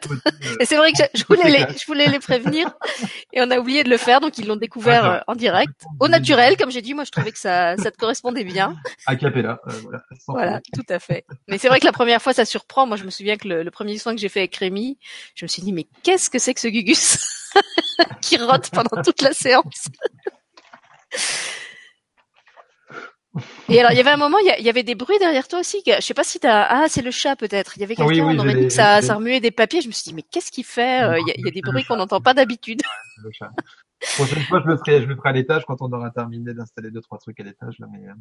et 0.60 0.66
c'est 0.66 0.78
vrai 0.78 0.92
que 0.92 1.04
je 1.14 1.24
voulais 1.26 1.50
les, 1.50 1.66
je 1.80 1.86
voulais 1.86 2.08
les 2.08 2.20
prévenir 2.20 2.72
et 3.34 3.42
on 3.42 3.52
a 3.52 3.58
oublié 3.58 3.84
de 3.84 3.90
le 3.90 3.98
faire, 3.98 4.22
donc 4.22 4.38
ils 4.38 4.48
l'ont 4.48 4.56
découvert 4.56 5.06
euh, 5.06 5.20
en 5.28 5.36
direct, 5.36 5.74
au 6.00 6.08
naturel, 6.08 6.58
comme 6.58 6.72
j'ai 6.72 6.82
dit. 6.82 6.94
Moi, 6.94 7.04
je 7.04 7.12
trouvais 7.12 7.32
que 7.32 7.40
ça, 7.40 7.76
ça 7.78 7.92
te 7.92 7.98
correspondait 7.98 8.44
bien. 8.44 8.76
À 9.06 9.16
capella, 9.16 9.60
euh, 9.68 9.72
voilà. 9.84 10.02
Voilà, 10.28 10.62
tout 10.74 10.86
à 10.90 11.00
fait. 11.00 11.26
Mais 11.48 11.58
c'est 11.58 11.68
vrai 11.68 11.80
que 11.80 11.86
la 11.86 11.92
première 11.92 12.22
fois, 12.22 12.34
ça 12.34 12.46
surprend. 12.46 12.86
Moi, 12.88 12.98
je 12.98 13.04
me 13.04 13.10
souviens 13.10 13.38
que 13.38 13.48
le, 13.48 13.64
le 13.64 13.72
premier 13.72 13.98
soin 13.98 14.14
que 14.16 14.22
j'ai 14.22 14.30
fait 14.30 14.40
avec 14.40 14.56
Rémi, 14.56 14.98
je 15.36 15.46
me 15.46 15.48
suis 15.48 15.62
dit, 15.62 15.74
mais 15.74 15.88
qu'est-ce 16.04 16.30
que 16.30 16.40
c'est 16.40 16.54
que 16.54 16.60
ce 16.62 16.68
Gugus 16.68 17.18
qui 18.22 18.38
rote 18.38 18.70
pendant 18.72 19.02
toute 19.04 19.22
la 19.22 19.34
séance? 19.34 19.88
Et 23.70 23.80
alors, 23.80 23.92
il 23.92 23.98
y 23.98 24.00
avait 24.00 24.12
un 24.12 24.18
moment, 24.18 24.38
il 24.40 24.64
y, 24.64 24.70
avait 24.70 24.84
des 24.84 24.96
bruits 24.96 25.20
derrière 25.20 25.48
toi 25.48 25.60
aussi. 25.60 25.82
Je 25.86 26.00
sais 26.00 26.14
pas 26.14 26.24
si 26.24 26.40
t'as. 26.40 26.66
Ah, 26.70 26.86
c'est 26.88 27.02
le 27.02 27.12
chat 27.12 27.36
peut-être. 27.36 27.78
Il 27.78 27.82
y 27.82 27.84
avait 27.84 27.96
quelqu'un. 27.96 28.26
on 28.26 28.40
aurait 28.40 28.56
dit 28.56 28.68
que 28.68 28.74
ça, 28.74 29.02
ça 29.02 29.16
remuait 29.16 29.40
des 29.40 29.52
papiers. 29.52 29.82
Je 29.82 29.88
me 29.88 29.94
suis 29.94 30.04
dit, 30.04 30.14
mais 30.14 30.24
qu'est-ce 30.24 30.52
qu'il 30.52 30.64
fait 30.64 31.04
euh, 31.04 31.20
Il 31.20 31.44
y, 31.44 31.48
a 31.48 31.52
des 31.52 31.62
bruits 31.62 31.84
qu'on 31.84 31.98
n'entend 31.98 32.22
pas 32.22 32.34
d'habitude. 32.34 32.82
Le 33.24 33.30
chat. 33.32 33.52
Prochaine 34.16 34.44
fois, 34.44 34.62
je 34.64 34.70
le 34.70 34.78
ferai, 34.78 35.02
je 35.02 35.08
le 35.08 35.16
ferai 35.16 35.30
à 35.30 35.32
l'étage 35.32 35.64
quand 35.66 35.82
on 35.82 35.92
aura 35.92 36.12
terminé 36.12 36.54
d'installer 36.54 36.92
deux 36.92 37.02
trois 37.02 37.18
trucs 37.18 37.40
à 37.40 37.44
l'étage 37.44 37.76
là. 37.80 37.88
Mais, 37.92 38.08
euh, 38.08 38.14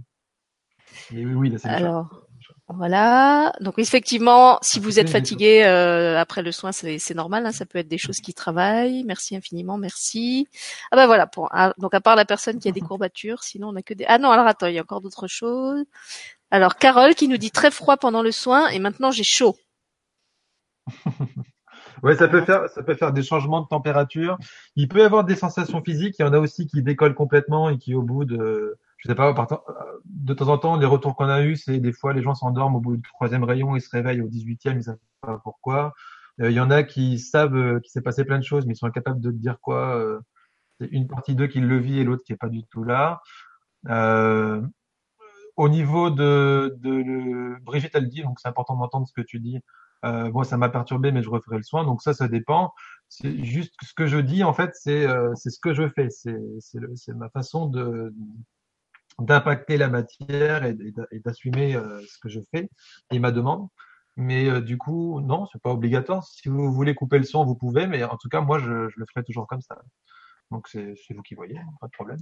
mais 1.12 1.24
oui, 1.24 1.34
oui, 1.34 1.50
là, 1.50 1.58
c'est 1.58 1.68
alors, 1.68 2.24
voilà. 2.68 3.52
Donc 3.60 3.78
effectivement, 3.78 4.58
si 4.62 4.80
vous 4.80 4.98
êtes 4.98 5.10
fatigué 5.10 5.64
euh, 5.64 6.18
après 6.18 6.42
le 6.42 6.50
soin, 6.50 6.72
c'est 6.72 7.14
normal. 7.14 7.44
Hein, 7.44 7.52
ça 7.52 7.66
peut 7.66 7.78
être 7.78 7.88
des 7.88 7.98
choses 7.98 8.20
qui 8.20 8.32
travaillent. 8.32 9.04
Merci 9.04 9.36
infiniment, 9.36 9.76
merci. 9.76 10.48
Ah 10.90 10.96
ben 10.96 11.06
voilà. 11.06 11.26
Pour, 11.26 11.48
ah, 11.52 11.74
donc 11.78 11.92
à 11.92 12.00
part 12.00 12.16
la 12.16 12.24
personne 12.24 12.58
qui 12.58 12.68
a 12.68 12.72
des 12.72 12.80
courbatures, 12.80 13.42
sinon 13.42 13.68
on 13.68 13.76
a 13.76 13.82
que 13.82 13.92
des. 13.92 14.06
Ah 14.08 14.18
non, 14.18 14.30
alors 14.30 14.46
attends, 14.46 14.66
il 14.66 14.74
y 14.74 14.78
a 14.78 14.82
encore 14.82 15.02
d'autres 15.02 15.28
choses. 15.28 15.84
Alors 16.50 16.76
Carole 16.76 17.14
qui 17.14 17.28
nous 17.28 17.36
dit 17.36 17.50
très 17.50 17.70
froid 17.70 17.98
pendant 17.98 18.22
le 18.22 18.32
soin 18.32 18.68
et 18.68 18.78
maintenant 18.78 19.10
j'ai 19.10 19.24
chaud. 19.24 19.56
ouais, 22.02 22.16
ça 22.16 22.28
peut 22.28 22.42
faire, 22.42 22.70
ça 22.70 22.82
peut 22.82 22.94
faire 22.94 23.12
des 23.12 23.22
changements 23.22 23.60
de 23.60 23.68
température. 23.68 24.38
Il 24.74 24.88
peut 24.88 25.00
y 25.00 25.02
avoir 25.02 25.24
des 25.24 25.36
sensations 25.36 25.82
physiques. 25.82 26.16
Il 26.18 26.22
y 26.22 26.24
en 26.24 26.32
a 26.32 26.38
aussi 26.38 26.66
qui 26.66 26.82
décollent 26.82 27.14
complètement 27.14 27.68
et 27.68 27.76
qui 27.76 27.94
au 27.94 28.02
bout 28.02 28.24
de 28.24 28.78
je 29.04 29.10
sais 29.10 29.14
pas, 29.14 29.34
de 30.06 30.32
temps 30.32 30.48
en 30.48 30.56
temps, 30.56 30.76
les 30.78 30.86
retours 30.86 31.14
qu'on 31.14 31.28
a 31.28 31.42
eus, 31.42 31.56
c'est 31.56 31.78
des 31.78 31.92
fois 31.92 32.14
les 32.14 32.22
gens 32.22 32.34
s'endorment 32.34 32.76
au 32.76 32.80
bout 32.80 32.96
du 32.96 33.02
troisième 33.02 33.44
rayon, 33.44 33.76
ils 33.76 33.82
se 33.82 33.90
réveillent 33.90 34.22
au 34.22 34.28
18e, 34.28 34.76
ils 34.76 34.82
savent 34.82 34.96
pas 35.20 35.38
pourquoi. 35.44 35.92
Euh, 36.40 36.50
il 36.50 36.54
y 36.54 36.60
en 36.60 36.70
a 36.70 36.82
qui 36.82 37.18
savent 37.18 37.54
euh, 37.54 37.80
qu'il 37.80 37.90
s'est 37.90 38.00
passé 38.00 38.24
plein 38.24 38.38
de 38.38 38.44
choses, 38.44 38.64
mais 38.66 38.72
ils 38.72 38.76
sont 38.78 38.86
incapables 38.86 39.20
de 39.20 39.30
dire 39.30 39.58
quoi. 39.60 39.96
Euh, 39.96 40.20
c'est 40.80 40.86
une 40.86 41.06
partie 41.06 41.34
d'eux 41.34 41.48
qui 41.48 41.60
le 41.60 41.78
vit 41.78 42.00
et 42.00 42.04
l'autre 42.04 42.22
qui 42.24 42.32
est 42.32 42.36
pas 42.36 42.48
du 42.48 42.64
tout 42.64 42.82
là. 42.82 43.20
au 45.56 45.68
niveau 45.68 46.10
de, 46.10 46.74
de 46.80 47.56
Brigitte, 47.62 47.92
elle 47.94 48.08
dit, 48.08 48.22
donc 48.22 48.40
c'est 48.40 48.48
important 48.48 48.76
d'entendre 48.76 49.06
ce 49.06 49.12
que 49.12 49.20
tu 49.20 49.38
dis. 49.38 49.60
Euh, 50.04 50.30
moi, 50.32 50.44
ça 50.44 50.56
m'a 50.56 50.68
perturbé, 50.70 51.12
mais 51.12 51.22
je 51.22 51.30
referai 51.30 51.58
le 51.58 51.62
soin. 51.62 51.84
Donc 51.84 52.02
ça, 52.02 52.14
ça 52.14 52.28
dépend. 52.28 52.72
C'est 53.08 53.44
juste 53.44 53.74
ce 53.82 53.92
que 53.94 54.06
je 54.06 54.18
dis, 54.18 54.44
en 54.44 54.54
fait, 54.54 54.70
c'est 54.74 55.06
c'est 55.34 55.50
ce 55.50 55.60
que 55.60 55.74
je 55.74 55.88
fais. 55.90 56.08
C'est 56.10 57.14
ma 57.14 57.28
façon 57.28 57.66
de 57.66 58.12
d'impacter 59.18 59.76
la 59.76 59.88
matière 59.88 60.64
et, 60.64 60.76
d'assumer 61.24 61.76
euh, 61.76 62.00
ce 62.00 62.18
que 62.18 62.28
je 62.28 62.40
fais 62.50 62.68
et 63.10 63.18
ma 63.18 63.30
demande. 63.30 63.68
Mais 64.16 64.48
euh, 64.48 64.60
du 64.60 64.78
coup, 64.78 65.20
non, 65.20 65.46
c'est 65.52 65.60
pas 65.60 65.70
obligatoire. 65.70 66.24
Si 66.24 66.48
vous 66.48 66.72
voulez 66.72 66.94
couper 66.94 67.18
le 67.18 67.24
son, 67.24 67.44
vous 67.44 67.56
pouvez, 67.56 67.86
mais 67.86 68.04
en 68.04 68.16
tout 68.16 68.28
cas, 68.28 68.40
moi, 68.40 68.58
je, 68.58 68.70
le 68.70 69.06
ferai 69.12 69.24
toujours 69.24 69.46
comme 69.46 69.60
ça. 69.60 69.76
Donc 70.50 70.68
c'est 70.68 70.94
vous 71.10 71.22
qui 71.22 71.34
voyez, 71.34 71.58
pas 71.80 71.86
de 71.86 71.92
problème. 71.92 72.18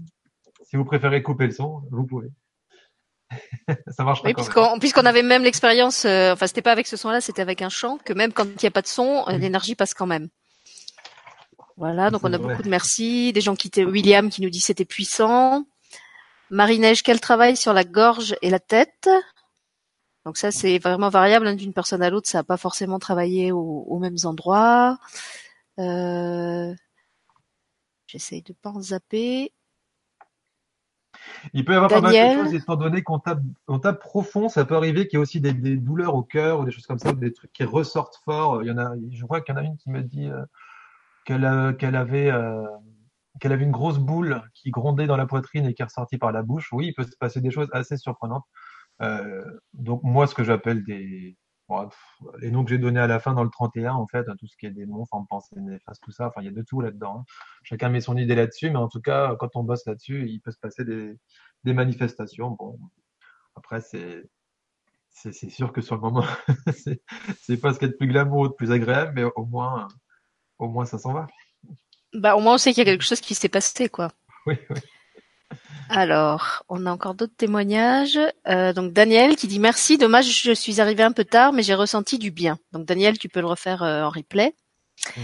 Si 0.65 0.77
vous 0.77 0.85
préférez 0.85 1.23
couper 1.23 1.47
le 1.47 1.53
son, 1.53 1.83
vous 1.91 2.07
pouvez. 2.07 2.29
ça 3.89 4.05
marche 4.05 4.23
pas. 4.23 4.29
Oui, 4.29 4.79
puisqu'on 4.81 5.07
avait 5.07 5.23
même 5.23 5.43
l'expérience, 5.43 6.05
euh, 6.05 6.33
enfin 6.33 6.47
c'était 6.47 6.63
pas 6.63 6.73
avec 6.73 6.87
ce 6.87 6.97
son-là, 6.97 7.21
c'était 7.21 7.43
avec 7.43 7.63
un 7.63 7.69
chant, 7.69 7.99
que 7.99 8.13
même 8.13 8.33
quand 8.33 8.45
il 8.45 8.63
n'y 8.63 8.69
a 8.69 8.71
pas 8.71 8.83
de 8.83 8.87
son, 8.87 9.25
l'énergie 9.29 9.75
passe 9.75 9.95
quand 9.95 10.07
même. 10.07 10.29
Voilà, 11.77 12.11
donc 12.11 12.21
on 12.23 12.33
a 12.33 12.39
beaucoup 12.39 12.63
de 12.63 12.69
merci, 12.69 13.33
des 13.33 13.41
gens 13.41 13.57
qui 13.57 13.69
étaient 13.69 13.85
William 13.85 14.31
qui 14.31 14.43
nous 14.43 14.51
dit 14.51 14.61
c'était 14.61 14.85
puissant. 14.85 15.65
Marie-Neige, 16.53 17.03
quel 17.03 17.19
travail 17.19 17.57
sur 17.57 17.73
la 17.73 17.83
gorge 17.83 18.37
et 18.43 18.51
la 18.51 18.61
tête? 18.61 19.09
Donc 20.27 20.37
ça, 20.37 20.51
c'est 20.51 20.79
vraiment 20.79 21.09
variable 21.09 21.47
hein, 21.47 21.55
d'une 21.55 21.73
personne 21.73 22.03
à 22.03 22.11
l'autre. 22.11 22.29
Ça 22.29 22.39
n'a 22.39 22.45
pas 22.45 22.59
forcément 22.59 22.99
travaillé 22.99 23.51
aux 23.53 23.99
mêmes 23.99 24.19
endroits. 24.25 24.99
Euh... 25.79 26.75
J'essaye 28.07 28.43
de 28.43 28.53
pas 28.53 28.69
en 28.69 28.83
zapper. 28.83 29.53
Il 31.55 31.65
peut 31.65 31.73
y 31.73 31.77
avoir 31.77 31.89
pas 31.89 32.03
mal 32.03 32.13
de 32.13 32.43
choses, 32.43 32.55
étant 32.55 32.77
donné 32.77 33.03
qu'on 33.03 33.19
tape, 33.19 33.41
profond, 33.99 34.51
ça 34.51 34.67
peut 34.67 34.77
arriver 34.77 35.09
qu'il 35.09 35.19
y 35.19 35.21
ait 35.21 35.23
aussi 35.23 35.41
des, 35.41 35.55
douleurs 35.77 36.15
au 36.15 36.23
cœur 36.23 36.61
ou 36.61 36.65
des 36.67 36.71
choses 36.71 36.87
comme 36.87 36.99
ça, 36.99 37.15
des 37.15 37.33
trucs 37.33 37.53
qui 37.53 37.65
ressortent 37.65 38.21
fort. 38.25 38.63
Il 38.63 38.69
y 38.69 38.71
en 38.71 38.77
a, 38.77 38.93
je 39.11 39.25
crois 39.25 39.41
qu'il 39.41 39.55
y 39.55 39.59
en 39.59 39.61
a 39.63 39.65
une 39.65 39.79
qui 39.79 39.89
me 39.89 40.03
dit 40.03 40.29
euh, 40.29 40.45
qu'elle 41.25 41.47
euh, 41.47 41.73
qu'elle 41.73 41.97
avait 41.97 42.31
une 43.45 43.71
grosse 43.71 43.99
boule 43.99 44.43
qui 44.55 44.71
grondait 44.71 45.07
dans 45.07 45.17
la 45.17 45.27
poitrine 45.27 45.67
et 45.67 45.75
qui 45.75 45.83
est 45.83 45.87
ressortie 45.87 46.19
par 46.19 46.33
la 46.33 46.43
bouche, 46.43 46.73
oui, 46.73 46.89
il 46.89 46.95
peut 46.95 47.05
se 47.05 47.17
passer 47.17 47.41
des 47.41 47.51
choses 47.51 47.69
assez 47.73 47.97
surprenantes. 47.97 48.45
Euh, 49.01 49.45
donc 49.73 50.03
moi, 50.03 50.27
ce 50.27 50.35
que 50.35 50.45
j'appelle 50.45 50.85
des 50.85 51.37
les 52.39 52.51
noms 52.51 52.65
que 52.65 52.71
j'ai 52.71 52.79
donnés 52.79 53.01
à 53.01 53.07
la 53.07 53.21
fin 53.21 53.35
dans 53.35 53.45
le 53.45 53.51
31, 53.51 53.95
en 53.95 54.07
fait, 54.07 54.25
tout 54.39 54.47
ce 54.47 54.57
qui 54.57 54.67
est 54.67 54.71
démons, 54.71 55.07
formes 55.07 55.27
pensées 55.27 55.57
néfastes, 55.59 56.03
tout 56.03 56.11
ça, 56.13 56.29
enfin, 56.29 56.43
il 56.43 56.47
y 56.47 56.49
a 56.49 56.53
de 56.53 56.63
tout 56.63 56.81
là-dedans. 56.81 57.21
Hein. 57.21 57.25
Chacun 57.63 57.89
met 57.89 58.01
son 58.01 58.17
idée 58.17 58.35
là-dessus, 58.35 58.71
mais 58.71 58.77
en 58.77 58.89
tout 58.89 59.01
cas, 59.01 59.35
quand 59.39 59.57
on 59.57 59.63
bosse 59.63 59.87
là-dessus, 59.87 60.29
il 60.29 60.41
peut 60.41 60.51
se 60.51 60.59
passer 60.59 60.85
des, 60.85 61.19
des 61.65 61.73
manifestations. 61.73 62.51
Bon, 62.51 62.79
après, 63.55 63.81
c'est 63.81 64.25
c'est 65.15 65.51
sûr 65.51 65.73
que 65.73 65.83
sur 65.83 65.97
le 65.97 66.01
moment, 66.01 66.25
c'est 67.39 67.61
pas 67.61 67.75
ce 67.75 67.79
qui 67.79 67.85
est 67.85 67.89
le 67.89 67.97
plus 67.97 68.09
glamour 68.09 68.41
ou 68.41 68.45
le 68.45 68.55
plus 68.55 68.73
agréable, 68.73 69.13
mais 69.15 69.25
au 69.37 69.45
moins, 69.45 69.89
au 70.59 70.69
moins 70.69 70.87
ça 70.87 70.99
s'en 70.99 71.13
va. 71.13 71.27
Bah, 72.15 72.37
au 72.37 72.41
moins, 72.41 72.55
on 72.55 72.59
sait 72.59 72.73
qu'il 72.73 72.87
y 72.87 72.89
a 72.89 72.93
quelque 72.93 73.05
chose 73.05 73.21
qui 73.21 73.35
s'est 73.35 73.49
passé, 73.49 73.89
quoi. 73.89 74.11
Oui, 74.45 74.57
oui. 74.71 74.81
Alors, 75.89 76.65
on 76.69 76.87
a 76.87 76.91
encore 76.91 77.15
d'autres 77.15 77.37
témoignages. 77.37 78.19
Euh, 78.49 78.73
donc 78.73 78.93
Daniel 78.93 79.37
qui 79.37 79.47
dit 79.47 79.59
merci, 79.59 79.99
dommage, 79.99 80.27
je 80.27 80.53
suis 80.53 80.81
arrivé 80.81 81.03
un 81.03 81.13
peu 81.13 81.25
tard, 81.25 81.53
mais 81.53 81.63
j'ai 81.63 81.75
ressenti 81.75 82.19
du 82.19 82.31
bien. 82.31 82.59
Donc 82.73 82.87
Daniel, 82.87 83.19
tu 83.19 83.29
peux 83.29 83.41
le 83.41 83.47
refaire 83.47 83.83
euh, 83.83 84.03
en 84.03 84.09
replay. 84.11 84.55
Mhm. 85.17 85.23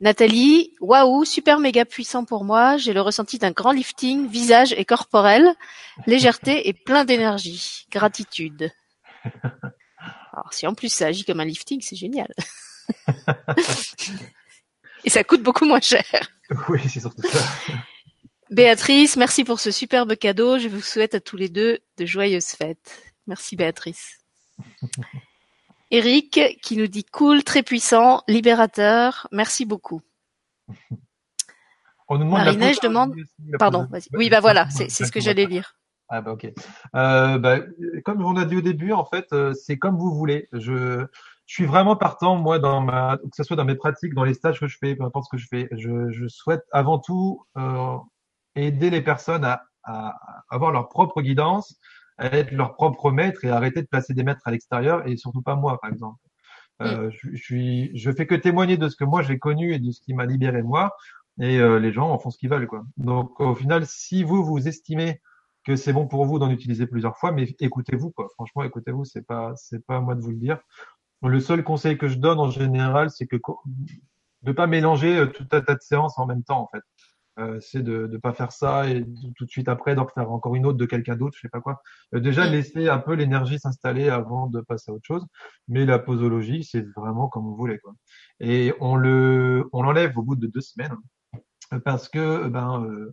Nathalie, 0.00 0.72
waouh, 0.80 1.24
super 1.24 1.58
méga 1.58 1.84
puissant 1.84 2.24
pour 2.24 2.44
moi. 2.44 2.76
J'ai 2.76 2.92
le 2.92 3.00
ressenti 3.00 3.38
d'un 3.38 3.50
grand 3.50 3.72
lifting, 3.72 4.28
visage 4.28 4.72
et 4.76 4.84
corporel, 4.84 5.54
légèreté 6.06 6.68
et 6.68 6.72
plein 6.72 7.04
d'énergie. 7.04 7.86
Gratitude. 7.90 8.70
Alors 10.32 10.52
si 10.52 10.66
en 10.66 10.74
plus 10.74 10.92
ça 10.92 11.06
agit 11.06 11.24
comme 11.24 11.40
un 11.40 11.44
lifting, 11.44 11.80
c'est 11.82 11.96
génial. 11.96 12.32
et 15.04 15.10
ça 15.10 15.24
coûte 15.24 15.42
beaucoup 15.42 15.64
moins 15.64 15.80
cher. 15.80 16.04
Oui, 16.68 16.78
c'est 16.88 17.00
surtout 17.00 17.26
ça. 17.26 17.40
Béatrice, 18.50 19.16
merci 19.16 19.42
pour 19.42 19.58
ce 19.58 19.72
superbe 19.72 20.14
cadeau. 20.14 20.60
Je 20.60 20.68
vous 20.68 20.80
souhaite 20.80 21.16
à 21.16 21.20
tous 21.20 21.36
les 21.36 21.48
deux 21.48 21.80
de 21.98 22.06
joyeuses 22.06 22.50
fêtes. 22.50 23.02
Merci 23.26 23.56
Béatrice. 23.56 24.20
Eric 25.90 26.40
qui 26.62 26.76
nous 26.76 26.86
dit 26.86 27.04
cool, 27.04 27.42
très 27.42 27.64
puissant, 27.64 28.22
libérateur. 28.28 29.26
Merci 29.32 29.64
beaucoup. 29.64 30.02
On 32.08 32.18
nous 32.18 32.24
demande 32.24 32.44
je 32.44 32.80
demande. 32.80 33.14
Pardon. 33.58 33.88
Oui, 34.12 34.30
bah 34.30 34.40
voilà, 34.40 34.68
c'est 34.70 34.88
ce 34.88 35.10
que 35.10 35.20
j'allais 35.20 35.46
lire. 35.46 35.74
Ah 36.08 36.20
bah 36.20 36.30
ok. 36.30 36.46
Euh, 36.94 37.36
bah, 37.38 37.58
comme 38.04 38.24
on 38.24 38.36
a 38.36 38.44
dit 38.44 38.54
au 38.54 38.60
début, 38.60 38.92
en 38.92 39.04
fait, 39.04 39.26
euh, 39.32 39.52
c'est 39.54 39.76
comme 39.76 39.98
vous 39.98 40.14
voulez. 40.14 40.48
Je, 40.52 41.04
je 41.46 41.54
suis 41.54 41.66
vraiment 41.66 41.96
partant, 41.96 42.36
moi, 42.36 42.58
dans 42.58 42.80
ma, 42.80 43.18
que 43.18 43.36
ce 43.36 43.44
soit 43.44 43.56
dans 43.56 43.64
mes 43.64 43.76
pratiques, 43.76 44.14
dans 44.14 44.24
les 44.24 44.34
stages 44.34 44.60
que 44.60 44.66
je 44.66 44.78
fais, 44.78 44.96
peu 44.96 45.04
importe 45.04 45.26
ce 45.26 45.36
que 45.36 45.40
je 45.40 45.46
fais. 45.48 45.68
Je, 45.72 46.10
je 46.10 46.26
souhaite 46.26 46.64
avant 46.72 46.98
tout 46.98 47.44
euh, 47.56 47.96
aider 48.56 48.90
les 48.90 49.00
personnes 49.00 49.44
à, 49.44 49.62
à, 49.84 50.14
avoir 50.50 50.72
leur 50.72 50.88
propre 50.88 51.22
guidance, 51.22 51.78
à 52.18 52.26
être 52.26 52.50
leur 52.50 52.74
propre 52.74 53.10
maître 53.12 53.44
et 53.44 53.50
arrêter 53.50 53.82
de 53.82 53.86
placer 53.86 54.12
des 54.12 54.24
maîtres 54.24 54.42
à 54.44 54.50
l'extérieur 54.50 55.06
et 55.06 55.16
surtout 55.16 55.42
pas 55.42 55.54
moi, 55.54 55.78
par 55.80 55.90
exemple. 55.90 56.18
Euh, 56.82 57.08
mm. 57.08 57.10
je, 57.12 57.28
je, 57.32 57.42
suis, 57.42 57.96
je 57.96 58.10
fais 58.10 58.26
que 58.26 58.34
témoigner 58.34 58.76
de 58.76 58.88
ce 58.88 58.96
que 58.96 59.04
moi 59.04 59.22
j'ai 59.22 59.38
connu 59.38 59.72
et 59.72 59.78
de 59.78 59.90
ce 59.92 60.00
qui 60.00 60.14
m'a 60.14 60.26
libéré 60.26 60.62
moi, 60.62 60.94
et 61.40 61.58
euh, 61.58 61.78
les 61.78 61.92
gens 61.92 62.10
en 62.10 62.18
font 62.18 62.30
ce 62.30 62.38
qu'ils 62.38 62.50
veulent, 62.50 62.66
quoi. 62.66 62.84
Donc, 62.96 63.40
au 63.40 63.54
final, 63.54 63.86
si 63.86 64.22
vous 64.24 64.44
vous 64.44 64.68
estimez 64.68 65.20
que 65.64 65.76
c'est 65.76 65.92
bon 65.92 66.06
pour 66.06 66.24
vous 66.24 66.38
d'en 66.38 66.50
utiliser 66.50 66.86
plusieurs 66.86 67.18
fois, 67.18 67.32
mais 67.32 67.44
écoutez-vous, 67.60 68.10
quoi. 68.10 68.28
Franchement, 68.34 68.62
écoutez-vous, 68.62 69.04
c'est 69.04 69.26
pas, 69.26 69.52
c'est 69.56 69.84
pas 69.84 69.96
à 69.96 70.00
moi 70.00 70.14
de 70.14 70.20
vous 70.20 70.30
le 70.30 70.36
dire. 70.36 70.58
Le 71.22 71.40
seul 71.40 71.64
conseil 71.64 71.98
que 71.98 72.08
je 72.08 72.18
donne 72.18 72.38
en 72.38 72.50
général, 72.50 73.10
c'est 73.10 73.26
que 73.26 73.36
de 74.42 74.52
pas 74.52 74.66
mélanger 74.66 75.18
euh, 75.18 75.26
tout 75.26 75.46
un 75.52 75.60
tas 75.60 75.74
de 75.74 75.80
séances 75.80 76.18
en 76.18 76.26
même 76.26 76.42
temps, 76.42 76.60
en 76.60 76.68
fait. 76.68 76.82
Euh, 77.38 77.60
c'est 77.60 77.82
de 77.82 78.06
ne 78.06 78.16
pas 78.16 78.32
faire 78.32 78.50
ça 78.50 78.88
et 78.88 79.04
tout 79.36 79.44
de 79.44 79.50
suite 79.50 79.68
après 79.68 79.94
d'en 79.94 80.06
faire 80.06 80.30
encore 80.32 80.54
une 80.54 80.64
autre 80.64 80.78
de 80.78 80.86
quelqu'un 80.86 81.16
d'autre, 81.16 81.36
je 81.36 81.42
sais 81.42 81.50
pas 81.50 81.60
quoi. 81.60 81.82
Euh, 82.14 82.20
déjà 82.20 82.46
laisser 82.46 82.88
un 82.88 82.98
peu 82.98 83.12
l'énergie 83.12 83.58
s'installer 83.58 84.08
avant 84.08 84.46
de 84.46 84.62
passer 84.62 84.90
à 84.90 84.94
autre 84.94 85.04
chose. 85.04 85.26
Mais 85.68 85.84
la 85.84 85.98
posologie, 85.98 86.64
c'est 86.64 86.86
vraiment 86.96 87.28
comme 87.28 87.44
vous 87.44 87.54
voulez 87.54 87.78
quoi. 87.78 87.92
Et 88.40 88.72
on 88.80 88.96
le, 88.96 89.68
on 89.74 89.82
l'enlève 89.82 90.16
au 90.16 90.22
bout 90.22 90.36
de 90.36 90.46
deux 90.46 90.62
semaines 90.62 90.96
parce 91.84 92.08
que 92.08 92.48
ben 92.48 92.82
euh, 92.84 93.12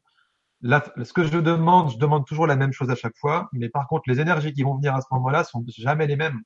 ce 1.04 1.12
que 1.12 1.24
je 1.26 1.38
demande, 1.38 1.92
je 1.92 1.98
demande 1.98 2.26
toujours 2.26 2.48
la 2.48 2.56
même 2.56 2.72
chose 2.72 2.90
à 2.90 2.96
chaque 2.96 3.18
fois. 3.18 3.50
Mais 3.52 3.68
par 3.68 3.88
contre, 3.90 4.04
les 4.08 4.22
énergies 4.22 4.54
qui 4.54 4.64
vont 4.64 4.76
venir 4.76 4.96
à 4.96 5.02
ce 5.02 5.08
moment-là 5.12 5.44
sont 5.44 5.66
jamais 5.68 6.08
les 6.08 6.16
mêmes. 6.16 6.42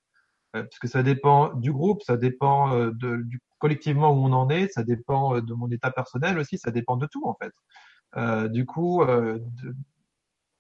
Parce 0.52 0.80
que 0.80 0.88
ça 0.88 1.04
dépend 1.04 1.54
du 1.54 1.72
groupe, 1.72 2.02
ça 2.04 2.18
dépend 2.18 2.90
du 2.90 3.42
collectivement 3.60 4.12
où 4.12 4.26
on 4.26 4.34
en 4.34 4.50
est, 4.50 4.68
ça 4.70 4.84
dépend 4.84 5.42
de 5.42 5.54
mon 5.54 5.70
état 5.70 5.92
personnel 5.92 6.38
aussi, 6.40 6.58
ça 6.58 6.72
dépend 6.72 6.98
de 6.98 7.08
tout 7.08 7.26
en 7.28 7.36
fait. 7.36 8.50
du 8.50 8.66
coup, 8.66 9.04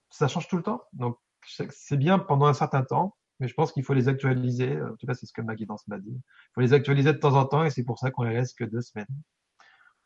ça 0.09 0.27
change 0.27 0.47
tout 0.47 0.57
le 0.57 0.63
temps. 0.63 0.81
Donc 0.93 1.17
c'est 1.47 1.97
bien 1.97 2.19
pendant 2.19 2.47
un 2.47 2.53
certain 2.53 2.83
temps, 2.83 3.15
mais 3.39 3.47
je 3.47 3.53
pense 3.53 3.71
qu'il 3.71 3.83
faut 3.83 3.93
les 3.93 4.07
actualiser. 4.07 4.81
En 4.81 4.95
tout 4.95 5.05
cas, 5.07 5.13
c'est 5.13 5.25
ce 5.25 5.33
que 5.33 5.41
ma 5.41 5.55
guidance 5.55 5.87
m'a 5.87 5.99
dit. 5.99 6.11
Il 6.11 6.51
faut 6.53 6.61
les 6.61 6.73
actualiser 6.73 7.13
de 7.13 7.19
temps 7.19 7.35
en 7.35 7.45
temps 7.45 7.63
et 7.63 7.69
c'est 7.69 7.83
pour 7.83 7.99
ça 7.99 8.11
qu'on 8.11 8.23
les 8.23 8.35
reste 8.35 8.57
que 8.57 8.63
deux 8.63 8.81
semaines. 8.81 9.07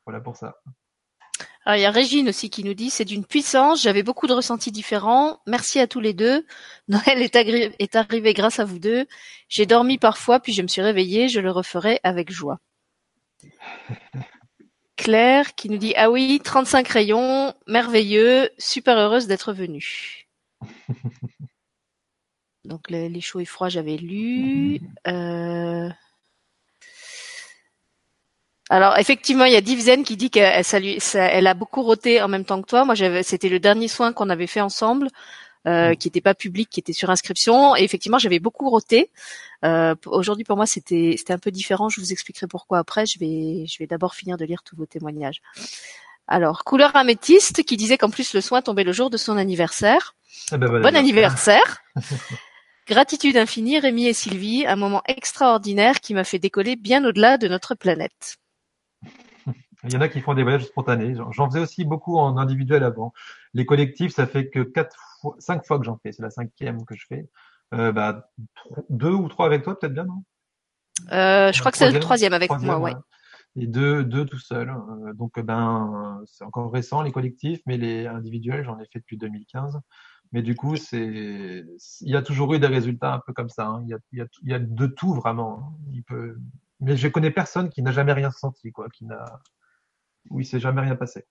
Voilà 0.06 0.20
pour 0.22 0.36
ça. 0.36 0.58
Alors, 1.66 1.78
il 1.78 1.82
y 1.82 1.86
a 1.86 1.92
Régine 1.92 2.30
aussi 2.30 2.50
qui 2.50 2.64
nous 2.64 2.74
dit 2.74 2.90
c'est 2.90 3.06
d'une 3.06 3.26
puissance, 3.26 3.84
j'avais 3.84 4.02
beaucoup 4.04 4.26
de 4.28 4.34
ressentis 4.34 4.72
différents. 4.72 5.40
Merci 5.46 5.80
à 5.80 5.88
tous 5.88 6.00
les 6.00 6.14
deux. 6.14 6.46
Noël 6.88 7.22
est, 7.22 7.36
est 7.36 7.96
arrivé 7.96 8.34
grâce 8.34 8.60
à 8.60 8.66
vous 8.66 8.80
deux. 8.80 9.06
J'ai 9.48 9.68
dormi 9.68 9.98
parfois, 9.98 10.40
puis 10.40 10.54
je 10.54 10.62
me 10.64 10.68
suis 10.68 10.82
réveillée, 10.82 11.30
je 11.30 11.40
le 11.40 11.52
referai 11.52 12.00
avec 12.04 12.32
joie. 12.32 12.60
Claire 14.98 15.56
qui 15.56 15.70
nous 15.70 15.78
dit 15.78 15.94
ah 15.98 16.12
oui, 16.12 16.40
35 16.44 16.88
rayons, 16.88 17.54
merveilleux, 17.68 18.50
super 18.58 18.98
heureuse 18.98 19.28
d'être 19.28 19.54
venue. 19.54 20.28
Donc 22.66 22.90
les, 22.90 23.22
chauds 23.22 23.40
et 23.40 23.46
froids, 23.46 23.70
j'avais 23.70 23.98
lu. 23.98 24.80
Euh... 25.08 25.90
Alors 28.72 28.98
effectivement, 28.98 29.44
il 29.44 29.52
y 29.52 29.58
a 29.58 29.62
Divzen 29.62 30.06
qui 30.06 30.16
dit 30.16 30.30
qu'elle 30.30 30.64
elle 31.14 31.48
a 31.48 31.54
beaucoup 31.54 31.82
roté 31.82 32.22
en 32.22 32.30
même 32.30 32.46
temps 32.46 32.62
que 32.62 32.68
toi. 32.68 32.86
Moi, 32.86 32.96
j'avais, 32.96 33.22
c'était 33.22 33.50
le 33.50 33.60
dernier 33.60 33.90
soin 33.90 34.14
qu'on 34.14 34.30
avait 34.30 34.48
fait 34.48 34.62
ensemble, 34.62 35.10
euh, 35.68 35.94
qui 35.94 36.08
n'était 36.08 36.22
pas 36.22 36.34
public, 36.34 36.70
qui 36.70 36.80
était 36.80 36.94
sur 36.94 37.10
inscription. 37.10 37.76
Et 37.76 37.84
effectivement, 37.84 38.18
j'avais 38.18 38.40
beaucoup 38.40 38.70
roté. 38.70 39.12
Euh, 39.66 39.94
aujourd'hui, 40.06 40.46
pour 40.46 40.56
moi, 40.56 40.66
c'était 40.66 41.16
c'était 41.18 41.34
un 41.34 41.38
peu 41.38 41.52
différent. 41.52 41.90
Je 41.90 42.00
vous 42.00 42.14
expliquerai 42.14 42.48
pourquoi 42.48 42.80
après. 42.80 43.06
Je 43.06 43.20
vais 43.20 43.66
je 43.68 43.78
vais 43.78 43.88
d'abord 43.88 44.16
finir 44.16 44.38
de 44.38 44.46
lire 44.46 44.64
tous 44.64 44.78
vos 44.78 44.86
témoignages. 44.86 45.42
Alors, 46.30 46.64
couleur 46.64 46.96
améthyste 46.96 47.64
qui 47.64 47.76
disait 47.76 47.98
qu'en 47.98 48.10
plus 48.10 48.34
le 48.34 48.40
soin 48.40 48.62
tombait 48.62 48.86
le 48.86 48.94
jour 48.94 49.10
de 49.10 49.18
son 49.18 49.36
anniversaire. 49.36 50.16
Eh 50.54 50.58
ben, 50.58 50.82
bon, 50.82 50.96
anniversaire. 50.96 51.84
Gratitude 52.88 53.36
infinie, 53.36 53.80
Rémi 53.80 54.08
et 54.08 54.14
Sylvie, 54.14 54.66
un 54.66 54.78
moment 54.78 55.04
extraordinaire 55.08 56.00
qui 56.00 56.14
m'a 56.14 56.24
fait 56.24 56.40
décoller 56.40 56.78
bien 56.78 57.04
au-delà 57.04 57.38
de 57.38 57.50
notre 57.50 57.76
planète. 57.76 58.38
Il 59.84 59.94
y 59.94 59.98
en 59.98 60.02
a 60.02 60.10
qui 60.10 60.22
font 60.22 60.34
des 60.34 60.44
voyages 60.44 60.66
spontanés. 60.66 61.16
J'en 61.32 61.50
faisais 61.50 61.60
aussi 61.60 61.86
beaucoup 61.86 62.18
en 62.18 62.38
individuel 62.38 62.84
avant. 62.84 63.14
Les 63.54 63.66
collectifs, 63.66 64.14
ça 64.14 64.28
fait 64.28 64.50
que 64.50 64.60
quatre 64.60 64.96
fois, 65.20 65.36
cinq 65.40 65.66
fois 65.66 65.80
que 65.80 65.86
j'en 65.86 65.98
fais. 65.98 66.12
C'est 66.12 66.22
la 66.22 66.30
cinquième 66.30 66.86
que 66.86 66.96
je 66.96 67.06
fais. 67.08 67.28
Euh, 67.74 67.92
bah, 67.92 68.30
deux 68.90 69.14
ou 69.14 69.28
trois 69.28 69.46
avec 69.46 69.64
toi, 69.64 69.80
peut-être 69.80 69.94
bien, 69.94 70.06
non? 70.06 70.24
Euh, 71.12 71.52
Je 71.52 71.60
crois 71.60 71.72
que 71.72 71.78
c'est 71.78 71.92
le 71.92 72.00
troisième 72.00 72.34
avec 72.34 72.52
moi, 72.52 72.80
ouais. 72.80 72.94
Et 73.56 73.68
deux, 73.68 74.04
deux 74.04 74.26
tout 74.26 74.40
seul. 74.40 74.70
Euh, 74.70 75.14
donc, 75.14 75.40
ben, 75.40 76.22
c'est 76.26 76.44
encore 76.44 76.72
récent 76.72 77.02
les 77.02 77.12
collectifs, 77.12 77.62
mais 77.66 77.78
les 77.78 78.08
individuels, 78.08 78.64
j'en 78.64 78.80
ai 78.80 78.86
fait 78.86 79.00
depuis 79.00 79.18
2015. 79.18 79.80
Mais 80.32 80.42
du 80.42 80.56
coup, 80.56 80.78
c'est, 80.78 81.66
il 82.02 82.10
y 82.10 82.16
a 82.16 82.22
toujours 82.22 82.54
eu 82.54 82.60
des 82.60 82.68
résultats 82.68 83.14
un 83.14 83.20
peu 83.20 83.34
comme 83.34 83.50
ça. 83.50 83.68
Hein. 83.68 83.82
Il, 83.84 83.90
y 83.90 83.94
a, 83.94 83.98
il, 84.14 84.20
y 84.20 84.22
a, 84.22 84.26
il, 84.44 84.50
y 84.50 84.54
a, 84.54 84.60
de 84.60 84.86
tout 84.86 85.14
vraiment. 85.14 85.60
Hein. 85.60 85.74
Il 85.92 86.04
peut, 86.04 86.38
mais 86.80 86.96
je 86.96 87.08
connais 87.10 87.32
personne 87.32 87.70
qui 87.70 87.82
n'a 87.82 87.92
jamais 87.92 88.14
rien 88.14 88.32
senti, 88.32 88.72
quoi, 88.72 88.88
qui 88.90 89.06
n'a, 89.06 89.42
où 90.30 90.40
il 90.40 90.46
s'est 90.46 90.60
jamais 90.60 90.82
rien 90.82 90.96
passé. 90.96 91.26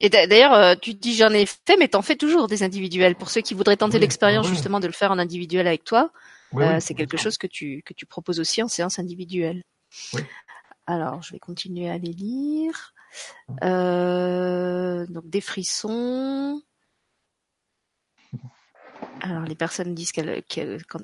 Et 0.00 0.08
d'ailleurs, 0.08 0.52
euh, 0.52 0.74
tu 0.74 0.94
dis 0.94 1.14
j'en 1.14 1.30
ai 1.30 1.46
fait, 1.46 1.76
mais 1.78 1.86
t'en 1.86 2.02
fais 2.02 2.16
toujours 2.16 2.48
des 2.48 2.64
individuels. 2.64 3.14
Pour 3.14 3.30
ceux 3.30 3.40
qui 3.40 3.54
voudraient 3.54 3.76
tenter 3.76 4.00
l'expérience 4.00 4.48
justement 4.48 4.80
de 4.80 4.88
le 4.88 4.92
faire 4.92 5.12
en 5.12 5.18
individuel 5.18 5.68
avec 5.68 5.84
toi, 5.84 6.10
euh, 6.56 6.80
c'est 6.80 6.94
quelque 6.94 7.16
chose 7.16 7.38
que 7.38 7.46
tu 7.46 7.82
que 7.84 7.94
tu 7.94 8.04
proposes 8.04 8.40
aussi 8.40 8.62
en 8.62 8.68
séance 8.68 8.98
individuelle. 8.98 9.62
Alors, 10.86 11.22
je 11.22 11.32
vais 11.32 11.38
continuer 11.38 11.88
à 11.88 11.98
les 11.98 12.12
lire. 12.12 12.92
Euh, 13.62 15.06
donc 15.06 15.28
des 15.28 15.40
frissons. 15.40 16.60
Alors 19.20 19.44
les 19.44 19.54
personnes 19.54 19.94
disent 19.94 20.10
qu'elles, 20.10 20.42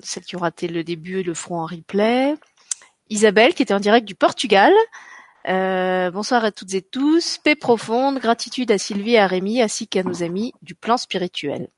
celles 0.03 0.23
qui 0.23 0.35
ont 0.35 0.39
raté 0.39 0.67
le 0.67 0.83
début 0.83 1.23
le 1.23 1.33
feront 1.33 1.61
en 1.61 1.65
replay. 1.65 2.35
Isabelle 3.09 3.53
qui 3.53 3.63
était 3.63 3.73
en 3.73 3.79
direct 3.79 4.07
du 4.07 4.15
Portugal. 4.15 4.73
Euh, 5.47 6.11
bonsoir 6.11 6.43
à 6.43 6.51
toutes 6.51 6.73
et 6.73 6.81
tous. 6.81 7.37
Paix 7.37 7.55
profonde, 7.55 8.19
gratitude 8.19 8.71
à 8.71 8.77
Sylvie 8.77 9.13
et 9.13 9.19
à 9.19 9.27
Rémi 9.27 9.61
ainsi 9.61 9.87
qu'à 9.87 10.03
nos 10.03 10.23
amis 10.23 10.53
du 10.61 10.75
plan 10.75 10.97
spirituel. 10.97 11.69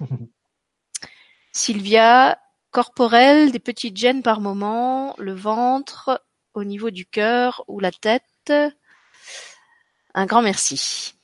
Sylvia, 1.52 2.38
corporelle, 2.72 3.52
des 3.52 3.60
petites 3.60 3.96
gênes 3.96 4.22
par 4.22 4.40
moment, 4.40 5.14
le 5.18 5.32
ventre, 5.32 6.20
au 6.54 6.64
niveau 6.64 6.90
du 6.90 7.06
cœur 7.06 7.64
ou 7.68 7.78
la 7.78 7.92
tête. 7.92 8.52
Un 10.14 10.26
grand 10.26 10.42
merci. 10.42 11.14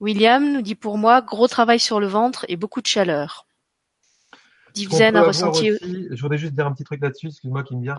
William 0.00 0.52
nous 0.52 0.62
dit 0.62 0.74
pour 0.74 0.98
moi, 0.98 1.22
gros 1.22 1.48
travail 1.48 1.78
sur 1.78 2.00
le 2.00 2.08
ventre 2.08 2.44
et 2.48 2.56
beaucoup 2.56 2.80
de 2.80 2.86
chaleur. 2.86 3.46
Ressenti. 5.22 5.72
je 6.10 6.20
voudrais 6.20 6.38
juste 6.38 6.54
dire 6.54 6.66
un 6.66 6.72
petit 6.72 6.84
truc 6.84 7.00
là-dessus, 7.00 7.28
excuse-moi 7.28 7.62
qui 7.62 7.76
me 7.76 7.82
vient. 7.82 7.96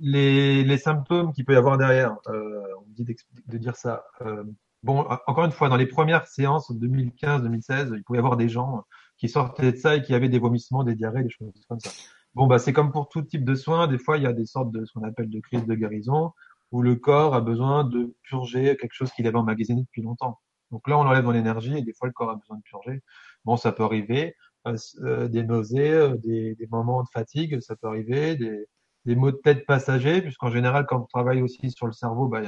Les, 0.00 0.64
les, 0.64 0.78
symptômes 0.78 1.32
qu'il 1.32 1.44
peut 1.44 1.52
y 1.52 1.56
avoir 1.56 1.76
derrière, 1.76 2.16
euh, 2.28 2.62
on 2.78 2.88
me 2.88 2.94
dit 2.94 3.16
de 3.46 3.58
dire 3.58 3.76
ça. 3.76 4.04
Euh, 4.22 4.44
bon, 4.82 5.06
encore 5.26 5.44
une 5.44 5.52
fois, 5.52 5.68
dans 5.68 5.76
les 5.76 5.86
premières 5.86 6.26
séances 6.26 6.70
2015-2016, 6.70 7.92
il 7.94 8.02
pouvait 8.02 8.18
y 8.18 8.20
avoir 8.20 8.36
des 8.36 8.48
gens 8.48 8.84
qui 9.18 9.28
sortaient 9.28 9.72
de 9.72 9.76
ça 9.76 9.96
et 9.96 10.02
qui 10.02 10.14
avaient 10.14 10.28
des 10.28 10.38
vomissements, 10.38 10.84
des 10.84 10.94
diarrhées, 10.94 11.22
des 11.22 11.30
choses 11.30 11.52
comme 11.68 11.80
ça. 11.80 11.90
Bon, 12.34 12.46
bah, 12.46 12.58
c'est 12.58 12.72
comme 12.72 12.92
pour 12.92 13.08
tout 13.08 13.22
type 13.22 13.44
de 13.44 13.54
soins. 13.54 13.86
Des 13.86 13.98
fois, 13.98 14.16
il 14.16 14.22
y 14.22 14.26
a 14.26 14.32
des 14.32 14.46
sortes 14.46 14.72
de 14.72 14.84
ce 14.84 14.92
qu'on 14.92 15.04
appelle 15.04 15.30
de 15.30 15.40
crise 15.40 15.66
de 15.66 15.74
guérison 15.74 16.32
où 16.72 16.82
le 16.82 16.96
corps 16.96 17.34
a 17.34 17.40
besoin 17.40 17.84
de 17.84 18.16
purger 18.22 18.76
quelque 18.76 18.94
chose 18.94 19.12
qu'il 19.12 19.26
avait 19.26 19.36
emmagasiné 19.36 19.82
depuis 19.82 20.02
longtemps. 20.02 20.40
Donc 20.72 20.88
là, 20.88 20.98
on 20.98 21.02
enlève 21.02 21.24
mon 21.24 21.34
énergie 21.34 21.76
et 21.76 21.82
des 21.82 21.92
fois, 21.92 22.08
le 22.08 22.12
corps 22.12 22.30
a 22.30 22.34
besoin 22.34 22.56
de 22.56 22.62
purger. 22.62 23.00
Bon, 23.44 23.56
ça 23.56 23.70
peut 23.70 23.84
arriver. 23.84 24.34
Euh, 24.66 25.28
des 25.28 25.42
nausées, 25.42 25.92
euh, 25.92 26.16
des, 26.16 26.54
des, 26.54 26.66
moments 26.68 27.02
de 27.02 27.08
fatigue, 27.08 27.60
ça 27.60 27.76
peut 27.76 27.86
arriver, 27.86 28.34
des, 28.36 28.66
des 29.04 29.14
maux 29.14 29.30
de 29.30 29.36
tête 29.36 29.66
passagers, 29.66 30.22
puisqu'en 30.22 30.50
général, 30.50 30.86
quand 30.86 31.00
on 31.02 31.06
travaille 31.06 31.42
aussi 31.42 31.70
sur 31.70 31.86
le 31.86 31.92
cerveau, 31.92 32.28
bah, 32.28 32.40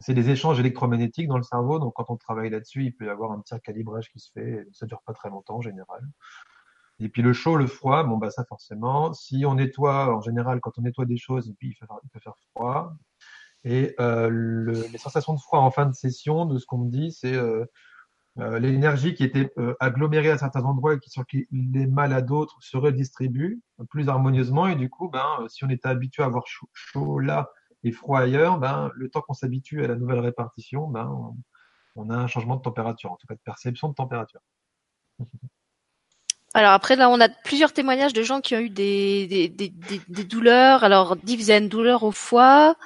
c'est 0.00 0.12
des 0.12 0.28
échanges 0.28 0.60
électromagnétiques 0.60 1.28
dans 1.28 1.38
le 1.38 1.42
cerveau. 1.42 1.78
Donc, 1.78 1.94
quand 1.96 2.10
on 2.10 2.16
travaille 2.18 2.50
là-dessus, 2.50 2.84
il 2.84 2.94
peut 2.94 3.06
y 3.06 3.08
avoir 3.08 3.32
un 3.32 3.40
petit 3.40 3.58
calibrage 3.60 4.10
qui 4.10 4.18
se 4.18 4.30
fait. 4.32 4.66
Ça 4.72 4.84
dure 4.84 5.00
pas 5.06 5.14
très 5.14 5.30
longtemps 5.30 5.56
en 5.56 5.60
général. 5.62 6.02
Et 6.98 7.08
puis 7.08 7.22
le 7.22 7.32
chaud, 7.32 7.56
le 7.56 7.66
froid, 7.66 8.04
bon 8.04 8.16
bah 8.16 8.30
ça 8.30 8.44
forcément. 8.44 9.12
Si 9.12 9.44
on 9.46 9.54
nettoie, 9.54 10.14
en 10.14 10.20
général, 10.22 10.60
quand 10.60 10.78
on 10.78 10.82
nettoie 10.82 11.04
des 11.06 11.18
choses, 11.18 11.48
et 11.48 11.52
puis 11.54 11.68
il, 11.68 11.86
il 12.04 12.08
peut 12.10 12.20
faire 12.20 12.36
froid. 12.54 12.94
Et 13.64 13.94
euh, 14.00 14.28
le, 14.30 14.86
les 14.92 14.98
sensations 14.98 15.34
de 15.34 15.40
froid 15.40 15.60
en 15.60 15.70
fin 15.70 15.86
de 15.86 15.94
session, 15.94 16.46
de 16.46 16.58
ce 16.58 16.66
qu'on 16.66 16.78
me 16.78 16.90
dit, 16.90 17.12
c'est 17.12 17.34
euh, 17.34 17.66
euh, 18.38 18.58
l'énergie 18.58 19.14
qui 19.14 19.24
était 19.24 19.50
euh, 19.56 19.74
agglomérée 19.80 20.30
à 20.30 20.36
certains 20.36 20.64
endroits 20.64 20.94
et 20.94 20.98
qui 21.00 21.46
les 21.50 21.86
mal 21.86 22.12
à 22.12 22.20
d'autres 22.20 22.56
se 22.60 22.76
redistribue 22.76 23.62
plus 23.88 24.08
harmonieusement. 24.08 24.66
Et 24.66 24.76
du 24.76 24.90
coup, 24.90 25.08
ben, 25.08 25.24
euh, 25.40 25.48
si 25.48 25.64
on 25.64 25.70
était 25.70 25.88
habitué 25.88 26.22
à 26.22 26.26
avoir 26.26 26.44
chaud, 26.46 27.18
là 27.18 27.50
et 27.82 27.92
froid 27.92 28.20
ailleurs, 28.20 28.58
ben, 28.58 28.90
le 28.94 29.08
temps 29.08 29.22
qu'on 29.22 29.32
s'habitue 29.32 29.84
à 29.84 29.88
la 29.88 29.94
nouvelle 29.94 30.18
répartition, 30.18 30.88
ben, 30.88 31.34
on, 31.94 32.10
a 32.10 32.14
un 32.14 32.26
changement 32.26 32.56
de 32.56 32.62
température, 32.62 33.12
en 33.12 33.16
tout 33.16 33.26
cas 33.26 33.34
de 33.34 33.40
perception 33.44 33.88
de 33.88 33.94
température. 33.94 34.40
Alors 36.54 36.72
après 36.72 36.96
là 36.96 37.10
on 37.10 37.20
a 37.20 37.28
plusieurs 37.28 37.74
témoignages 37.74 38.14
de 38.14 38.22
gens 38.22 38.40
qui 38.40 38.54
ont 38.56 38.60
eu 38.60 38.70
des, 38.70 39.26
des, 39.26 39.48
des, 39.48 39.72
des 40.08 40.24
douleurs. 40.24 40.84
Alors 40.84 41.16
Divzen, 41.16 41.68
douleur 41.68 42.02
au 42.02 42.12
foie. 42.12 42.76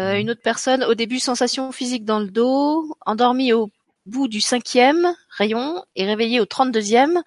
Euh, 0.00 0.18
une 0.18 0.30
autre 0.30 0.40
personne 0.42 0.82
au 0.84 0.94
début 0.94 1.20
sensation 1.20 1.70
physique 1.70 2.04
dans 2.04 2.18
le 2.18 2.28
dos, 2.28 2.96
endormi 3.06 3.52
au 3.52 3.70
bout 4.06 4.28
du 4.28 4.40
cinquième 4.40 5.14
rayon 5.28 5.84
et 5.96 6.06
réveillé 6.06 6.40
au 6.40 6.46
trente-deuxième 6.46 7.22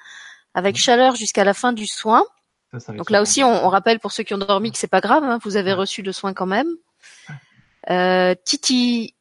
avec 0.54 0.76
mmh. 0.76 0.80
chaleur 0.80 1.16
jusqu'à 1.16 1.44
la 1.44 1.54
fin 1.54 1.74
du 1.74 1.88
soin. 1.88 2.24
Donc 2.90 3.10
là 3.10 3.22
aussi, 3.22 3.44
on, 3.44 3.70
rappelle 3.70 4.00
pour 4.00 4.12
ceux 4.12 4.24
qui 4.24 4.34
ont 4.34 4.40
dormi 4.40 4.72
que 4.72 4.78
c'est 4.78 4.88
pas 4.88 5.02
grave, 5.02 5.24
hein, 5.24 5.40
vous 5.44 5.56
avez 5.56 5.74
reçu 5.74 6.02
le 6.02 6.12
soin 6.12 6.34
quand 6.34 6.46
même. 6.46 6.68
Euh, 7.90 8.36
Titi, 8.44 9.16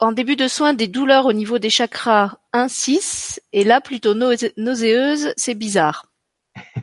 en 0.00 0.10
début 0.12 0.34
de 0.34 0.48
soin, 0.48 0.74
des 0.74 0.88
douleurs 0.88 1.26
au 1.26 1.32
niveau 1.32 1.58
des 1.58 1.70
chakras 1.70 2.34
1-6 2.52 3.38
et 3.52 3.62
là 3.62 3.80
plutôt 3.80 4.14
nauséeuse, 4.14 5.32
c'est 5.36 5.54
bizarre. 5.54 6.06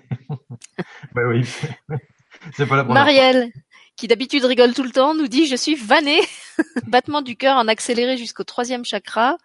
bah 1.14 1.24
oui, 1.28 1.46
c'est 2.56 2.66
pas 2.66 2.78
la 2.78 2.84
Marielle, 2.86 3.52
qui 3.98 4.08
d'habitude 4.08 4.46
rigole 4.46 4.74
tout 4.74 4.84
le 4.84 4.92
temps, 4.92 5.14
nous 5.14 5.28
dit 5.28 5.48
je 5.48 5.58
suis 5.58 5.76
vannée, 5.76 6.22
battement 6.88 7.22
du 7.22 7.36
cœur 7.36 7.58
en 7.58 7.68
accéléré 7.68 8.16
jusqu'au 8.16 8.46
troisième 8.46 8.86
chakra, 8.86 9.38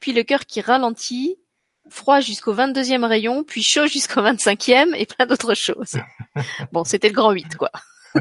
puis 0.00 0.12
le 0.12 0.22
cœur 0.22 0.46
qui 0.46 0.60
ralentit, 0.60 1.36
froid 1.88 2.20
jusqu'au 2.20 2.52
vingt-deuxième 2.52 3.04
rayon, 3.04 3.44
puis 3.44 3.62
chaud 3.62 3.86
jusqu'au 3.92 4.22
vingt-cinquième 4.22 4.94
et 4.94 5.06
plein 5.06 5.26
d'autres 5.26 5.54
choses. 5.54 5.96
Bon, 6.72 6.84
c'était 6.84 7.08
le 7.08 7.14
grand 7.14 7.32
8, 7.32 7.56
quoi. 7.56 7.72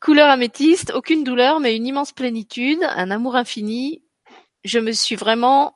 Couleur 0.00 0.28
améthyste, 0.28 0.92
aucune 0.94 1.24
douleur, 1.24 1.60
mais 1.60 1.76
une 1.76 1.86
immense 1.86 2.12
plénitude, 2.12 2.82
un 2.82 3.10
amour 3.10 3.36
infini. 3.36 4.02
Je 4.64 4.78
me 4.78 4.92
suis 4.92 5.16
vraiment 5.16 5.74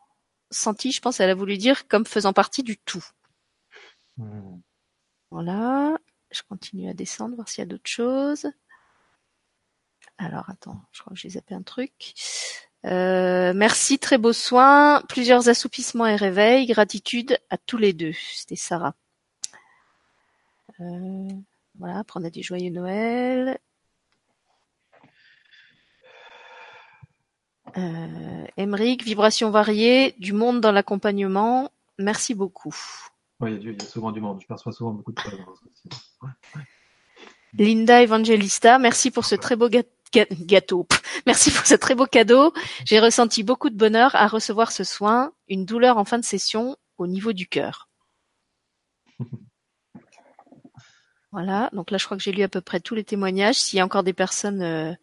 sentie, 0.51 0.93
je 0.93 1.01
pense, 1.01 1.21
elle 1.21 1.31
a 1.31 1.35
voulu 1.35 1.57
dire, 1.57 1.89
comme 1.89 2.05
faisant 2.05 2.35
partie 2.35 2.63
du 2.63 2.77
tout. 2.77 3.05
Hmm. 4.19 4.61
Voilà. 5.31 5.97
Je 6.31 6.43
continue 6.47 6.91
à 6.91 6.95
descendre, 6.95 7.37
voir 7.37 7.49
s'il 7.49 7.63
y 7.63 7.67
a 7.67 7.67
d'autres 7.67 7.89
choses. 7.89 8.47
Alors 10.19 10.51
attends, 10.51 10.83
je 10.93 11.01
crois 11.01 11.15
que 11.15 11.19
j'ai 11.19 11.31
zappé 11.31 11.55
un 11.55 11.63
truc. 11.63 12.13
Euh, 12.87 13.53
merci, 13.55 13.99
très 13.99 14.19
beau 14.19 14.33
soin. 14.33 15.03
Plusieurs 15.09 15.49
assoupissements 15.49 16.07
et 16.07 16.17
réveils. 16.17 16.67
Gratitude 16.67 17.39
à 17.51 17.59
tous 17.59 17.77
les 17.77 17.93
deux. 17.93 18.13
C'était 18.35 18.57
Sarah. 18.57 18.95
Euh, 20.81 21.29
voilà, 21.79 22.05
prendre 22.05 22.29
des 22.29 22.43
joyeux 22.43 22.71
Noël. 22.71 23.59
Euh, 27.77 28.47
Emeric, 28.57 29.05
vibration 29.05 29.51
variée, 29.51 30.15
du 30.19 30.33
monde 30.33 30.61
dans 30.61 30.73
l'accompagnement. 30.73 31.71
Merci 31.99 32.35
beaucoup. 32.35 32.75
Oui, 33.41 33.59
il 33.61 33.73
y 33.73 33.77
a 33.77 33.85
souvent 33.85 34.13
du 34.13 34.21
monde. 34.21 34.41
Je 34.41 34.47
perçois 34.47 34.73
souvent 34.73 34.93
beaucoup 34.93 35.13
de 35.13 35.17
présence 35.17 35.63
Linda 37.55 38.03
Evangelista, 38.03 38.79
merci 38.79 39.11
pour 39.11 39.25
ce 39.25 39.35
très 39.35 39.57
beau 39.57 39.69
gâteau. 39.69 39.89
Merci 41.27 41.51
pour 41.51 41.67
ce 41.67 41.75
très 41.75 41.95
beau 41.95 42.07
cadeau. 42.07 42.53
J'ai 42.85 43.01
ressenti 43.01 43.43
beaucoup 43.43 43.71
de 43.71 43.77
bonheur 43.77 44.15
à 44.15 44.27
recevoir 44.27 44.73
ce 44.73 44.85
soin, 44.85 45.33
une 45.49 45.65
douleur 45.65 45.99
en 45.99 46.05
fin 46.05 46.19
de 46.19 46.25
session 46.25 46.77
au 46.97 47.07
niveau 47.07 47.33
du 47.33 47.47
cœur. 47.47 47.89
Voilà, 51.31 51.69
donc 51.75 51.91
là 51.91 51.99
je 51.99 52.07
crois 52.07 52.17
que 52.17 52.23
j'ai 52.23 52.33
lu 52.33 52.43
à 52.43 52.49
peu 52.49 52.63
près 52.63 52.81
tous 52.81 52.95
les 52.95 53.05
témoignages. 53.05 53.57
S'il 53.57 53.77
y 53.77 53.81
a 53.81 53.85
encore 53.85 54.03
des 54.03 54.15
personnes 54.15 54.63
euh, 54.63 54.95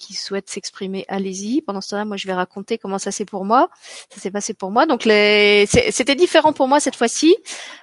qui 0.00 0.14
souhaitent 0.14 0.48
s'exprimer, 0.48 1.04
allez-y. 1.08 1.60
Pendant 1.60 1.82
ce 1.82 1.90
temps-là, 1.90 2.06
moi, 2.06 2.16
je 2.16 2.26
vais 2.26 2.32
raconter 2.32 2.78
comment 2.78 2.98
ça 2.98 3.12
s'est 3.12 3.26
pour 3.26 3.44
moi. 3.44 3.68
Ça 4.08 4.20
s'est 4.20 4.30
passé 4.30 4.54
pour 4.54 4.70
moi. 4.70 4.86
Donc, 4.86 5.04
les... 5.04 5.66
c'était 5.66 6.14
différent 6.14 6.52
pour 6.52 6.66
moi 6.66 6.80
cette 6.80 6.96
fois-ci. 6.96 7.36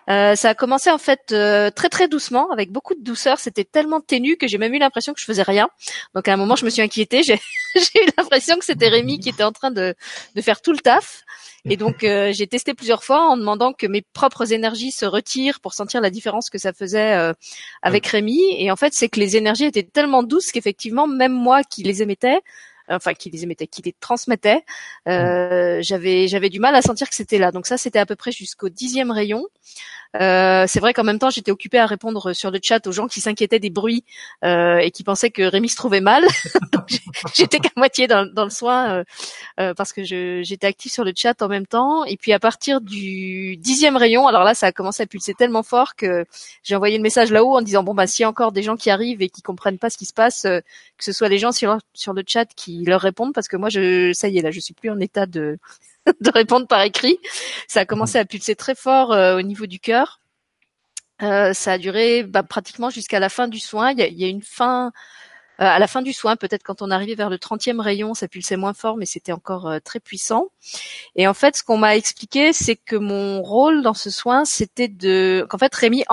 Euh, 0.09 0.35
ça 0.35 0.49
a 0.49 0.55
commencé 0.55 0.89
en 0.89 0.97
fait 0.97 1.31
euh, 1.31 1.69
très 1.69 1.89
très 1.89 2.07
doucement, 2.07 2.51
avec 2.51 2.71
beaucoup 2.71 2.95
de 2.95 3.03
douceur. 3.03 3.39
C'était 3.39 3.63
tellement 3.63 4.01
ténu 4.01 4.35
que 4.35 4.47
j'ai 4.47 4.57
même 4.57 4.73
eu 4.73 4.79
l'impression 4.79 5.13
que 5.13 5.19
je 5.19 5.25
faisais 5.25 5.43
rien. 5.43 5.69
Donc, 6.15 6.27
à 6.27 6.33
un 6.33 6.37
moment, 6.37 6.55
je 6.55 6.65
me 6.65 6.71
suis 6.71 6.81
inquiétée. 6.81 7.21
J'ai, 7.23 7.35
eu 7.35 8.09
l'impression 8.17 8.57
que 8.57 8.65
c'était 8.65 8.87
Rémi 8.87 9.19
qui 9.19 9.29
était 9.29 9.43
en 9.43 9.51
train 9.51 9.69
de, 9.69 9.93
de 10.35 10.41
faire 10.41 10.61
tout 10.61 10.71
le 10.71 10.79
taf. 10.79 11.23
Et 11.69 11.77
donc 11.77 12.03
euh, 12.03 12.31
j'ai 12.33 12.47
testé 12.47 12.73
plusieurs 12.73 13.03
fois 13.03 13.21
en 13.21 13.37
demandant 13.37 13.73
que 13.73 13.87
mes 13.87 14.01
propres 14.13 14.53
énergies 14.53 14.91
se 14.91 15.05
retirent 15.05 15.59
pour 15.59 15.73
sentir 15.73 16.01
la 16.01 16.09
différence 16.09 16.49
que 16.49 16.57
ça 16.57 16.73
faisait 16.73 17.13
euh, 17.13 17.33
avec 17.81 18.07
Rémi. 18.07 18.39
Et 18.57 18.71
en 18.71 18.75
fait, 18.75 18.93
c'est 18.93 19.09
que 19.09 19.19
les 19.19 19.35
énergies 19.35 19.65
étaient 19.65 19.83
tellement 19.83 20.23
douces 20.23 20.51
qu'effectivement, 20.51 21.07
même 21.07 21.33
moi 21.33 21.63
qui 21.63 21.83
les 21.83 22.01
émettais, 22.01 22.39
enfin 22.89 23.13
qui 23.13 23.29
les 23.29 23.43
émettait, 23.43 23.67
qui 23.67 23.81
les 23.81 23.93
transmettait, 23.99 24.63
euh, 25.07 25.79
j'avais 25.81 26.27
j'avais 26.27 26.49
du 26.49 26.59
mal 26.59 26.75
à 26.75 26.81
sentir 26.81 27.09
que 27.09 27.15
c'était 27.15 27.37
là. 27.37 27.51
Donc 27.51 27.67
ça, 27.67 27.77
c'était 27.77 27.99
à 27.99 28.05
peu 28.05 28.15
près 28.15 28.31
jusqu'au 28.31 28.69
dixième 28.69 29.11
rayon. 29.11 29.45
Euh, 30.15 30.65
c'est 30.67 30.79
vrai 30.79 30.93
qu'en 30.93 31.03
même 31.03 31.19
temps, 31.19 31.29
j'étais 31.29 31.51
occupée 31.51 31.79
à 31.79 31.85
répondre 31.85 32.33
sur 32.33 32.49
le 32.51 32.59
chat 32.61 32.85
aux 32.87 32.91
gens 32.91 33.07
qui 33.07 33.21
s'inquiétaient 33.21 33.59
des 33.59 33.69
bruits 33.69 34.03
euh, 34.43 34.77
et 34.77 34.91
qui 34.91 35.03
pensaient 35.03 35.29
que 35.29 35.43
Rémi 35.43 35.69
se 35.69 35.75
trouvait 35.75 36.01
mal. 36.01 36.25
j'étais 37.35 37.59
qu'à 37.59 37.69
moitié 37.75 38.07
dans, 38.07 38.25
dans, 38.25 38.43
le 38.43 38.49
soin 38.49 38.89
euh, 38.91 39.03
euh 39.59 39.73
parce 39.73 39.93
que 39.93 40.03
j'étais 40.03 40.67
active 40.67 40.91
sur 40.91 41.03
le 41.03 41.13
chat 41.15 41.41
en 41.41 41.47
même 41.47 41.67
temps. 41.67 42.05
Et 42.05 42.17
puis 42.17 42.33
à 42.33 42.39
partir 42.39 42.81
du 42.81 43.57
dixième 43.57 43.97
rayon, 43.97 44.27
alors 44.27 44.43
là, 44.43 44.53
ça 44.53 44.67
a 44.67 44.71
commencé 44.71 45.03
à 45.03 45.05
pulser 45.05 45.33
tellement 45.33 45.63
fort 45.63 45.95
que 45.95 46.25
j'ai 46.63 46.75
envoyé 46.75 46.97
le 46.97 47.03
message 47.03 47.31
là-haut 47.31 47.55
en 47.55 47.61
disant 47.61 47.83
bon 47.83 47.93
bah 47.93 48.07
s'il 48.07 48.23
y 48.23 48.25
a 48.25 48.29
encore 48.29 48.51
des 48.51 48.63
gens 48.63 48.77
qui 48.77 48.89
arrivent 48.89 49.21
et 49.21 49.29
qui 49.29 49.41
comprennent 49.41 49.79
pas 49.79 49.89
ce 49.89 49.97
qui 49.97 50.05
se 50.05 50.13
passe, 50.13 50.45
euh, 50.45 50.59
que 50.97 51.03
ce 51.03 51.11
soit 51.11 51.29
des 51.29 51.37
gens 51.37 51.51
sur 51.51 51.77
sur 51.93 52.13
le 52.13 52.23
chat 52.25 52.45
leur 52.85 53.01
répondent 53.01 53.33
parce 53.33 53.47
que 53.47 53.57
moi 53.57 53.69
je 53.69 54.13
ça 54.13 54.27
y 54.27 54.37
est 54.37 54.41
là, 54.41 54.51
je 54.51 54.59
suis 54.59 54.73
plus 54.73 54.89
en 54.89 54.99
état 54.99 55.25
de 55.25 55.57
de 56.21 56.31
répondre 56.31 56.67
par 56.67 56.81
écrit. 56.81 57.19
Ça 57.67 57.81
a 57.81 57.85
commencé 57.85 58.17
à 58.17 58.25
pulser 58.25 58.55
très 58.55 58.75
fort 58.75 59.11
euh, 59.11 59.37
au 59.37 59.41
niveau 59.41 59.65
du 59.65 59.79
cœur. 59.79 60.21
Euh, 61.21 61.53
ça 61.53 61.73
a 61.73 61.77
duré 61.77 62.23
bah, 62.23 62.43
pratiquement 62.43 62.89
jusqu'à 62.89 63.19
la 63.19 63.29
fin 63.29 63.47
du 63.47 63.59
soin. 63.59 63.91
Il 63.91 63.99
y 63.99 64.03
a, 64.03 64.07
y 64.07 64.23
a 64.23 64.27
une 64.27 64.43
fin 64.43 64.91
euh, 65.59 65.65
à 65.65 65.79
la 65.79 65.87
fin 65.87 66.03
du 66.03 66.13
soin, 66.13 66.35
peut-être 66.35 66.61
quand 66.61 66.83
on 66.83 66.91
arrivait 66.91 67.15
vers 67.15 67.31
le 67.31 67.37
30e 67.37 67.81
rayon, 67.81 68.13
ça 68.13 68.27
pulsait 68.27 68.57
moins 68.57 68.75
fort, 68.75 68.95
mais 68.95 69.07
c'était 69.07 69.31
encore 69.31 69.67
très 69.83 69.99
puissant. 69.99 70.49
Et 71.15 71.27
en 71.27 71.33
fait, 71.33 71.55
ce 71.55 71.63
qu'on 71.63 71.77
m'a 71.77 71.95
expliqué, 71.95 72.53
c'est 72.53 72.75
que 72.75 72.95
mon 72.95 73.41
rôle 73.41 73.81
dans 73.81 73.95
ce 73.95 74.11
soin, 74.11 74.45
c'était 74.45 74.87
de, 74.87 75.47
qu'en 75.49 75.57
fait, 75.57 75.73
Rémi 75.73 76.05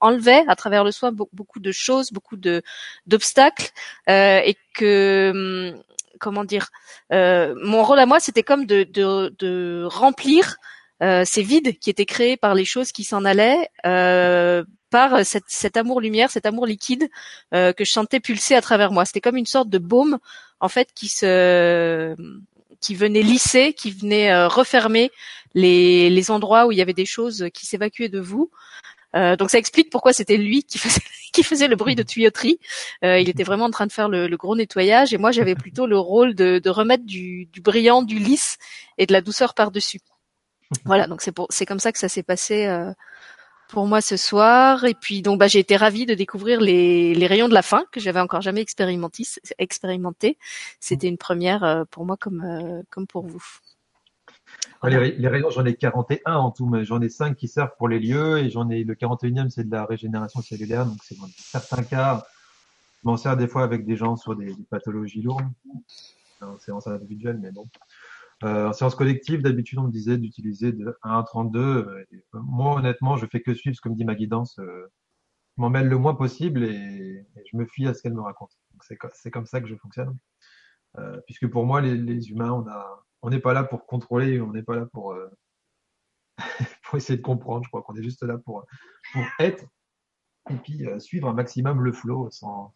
enlevait 0.00 0.44
à 0.46 0.54
travers 0.54 0.84
le 0.84 0.92
soin 0.92 1.10
beaucoup 1.10 1.58
de 1.58 1.72
choses, 1.72 2.12
beaucoup 2.12 2.36
de 2.36 2.62
d'obstacles, 3.08 3.72
et 4.06 4.56
que 4.72 5.72
hum, 5.74 5.82
comment 6.18 6.44
dire, 6.44 6.70
euh, 7.12 7.54
mon 7.62 7.82
rôle 7.82 7.98
à 7.98 8.06
moi, 8.06 8.20
c'était 8.20 8.42
comme 8.42 8.66
de, 8.66 9.84
remplir 9.86 10.56
euh, 11.02 11.24
ces 11.24 11.42
vides 11.42 11.78
qui 11.78 11.90
étaient 11.90 12.06
créés 12.06 12.36
par 12.36 12.54
les 12.54 12.64
choses 12.64 12.92
qui 12.92 13.04
s'en 13.04 13.24
allaient, 13.24 13.68
euh, 13.84 14.64
par 14.90 15.24
cette, 15.24 15.44
cet 15.48 15.76
amour 15.76 16.00
lumière, 16.00 16.30
cet 16.30 16.46
amour 16.46 16.66
liquide 16.66 17.08
que 17.52 17.84
je 17.84 17.90
sentais 17.90 18.20
pulser 18.20 18.54
à 18.54 18.62
travers 18.62 18.92
moi. 18.92 19.04
C'était 19.04 19.20
comme 19.20 19.36
une 19.36 19.46
sorte 19.46 19.68
de 19.68 19.78
baume 19.78 20.18
en 20.60 20.68
fait 20.68 20.88
qui 20.94 21.08
se 21.08 22.14
venait 22.90 23.22
lisser, 23.22 23.72
qui 23.72 23.90
venait 23.90 24.46
refermer 24.46 25.10
les 25.54 26.30
endroits 26.30 26.66
où 26.66 26.72
il 26.72 26.78
y 26.78 26.82
avait 26.82 26.92
des 26.92 27.04
choses 27.04 27.48
qui 27.52 27.66
s'évacuaient 27.66 28.08
de 28.08 28.20
vous. 28.20 28.50
Euh, 29.14 29.36
donc 29.36 29.50
ça 29.50 29.58
explique 29.58 29.90
pourquoi 29.90 30.12
c'était 30.12 30.36
lui 30.36 30.64
qui 31.32 31.42
faisait, 31.42 31.68
le 31.68 31.76
bruit 31.76 31.94
de 31.94 32.02
tuyauterie. 32.02 32.58
Euh, 33.04 33.18
il 33.18 33.28
était 33.28 33.44
vraiment 33.44 33.66
en 33.66 33.70
train 33.70 33.86
de 33.86 33.92
faire 33.92 34.08
le, 34.08 34.28
gros 34.36 34.56
nettoyage 34.56 35.14
et 35.14 35.18
moi 35.18 35.30
j'avais 35.30 35.54
plutôt 35.54 35.86
le 35.86 35.98
rôle 35.98 36.34
de, 36.34 36.58
de 36.58 36.70
remettre 36.70 37.04
du, 37.04 37.48
brillant, 37.62 38.02
du 38.02 38.18
lisse 38.18 38.58
et 38.98 39.06
de 39.06 39.12
la 39.12 39.20
douceur 39.20 39.54
par 39.54 39.70
dessus. 39.70 40.00
Voilà, 40.84 41.06
donc 41.06 41.22
c'est 41.50 41.66
comme 41.66 41.78
ça 41.78 41.92
que 41.92 41.98
ça 41.98 42.08
s'est 42.08 42.24
passé 42.24 42.66
euh, 42.66 42.92
pour 43.68 43.86
moi 43.86 44.00
ce 44.00 44.16
soir. 44.16 44.84
Et 44.84 44.94
puis 44.94 45.22
donc 45.22 45.38
bah 45.38 45.46
j'ai 45.46 45.60
été 45.60 45.76
ravie 45.76 46.06
de 46.06 46.14
découvrir 46.14 46.60
les, 46.60 47.26
rayons 47.26 47.48
de 47.48 47.54
la 47.54 47.62
fin 47.62 47.84
que 47.92 48.00
j'avais 48.00 48.20
encore 48.20 48.40
jamais 48.40 48.62
expérimenté. 49.58 50.38
C'était 50.80 51.08
une 51.08 51.18
première 51.18 51.84
pour 51.90 52.04
moi 52.04 52.16
comme 52.16 53.06
pour 53.08 53.26
vous. 53.26 53.44
Les, 54.84 55.28
rayons, 55.28 55.50
j'en 55.50 55.64
ai 55.64 55.74
41 55.74 56.34
en 56.34 56.50
tout, 56.50 56.66
mais 56.66 56.84
j'en 56.84 57.00
ai 57.00 57.08
5 57.08 57.36
qui 57.36 57.48
servent 57.48 57.74
pour 57.78 57.88
les 57.88 57.98
lieux 57.98 58.38
et 58.38 58.50
j'en 58.50 58.68
ai 58.70 58.84
le 58.84 58.94
41e, 58.94 59.48
c'est 59.48 59.64
de 59.64 59.70
la 59.70 59.84
régénération 59.84 60.40
cellulaire. 60.42 60.86
Donc, 60.86 60.98
c'est 61.02 61.18
dans 61.18 61.26
certains 61.36 61.82
cas, 61.82 62.24
je 63.02 63.08
m'en 63.08 63.16
sers 63.16 63.36
des 63.36 63.48
fois 63.48 63.64
avec 63.64 63.84
des 63.84 63.96
gens 63.96 64.16
sur 64.16 64.36
des, 64.36 64.54
pathologies 64.70 65.22
lourdes, 65.22 65.48
en 66.40 66.58
séance 66.58 66.86
individuelle, 66.86 67.38
mais 67.40 67.50
bon. 67.50 67.64
Euh, 68.44 68.68
en 68.68 68.72
séance 68.74 68.94
collective, 68.94 69.40
d'habitude, 69.40 69.78
on 69.78 69.84
me 69.84 69.90
disait 69.90 70.18
d'utiliser 70.18 70.72
de 70.72 70.96
1 71.02 71.18
à 71.18 71.22
32. 71.22 72.06
moi, 72.34 72.76
honnêtement, 72.76 73.16
je 73.16 73.26
fais 73.26 73.40
que 73.40 73.54
suivre 73.54 73.74
ce 73.74 73.80
que 73.80 73.88
me 73.88 73.96
dit 73.96 74.04
ma 74.04 74.14
guidance. 74.14 74.58
Euh, 74.58 74.92
je 75.56 75.62
m'en 75.62 75.70
mêle 75.70 75.88
le 75.88 75.96
moins 75.96 76.14
possible 76.14 76.64
et, 76.64 77.26
je 77.50 77.56
me 77.56 77.64
fie 77.64 77.86
à 77.86 77.94
ce 77.94 78.02
qu'elle 78.02 78.12
me 78.12 78.20
raconte. 78.20 78.52
C'est 79.14 79.30
comme 79.30 79.46
ça 79.46 79.60
que 79.60 79.66
je 79.66 79.74
fonctionne. 79.76 80.16
Euh, 80.98 81.18
puisque 81.26 81.48
pour 81.48 81.64
moi, 81.64 81.80
les, 81.80 81.96
les 81.96 82.30
humains, 82.30 82.52
on 82.52 82.66
a, 82.68 83.05
on 83.26 83.30
n'est 83.30 83.40
pas 83.40 83.52
là 83.52 83.64
pour 83.64 83.86
contrôler, 83.86 84.40
on 84.40 84.52
n'est 84.52 84.62
pas 84.62 84.76
là 84.76 84.86
pour, 84.86 85.12
euh, 85.12 85.28
pour 86.84 86.96
essayer 86.96 87.16
de 87.16 87.22
comprendre. 87.22 87.64
Je 87.64 87.68
crois 87.68 87.82
qu'on 87.82 87.96
est 87.96 88.02
juste 88.02 88.22
là 88.22 88.38
pour, 88.38 88.64
pour 89.12 89.22
être 89.40 89.64
et 90.48 90.54
puis 90.54 90.86
euh, 90.86 91.00
suivre 91.00 91.28
un 91.28 91.32
maximum 91.32 91.80
le 91.80 91.92
flow 91.92 92.30
sans, 92.30 92.72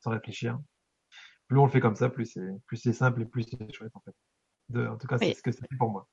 sans 0.00 0.10
réfléchir. 0.10 0.58
Plus 1.48 1.58
on 1.58 1.64
le 1.64 1.70
fait 1.70 1.80
comme 1.80 1.96
ça, 1.96 2.10
plus 2.10 2.26
c'est 2.26 2.50
plus 2.66 2.76
c'est 2.76 2.92
simple 2.92 3.22
et 3.22 3.24
plus 3.24 3.44
c'est 3.44 3.72
chouette 3.72 3.92
en 3.94 4.00
fait. 4.00 4.14
De, 4.68 4.86
en 4.86 4.98
tout 4.98 5.06
cas, 5.06 5.16
c'est 5.16 5.32
ce 5.32 5.42
que 5.42 5.52
c'est 5.52 5.66
pour 5.78 5.90
moi. 5.90 6.06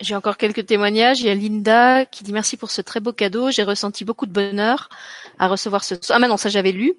J'ai 0.00 0.14
encore 0.14 0.36
quelques 0.36 0.66
témoignages. 0.66 1.20
Il 1.20 1.26
y 1.26 1.30
a 1.30 1.34
Linda 1.34 2.06
qui 2.06 2.24
dit 2.24 2.32
merci 2.32 2.56
pour 2.56 2.70
ce 2.70 2.80
très 2.80 3.00
beau 3.00 3.12
cadeau. 3.12 3.50
J'ai 3.50 3.62
ressenti 3.62 4.04
beaucoup 4.04 4.26
de 4.26 4.32
bonheur 4.32 4.88
à 5.38 5.48
recevoir 5.48 5.84
ce. 5.84 5.94
Ah, 6.10 6.18
mais 6.18 6.28
non, 6.28 6.36
ça 6.36 6.48
j'avais 6.48 6.72
lu. 6.72 6.94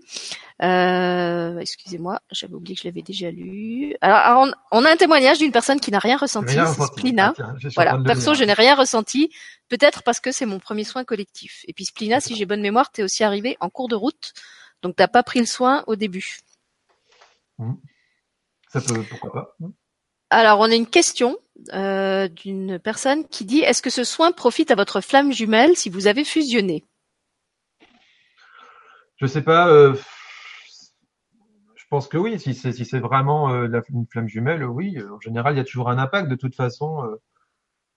Euh, 0.61 1.57
excusez-moi, 1.57 2.21
j'avais 2.31 2.53
oublié 2.53 2.75
que 2.75 2.81
je 2.81 2.87
l'avais 2.87 3.01
déjà 3.01 3.31
lu. 3.31 3.95
Alors, 4.01 4.47
on, 4.71 4.85
a 4.85 4.91
un 4.91 4.95
témoignage 4.95 5.39
d'une 5.39 5.51
personne 5.51 5.79
qui 5.79 5.91
n'a 5.91 5.99
rien 5.99 6.17
ressenti. 6.17 6.53
C'est 6.53 6.83
Splina. 6.83 7.33
Ah, 7.39 7.53
voilà. 7.75 7.99
Perso, 8.05 8.33
je 8.33 8.43
n'ai 8.43 8.53
rien 8.53 8.75
ressenti. 8.75 9.31
Peut-être 9.67 10.03
parce 10.03 10.19
que 10.19 10.31
c'est 10.31 10.45
mon 10.45 10.59
premier 10.59 10.83
soin 10.83 11.03
collectif. 11.03 11.65
Et 11.67 11.73
puis 11.73 11.85
Splina, 11.85 12.21
si 12.21 12.35
j'ai 12.35 12.45
bonne 12.45 12.61
mémoire, 12.61 12.91
t'es 12.91 13.03
aussi 13.03 13.23
arrivé 13.23 13.57
en 13.59 13.69
cours 13.69 13.87
de 13.87 13.95
route, 13.95 14.33
donc 14.83 14.95
t'as 14.95 15.07
pas 15.07 15.23
pris 15.23 15.39
le 15.39 15.45
soin 15.45 15.83
au 15.87 15.95
début. 15.95 16.37
Mmh. 17.57 17.73
Ça 18.71 18.81
peut, 18.81 19.03
pourquoi 19.09 19.33
pas. 19.33 19.57
Alors, 20.33 20.59
on 20.61 20.71
a 20.71 20.73
une 20.73 20.87
question 20.87 21.37
euh, 21.73 22.27
d'une 22.27 22.79
personne 22.79 23.27
qui 23.27 23.45
dit 23.45 23.59
Est-ce 23.59 23.83
que 23.83 23.91
ce 23.91 24.03
soin 24.03 24.31
profite 24.31 24.71
à 24.71 24.75
votre 24.75 24.99
flamme 24.99 25.31
jumelle 25.31 25.75
si 25.75 25.91
vous 25.91 26.07
avez 26.07 26.23
fusionné? 26.23 26.83
Je 29.17 29.27
sais 29.27 29.43
pas. 29.43 29.67
Euh, 29.67 29.93
je 31.75 31.83
pense 31.87 32.07
que 32.07 32.17
oui. 32.17 32.39
Si 32.39 32.55
c'est 32.55 32.73
si 32.73 32.83
c'est 32.83 32.99
vraiment 32.99 33.53
euh, 33.53 33.81
une 33.89 34.07
flamme 34.07 34.27
jumelle, 34.27 34.63
oui. 34.63 34.97
En 35.03 35.19
général, 35.19 35.53
il 35.53 35.57
y 35.57 35.61
a 35.61 35.65
toujours 35.65 35.91
un 35.91 35.99
impact. 35.99 36.29
De 36.29 36.35
toute 36.35 36.55
façon, 36.55 37.03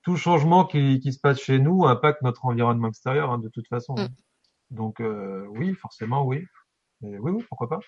tout 0.03 0.17
changement 0.17 0.67
qui, 0.67 1.01
qui, 1.01 1.15
se 1.15 1.19
passe 1.19 1.41
chez 1.41 1.59
nous 1.59 1.87
impacte 1.87 2.21
notre 2.21 2.45
environnement 2.45 2.89
extérieur. 2.89 3.33
Hein, 3.33 3.39
de 3.39 3.49
toute 3.49 3.67
façon. 3.67 3.95
Mm. 3.95 4.09
Donc 4.73 5.03
oui, 5.53 5.73
forcément, 5.73 6.27
oui. 6.27 6.45
oui, 7.01 7.17
oui, 7.19 7.45
pourquoi 7.49 7.71
pas. 7.71 7.81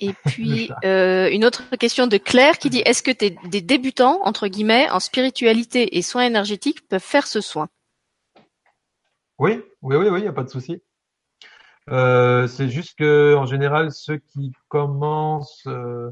Et 0.00 0.12
puis 0.26 0.70
euh, 0.84 1.30
une 1.30 1.44
autre 1.44 1.64
question 1.76 2.06
de 2.06 2.16
Claire 2.16 2.58
qui 2.58 2.70
dit 2.70 2.82
est-ce 2.84 3.02
que 3.02 3.10
des 3.10 3.60
débutants 3.60 4.20
entre 4.24 4.48
guillemets 4.48 4.90
en 4.90 5.00
spiritualité 5.00 5.96
et 5.96 6.02
soins 6.02 6.24
énergétiques 6.24 6.86
peuvent 6.88 7.00
faire 7.00 7.26
ce 7.26 7.40
soin? 7.40 7.68
Oui, 9.38 9.62
oui, 9.82 9.96
oui, 9.96 10.08
oui, 10.08 10.20
il 10.20 10.22
n'y 10.22 10.28
a 10.28 10.32
pas 10.32 10.44
de 10.44 10.48
souci. 10.48 10.82
Euh, 11.90 12.48
c'est 12.48 12.68
juste 12.68 12.98
que 12.98 13.34
en 13.36 13.46
général, 13.46 13.92
ceux 13.92 14.16
qui 14.16 14.52
commencent 14.68 15.66
euh, 15.66 16.10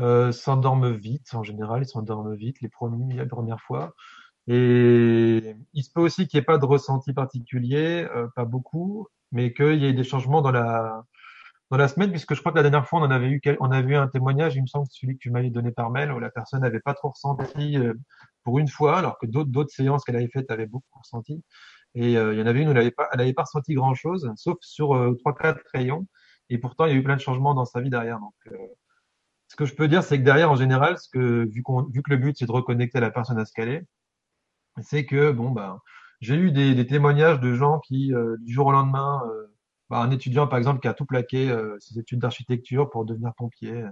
euh, 0.00 0.32
s'endorment 0.32 0.92
vite. 0.92 1.34
En 1.34 1.44
général, 1.44 1.82
ils 1.82 1.88
s'endorment 1.88 2.34
vite 2.34 2.60
les 2.60 2.68
premiers, 2.68 3.14
la 3.14 3.26
première 3.26 3.60
fois. 3.60 3.94
Et 4.48 5.54
il 5.72 5.82
se 5.84 5.90
peut 5.92 6.00
aussi 6.00 6.26
qu'il 6.26 6.38
n'y 6.38 6.42
ait 6.42 6.44
pas 6.44 6.58
de 6.58 6.66
ressenti 6.66 7.12
particulier, 7.12 8.06
euh, 8.14 8.28
pas 8.34 8.44
beaucoup, 8.44 9.06
mais 9.32 9.52
qu'il 9.52 9.76
y 9.76 9.86
ait 9.86 9.92
des 9.92 10.04
changements 10.04 10.42
dans 10.42 10.50
la 10.50 11.04
dans 11.70 11.76
la 11.76 11.88
semaine, 11.88 12.10
puisque 12.10 12.34
je 12.34 12.40
crois 12.40 12.52
que 12.52 12.56
la 12.56 12.62
dernière 12.62 12.86
fois 12.86 13.00
on 13.00 13.02
en 13.02 13.10
avait 13.10 13.28
eu 13.28 13.40
on 13.60 13.70
avait 13.70 13.92
eu 13.94 13.96
un 13.96 14.08
témoignage, 14.08 14.54
il 14.56 14.62
me 14.62 14.66
semble, 14.66 14.86
celui 14.90 15.14
que 15.14 15.20
tu 15.20 15.30
m'avais 15.30 15.50
donné 15.50 15.72
par 15.72 15.90
mail, 15.90 16.12
où 16.12 16.18
la 16.18 16.30
personne 16.30 16.60
n'avait 16.60 16.80
pas 16.80 16.94
trop 16.94 17.10
ressenti 17.10 17.78
euh, 17.78 17.94
pour 18.42 18.58
une 18.58 18.68
fois, 18.68 18.98
alors 18.98 19.18
que 19.18 19.26
d'autres 19.26 19.50
d'autres 19.50 19.72
séances 19.74 20.04
qu'elle 20.04 20.16
avait 20.16 20.28
faites 20.28 20.50
avaient 20.50 20.66
beaucoup 20.66 20.98
ressenti. 20.98 21.42
Et 21.94 22.18
euh, 22.18 22.34
il 22.34 22.40
y 22.40 22.42
en 22.42 22.46
avait 22.46 22.60
une 22.62 22.68
où 22.68 22.70
elle 22.72 22.78
n'avait 22.78 22.90
pas 22.90 23.08
elle 23.12 23.18
n'avait 23.18 23.32
pas 23.32 23.42
ressenti 23.44 23.74
grand 23.74 23.94
chose, 23.94 24.30
sauf 24.36 24.58
sur 24.60 24.94
euh, 24.94 25.14
trois 25.20 25.34
quatre 25.34 25.60
rayons. 25.72 26.06
Et 26.50 26.58
pourtant 26.58 26.86
il 26.86 26.92
y 26.92 26.94
a 26.94 26.98
eu 26.98 27.02
plein 27.02 27.16
de 27.16 27.20
changements 27.20 27.54
dans 27.54 27.64
sa 27.64 27.80
vie 27.80 27.90
derrière. 27.90 28.20
Donc 28.20 28.34
ce 29.48 29.56
que 29.56 29.64
je 29.64 29.74
peux 29.74 29.88
dire, 29.88 30.02
c'est 30.02 30.18
que 30.18 30.24
derrière, 30.24 30.50
en 30.50 30.56
général, 30.56 30.98
ce 30.98 31.08
que 31.08 31.48
vu 31.50 31.62
qu'on 31.62 31.84
vu 31.84 32.02
que 32.02 32.10
le 32.10 32.18
but 32.18 32.36
c'est 32.38 32.46
de 32.46 32.52
reconnecter 32.52 33.00
la 33.00 33.10
personne 33.10 33.38
à 33.38 33.44
ce 33.46 33.52
qu'elle 33.52 33.68
est, 33.70 33.86
c'est 34.82 35.06
que 35.06 35.32
bon 35.32 35.50
ben 35.50 35.80
j'ai 36.20 36.36
eu 36.36 36.52
des, 36.52 36.74
des, 36.74 36.86
témoignages 36.86 37.40
de 37.40 37.54
gens 37.54 37.80
qui 37.80 38.12
du 38.40 38.52
jour 38.52 38.66
au 38.66 38.72
lendemain 38.72 39.22
bah, 39.90 39.98
un 39.98 40.10
étudiant 40.10 40.46
par 40.46 40.58
exemple 40.58 40.80
qui 40.80 40.88
a 40.88 40.94
tout 40.94 41.04
plaqué 41.04 41.50
euh, 41.50 41.76
ses 41.80 41.98
études 41.98 42.20
d'architecture 42.20 42.90
pour 42.90 43.04
devenir 43.04 43.32
pompier. 43.34 43.84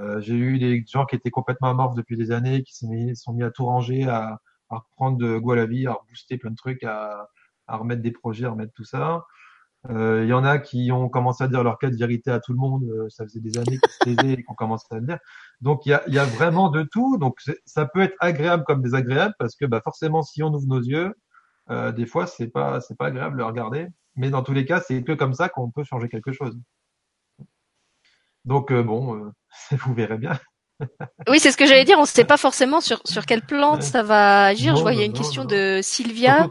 Euh, 0.00 0.20
j'ai 0.20 0.34
eu 0.34 0.58
des 0.58 0.84
gens 0.86 1.06
qui 1.06 1.16
étaient 1.16 1.30
complètement 1.30 1.70
amorphes 1.70 1.94
depuis 1.94 2.16
des 2.16 2.30
années, 2.32 2.62
qui 2.62 2.74
se 2.74 2.86
sont 3.14 3.32
mis 3.32 3.42
à 3.42 3.50
tout 3.50 3.66
ranger, 3.66 4.08
à, 4.08 4.40
reprendre 4.68 5.18
de 5.18 5.38
goût 5.38 5.52
à 5.52 5.56
la 5.56 5.66
vie, 5.66 5.86
à 5.86 5.96
booster 6.08 6.36
plein 6.38 6.50
de 6.50 6.56
trucs, 6.56 6.82
à, 6.82 7.28
à 7.68 7.76
remettre 7.76 8.02
des 8.02 8.10
projets, 8.10 8.46
à 8.46 8.50
remettre 8.50 8.72
tout 8.74 8.84
ça. 8.84 9.24
Euh, 9.90 10.22
il 10.24 10.30
y 10.30 10.32
en 10.32 10.44
a 10.44 10.58
qui 10.58 10.90
ont 10.92 11.08
commencé 11.10 11.44
à 11.44 11.48
dire 11.48 11.62
leur 11.62 11.78
cas 11.78 11.90
de 11.90 11.96
vérité 11.96 12.30
à 12.30 12.40
tout 12.40 12.52
le 12.52 12.58
monde. 12.58 12.84
Euh, 12.84 13.08
ça 13.10 13.24
faisait 13.24 13.40
des 13.40 13.58
années 13.58 13.78
qu'ils 13.78 13.90
se 13.90 14.16
taisaient 14.16 14.32
et 14.34 14.42
qu'on 14.42 14.54
commençait 14.54 14.86
à 14.92 14.98
le 14.98 15.06
dire. 15.06 15.18
Donc 15.60 15.84
il 15.84 15.90
y 15.90 15.92
a, 15.92 16.02
y 16.08 16.18
a, 16.18 16.24
vraiment 16.24 16.70
de 16.70 16.82
tout. 16.82 17.18
Donc 17.18 17.38
ça 17.66 17.86
peut 17.86 18.00
être 18.00 18.16
agréable 18.20 18.64
comme 18.64 18.82
désagréable 18.82 19.34
parce 19.38 19.54
que 19.56 19.66
bah, 19.66 19.80
forcément 19.84 20.22
si 20.22 20.42
on 20.42 20.52
ouvre 20.54 20.66
nos 20.66 20.80
yeux, 20.80 21.14
euh, 21.70 21.92
des 21.92 22.06
fois 22.06 22.26
c'est 22.26 22.48
pas 22.48 22.80
c'est 22.80 22.96
pas 22.96 23.06
agréable 23.06 23.34
de 23.34 23.38
le 23.38 23.46
regarder. 23.46 23.88
Mais 24.16 24.30
dans 24.30 24.42
tous 24.42 24.52
les 24.52 24.64
cas, 24.64 24.80
c'est 24.80 25.02
que 25.02 25.12
comme 25.12 25.34
ça 25.34 25.48
qu'on 25.48 25.70
peut 25.70 25.84
changer 25.84 26.08
quelque 26.08 26.32
chose. 26.32 26.56
Donc 28.44 28.70
euh, 28.70 28.82
bon, 28.82 29.16
euh, 29.16 29.32
vous 29.84 29.94
verrez 29.94 30.18
bien. 30.18 30.38
oui, 31.28 31.38
c'est 31.38 31.50
ce 31.50 31.56
que 31.56 31.66
j'allais 31.66 31.84
dire. 31.84 31.98
On 31.98 32.02
ne 32.02 32.06
sait 32.06 32.24
pas 32.24 32.36
forcément 32.36 32.80
sur 32.80 33.00
sur 33.04 33.26
quelle 33.26 33.42
plante 33.42 33.82
ça 33.82 34.02
va 34.02 34.46
agir. 34.46 34.72
Non, 34.72 34.78
Je 34.78 34.82
vois, 34.82 34.92
il 34.92 34.98
y 34.98 35.02
a 35.02 35.06
une 35.06 35.12
non, 35.12 35.18
question 35.18 35.42
non. 35.42 35.48
de 35.48 35.80
Sylvia 35.82 36.48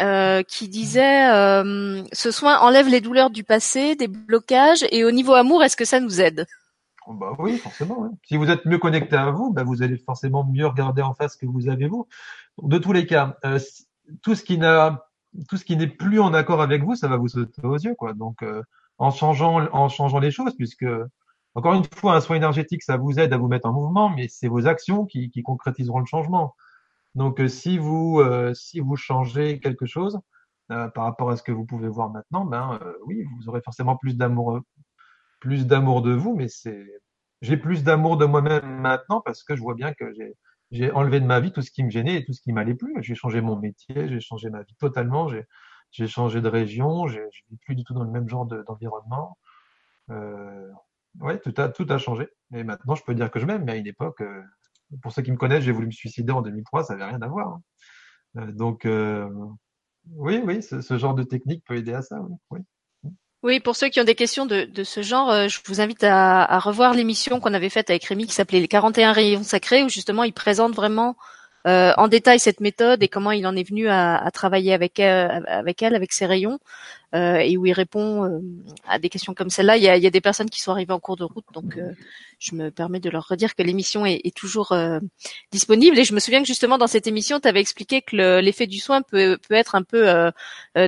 euh, 0.00 0.42
qui 0.44 0.68
disait 0.68 1.28
euh, 1.32 2.04
ce 2.12 2.30
soin 2.30 2.58
enlève 2.60 2.88
les 2.88 3.00
douleurs 3.00 3.30
du 3.30 3.42
passé, 3.42 3.96
des 3.96 4.06
blocages, 4.06 4.84
et 4.92 5.04
au 5.04 5.10
niveau 5.10 5.34
amour, 5.34 5.64
est-ce 5.64 5.76
que 5.76 5.84
ça 5.84 5.98
nous 5.98 6.20
aide? 6.20 6.46
Oh, 7.08 7.14
bah 7.14 7.34
oui, 7.38 7.58
forcément. 7.58 8.02
Oui. 8.02 8.10
Si 8.24 8.36
vous 8.36 8.48
êtes 8.48 8.64
mieux 8.64 8.78
connecté 8.78 9.16
à 9.16 9.30
vous, 9.30 9.52
bah 9.52 9.64
vous 9.64 9.82
allez 9.82 9.96
forcément 9.96 10.44
mieux 10.44 10.66
regarder 10.66 11.02
en 11.02 11.14
face 11.14 11.32
ce 11.32 11.38
que 11.38 11.46
vous 11.46 11.68
avez 11.68 11.88
vous. 11.88 12.06
De 12.62 12.78
tous 12.78 12.92
les 12.92 13.06
cas, 13.06 13.36
euh, 13.44 13.58
tout 14.22 14.34
ce 14.34 14.44
qui 14.44 14.58
n'est 14.58 15.86
plus 15.86 16.20
en 16.20 16.34
accord 16.34 16.60
avec 16.60 16.82
vous, 16.82 16.96
ça 16.96 17.08
va 17.08 17.16
vous 17.16 17.28
sauter 17.28 17.64
aux 17.64 17.76
yeux, 17.76 17.94
quoi. 17.94 18.14
Donc, 18.14 18.42
euh, 18.42 18.62
en 18.98 19.10
changeant, 19.10 19.68
en 19.72 19.88
changeant 19.88 20.18
les 20.18 20.30
choses, 20.30 20.54
puisque 20.56 20.86
encore 21.54 21.74
une 21.74 21.84
fois, 21.84 22.14
un 22.14 22.20
soin 22.20 22.36
énergétique, 22.36 22.82
ça 22.82 22.96
vous 22.96 23.18
aide 23.18 23.32
à 23.32 23.36
vous 23.36 23.48
mettre 23.48 23.68
en 23.68 23.72
mouvement, 23.72 24.10
mais 24.10 24.28
c'est 24.28 24.48
vos 24.48 24.66
actions 24.66 25.06
qui, 25.06 25.30
qui, 25.30 25.42
concrétiseront 25.42 26.00
le 26.00 26.06
changement. 26.06 26.54
Donc, 27.14 27.40
euh, 27.40 27.48
si 27.48 27.78
vous, 27.78 28.20
euh, 28.20 28.54
si 28.54 28.80
vous 28.80 28.96
changez 28.96 29.58
quelque 29.60 29.86
chose 29.86 30.20
euh, 30.70 30.88
par 30.88 31.04
rapport 31.04 31.30
à 31.30 31.36
ce 31.36 31.42
que 31.42 31.52
vous 31.52 31.64
pouvez 31.66 31.88
voir 31.88 32.10
maintenant, 32.10 32.44
ben 32.44 32.78
euh, 32.82 32.92
oui, 33.06 33.24
vous 33.24 33.48
aurez 33.48 33.60
forcément 33.62 33.96
plus 33.96 34.16
d'amour, 34.16 34.60
plus 35.40 35.66
d'amour 35.66 36.02
de 36.02 36.12
vous, 36.12 36.36
mais 36.36 36.48
c'est, 36.48 36.86
j'ai 37.42 37.56
plus 37.56 37.82
d'amour 37.84 38.18
de 38.18 38.26
moi-même 38.26 38.80
maintenant 38.80 39.20
parce 39.24 39.42
que 39.42 39.56
je 39.56 39.60
vois 39.60 39.74
bien 39.74 39.92
que 39.94 40.12
j'ai 40.14 40.34
j'ai 40.70 40.90
enlevé 40.92 41.20
de 41.20 41.26
ma 41.26 41.40
vie 41.40 41.52
tout 41.52 41.62
ce 41.62 41.70
qui 41.70 41.82
me 41.82 41.90
gênait 41.90 42.16
et 42.16 42.24
tout 42.24 42.32
ce 42.32 42.40
qui 42.42 42.52
m'allait 42.52 42.74
plus. 42.74 42.94
J'ai 43.02 43.14
changé 43.14 43.40
mon 43.40 43.56
métier, 43.56 44.08
j'ai 44.08 44.20
changé 44.20 44.50
ma 44.50 44.62
vie 44.62 44.74
totalement, 44.76 45.28
j'ai 45.90 46.06
changé 46.08 46.40
de 46.40 46.48
région, 46.48 47.06
je 47.08 47.20
vis 47.50 47.56
plus 47.64 47.74
du 47.74 47.84
tout 47.84 47.94
dans 47.94 48.04
le 48.04 48.10
même 48.10 48.28
genre 48.28 48.46
d'environnement. 48.46 49.38
euh, 50.10 50.70
ouais, 51.20 51.38
tout 51.40 51.54
a 51.58 51.68
tout 51.68 51.86
a 51.90 51.98
changé. 51.98 52.28
Et 52.54 52.64
maintenant, 52.64 52.94
je 52.94 53.02
peux 53.04 53.14
dire 53.14 53.30
que 53.30 53.40
je 53.40 53.46
m'aime, 53.46 53.64
mais 53.64 53.72
à 53.72 53.76
une 53.76 53.86
époque, 53.86 54.20
euh, 54.22 54.42
pour 55.02 55.12
ceux 55.12 55.22
qui 55.22 55.32
me 55.32 55.36
connaissent, 55.36 55.64
j'ai 55.64 55.72
voulu 55.72 55.86
me 55.86 55.92
suicider 55.92 56.32
en 56.32 56.42
2003, 56.42 56.84
ça 56.84 56.94
avait 56.94 57.04
rien 57.04 57.22
à 57.22 57.28
voir. 57.28 57.48
Hein. 57.48 57.62
Euh, 58.38 58.52
donc, 58.52 58.86
euh, 58.86 59.28
oui, 60.10 60.40
oui, 60.44 60.62
ce, 60.62 60.80
ce, 60.80 60.98
genre 60.98 61.14
de 61.14 61.22
technique 61.24 61.64
peut 61.64 61.76
aider 61.76 61.92
à 61.94 62.02
ça. 62.02 62.20
Oui. 62.20 62.36
oui. 62.50 62.60
Oui, 63.44 63.60
pour 63.60 63.76
ceux 63.76 63.88
qui 63.88 64.00
ont 64.00 64.04
des 64.04 64.16
questions 64.16 64.46
de, 64.46 64.68
ce 64.82 65.00
genre, 65.02 65.30
euh, 65.30 65.46
je 65.46 65.60
vous 65.66 65.80
invite 65.80 66.02
à, 66.02 66.58
revoir 66.58 66.92
l'émission 66.92 67.38
qu'on 67.38 67.54
avait 67.54 67.68
faite 67.68 67.88
avec 67.88 68.04
Rémi 68.04 68.26
qui 68.26 68.32
s'appelait 68.32 68.58
Les 68.58 68.66
41 68.66 69.12
rayons 69.12 69.44
sacrés, 69.44 69.84
où 69.84 69.88
justement 69.88 70.24
il 70.24 70.32
présente 70.32 70.74
vraiment 70.74 71.16
euh, 71.68 71.92
en 71.96 72.08
détail 72.08 72.40
cette 72.40 72.58
méthode 72.60 73.00
et 73.02 73.08
comment 73.08 73.30
il 73.30 73.46
en 73.46 73.54
est 73.54 73.68
venu 73.68 73.88
à, 73.88 74.28
travailler 74.32 74.72
avec 74.74 74.98
elle, 74.98 75.44
avec 75.46 75.82
elle, 75.82 75.94
avec 75.94 76.12
ses 76.12 76.26
rayons, 76.26 76.58
euh, 76.58 76.97
et 77.12 77.56
où 77.56 77.64
il 77.64 77.72
répond 77.72 78.24
euh, 78.24 78.40
à 78.86 78.98
des 78.98 79.08
questions 79.08 79.34
comme 79.34 79.50
celle-là. 79.50 79.76
Il 79.76 79.82
y 79.82 79.88
a, 79.88 79.96
il 79.96 80.02
y 80.02 80.06
a, 80.06 80.10
des 80.10 80.20
personnes 80.20 80.50
qui 80.50 80.60
sont 80.60 80.72
arrivées 80.72 80.92
en 80.92 81.00
cours 81.00 81.16
de 81.16 81.24
route, 81.24 81.44
donc 81.54 81.76
euh, 81.76 81.92
je 82.38 82.54
me 82.54 82.70
permets 82.70 83.00
de 83.00 83.08
leur 83.08 83.26
redire 83.26 83.54
que 83.54 83.62
l'émission 83.62 84.04
est, 84.04 84.20
est, 84.24 84.36
toujours 84.36 84.72
euh, 84.72 85.00
disponible. 85.50 85.98
Et 85.98 86.04
je 86.04 86.12
me 86.12 86.20
souviens 86.20 86.42
que 86.42 86.46
justement 86.46 86.76
dans 86.76 86.86
cette 86.86 87.06
émission, 87.06 87.40
tu 87.40 87.48
avais 87.48 87.60
expliqué 87.60 88.02
que 88.02 88.40
l'effet 88.40 88.66
du 88.66 88.78
soin 88.78 89.02
peut, 89.02 89.38
peut 89.48 89.54
être 89.54 89.74
un 89.74 89.82
peu 89.82 90.08
euh, 90.08 90.30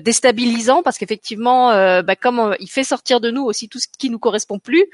déstabilisant 0.00 0.82
parce 0.82 0.98
qu'effectivement, 0.98 1.70
bah, 2.02 2.16
comme 2.16 2.56
il 2.60 2.68
fait 2.68 2.84
sortir 2.84 3.20
de 3.20 3.30
nous 3.30 3.42
aussi 3.42 3.68
tout 3.68 3.78
ce 3.78 3.86
qui 3.98 4.10
nous 4.10 4.18
correspond 4.18 4.58
plus, 4.58 4.84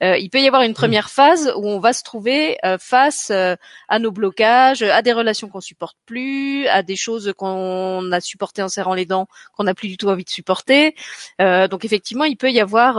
il 0.00 0.28
peut 0.30 0.40
y 0.40 0.46
avoir 0.46 0.62
une 0.62 0.74
première 0.74 1.10
phase 1.10 1.52
où 1.56 1.68
on 1.68 1.78
va 1.78 1.92
se 1.92 2.02
trouver 2.02 2.56
face 2.78 3.30
à 3.30 3.98
nos 3.98 4.10
blocages, 4.10 4.82
à 4.82 5.02
des 5.02 5.12
relations 5.12 5.48
qu'on 5.48 5.60
supporte 5.60 5.96
plus, 6.06 6.66
à 6.68 6.82
des 6.82 6.96
choses 6.96 7.32
qu'on 7.36 8.10
a 8.12 8.20
supportées 8.20 8.62
en 8.62 8.68
serrant 8.68 8.94
les 8.94 9.06
dents, 9.06 9.26
qu'on 9.56 9.64
n'a 9.64 9.74
plus 9.74 9.88
du 9.88 9.96
tout 9.96 10.08
envie 10.08 10.24
de 10.24 10.30
supporter. 10.30 10.75
Donc 11.38 11.84
effectivement, 11.84 12.24
il 12.24 12.36
peut 12.36 12.50
y 12.50 12.60
avoir 12.60 12.96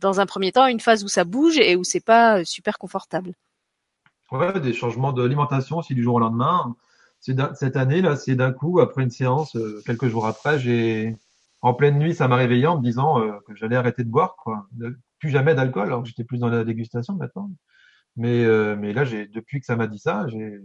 dans 0.00 0.20
un 0.20 0.26
premier 0.26 0.52
temps 0.52 0.66
une 0.66 0.80
phase 0.80 1.04
où 1.04 1.08
ça 1.08 1.24
bouge 1.24 1.58
et 1.58 1.76
où 1.76 1.84
c'est 1.84 2.04
pas 2.04 2.44
super 2.44 2.78
confortable. 2.78 3.34
Ouais, 4.30 4.60
des 4.60 4.72
changements 4.72 5.12
d'alimentation 5.12 5.78
aussi 5.78 5.94
du 5.94 6.02
jour 6.02 6.14
au 6.14 6.20
lendemain. 6.20 6.76
Cette 7.20 7.76
année 7.76 8.00
là, 8.00 8.16
c'est 8.16 8.36
d'un 8.36 8.52
coup 8.52 8.80
après 8.80 9.02
une 9.02 9.10
séance, 9.10 9.56
euh, 9.56 9.82
quelques 9.84 10.08
jours 10.08 10.26
après, 10.26 10.58
j'ai 10.58 11.16
en 11.62 11.74
pleine 11.74 11.98
nuit, 11.98 12.14
ça 12.14 12.28
m'a 12.28 12.36
réveillé 12.36 12.66
en 12.66 12.78
me 12.78 12.82
disant 12.82 13.20
euh, 13.20 13.32
que 13.46 13.54
j'allais 13.54 13.76
arrêter 13.76 14.04
de 14.04 14.08
boire, 14.08 14.36
quoi. 14.36 14.66
plus 15.18 15.28
jamais 15.28 15.54
d'alcool, 15.54 15.88
alors 15.88 16.02
que 16.02 16.08
j'étais 16.08 16.24
plus 16.24 16.38
dans 16.38 16.48
la 16.48 16.64
dégustation 16.64 17.14
maintenant. 17.14 17.50
Mais 18.16 18.44
euh, 18.44 18.74
là, 18.92 19.04
depuis 19.04 19.60
que 19.60 19.66
ça 19.66 19.76
m'a 19.76 19.86
dit 19.86 19.98
ça, 19.98 20.26
j'ai 20.28 20.60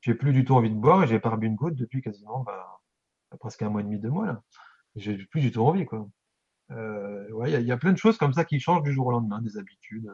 j'ai 0.00 0.14
plus 0.14 0.32
du 0.32 0.44
tout 0.46 0.54
envie 0.54 0.70
de 0.70 0.74
boire 0.74 1.04
et 1.04 1.06
j'ai 1.06 1.18
pas 1.20 1.36
bu 1.36 1.46
une 1.46 1.56
goutte 1.56 1.74
depuis 1.74 2.00
quasiment 2.00 2.40
bah, 2.40 2.80
presque 3.38 3.60
un 3.62 3.68
mois 3.68 3.82
et 3.82 3.84
demi, 3.84 3.98
deux 3.98 4.08
mois 4.08 4.26
là. 4.26 4.42
J'ai 4.96 5.16
plus 5.26 5.40
du 5.40 5.50
tout 5.50 5.60
envie, 5.60 5.86
quoi. 5.86 6.08
Euh, 6.72 7.28
ouais, 7.32 7.52
il 7.52 7.66
y, 7.66 7.72
a 7.72 7.76
plein 7.76 7.92
de 7.92 7.98
choses 7.98 8.16
comme 8.16 8.32
ça 8.32 8.44
qui 8.44 8.60
changent 8.60 8.82
du 8.82 8.92
jour 8.92 9.06
au 9.06 9.10
lendemain, 9.10 9.40
des 9.42 9.56
habitudes. 9.56 10.10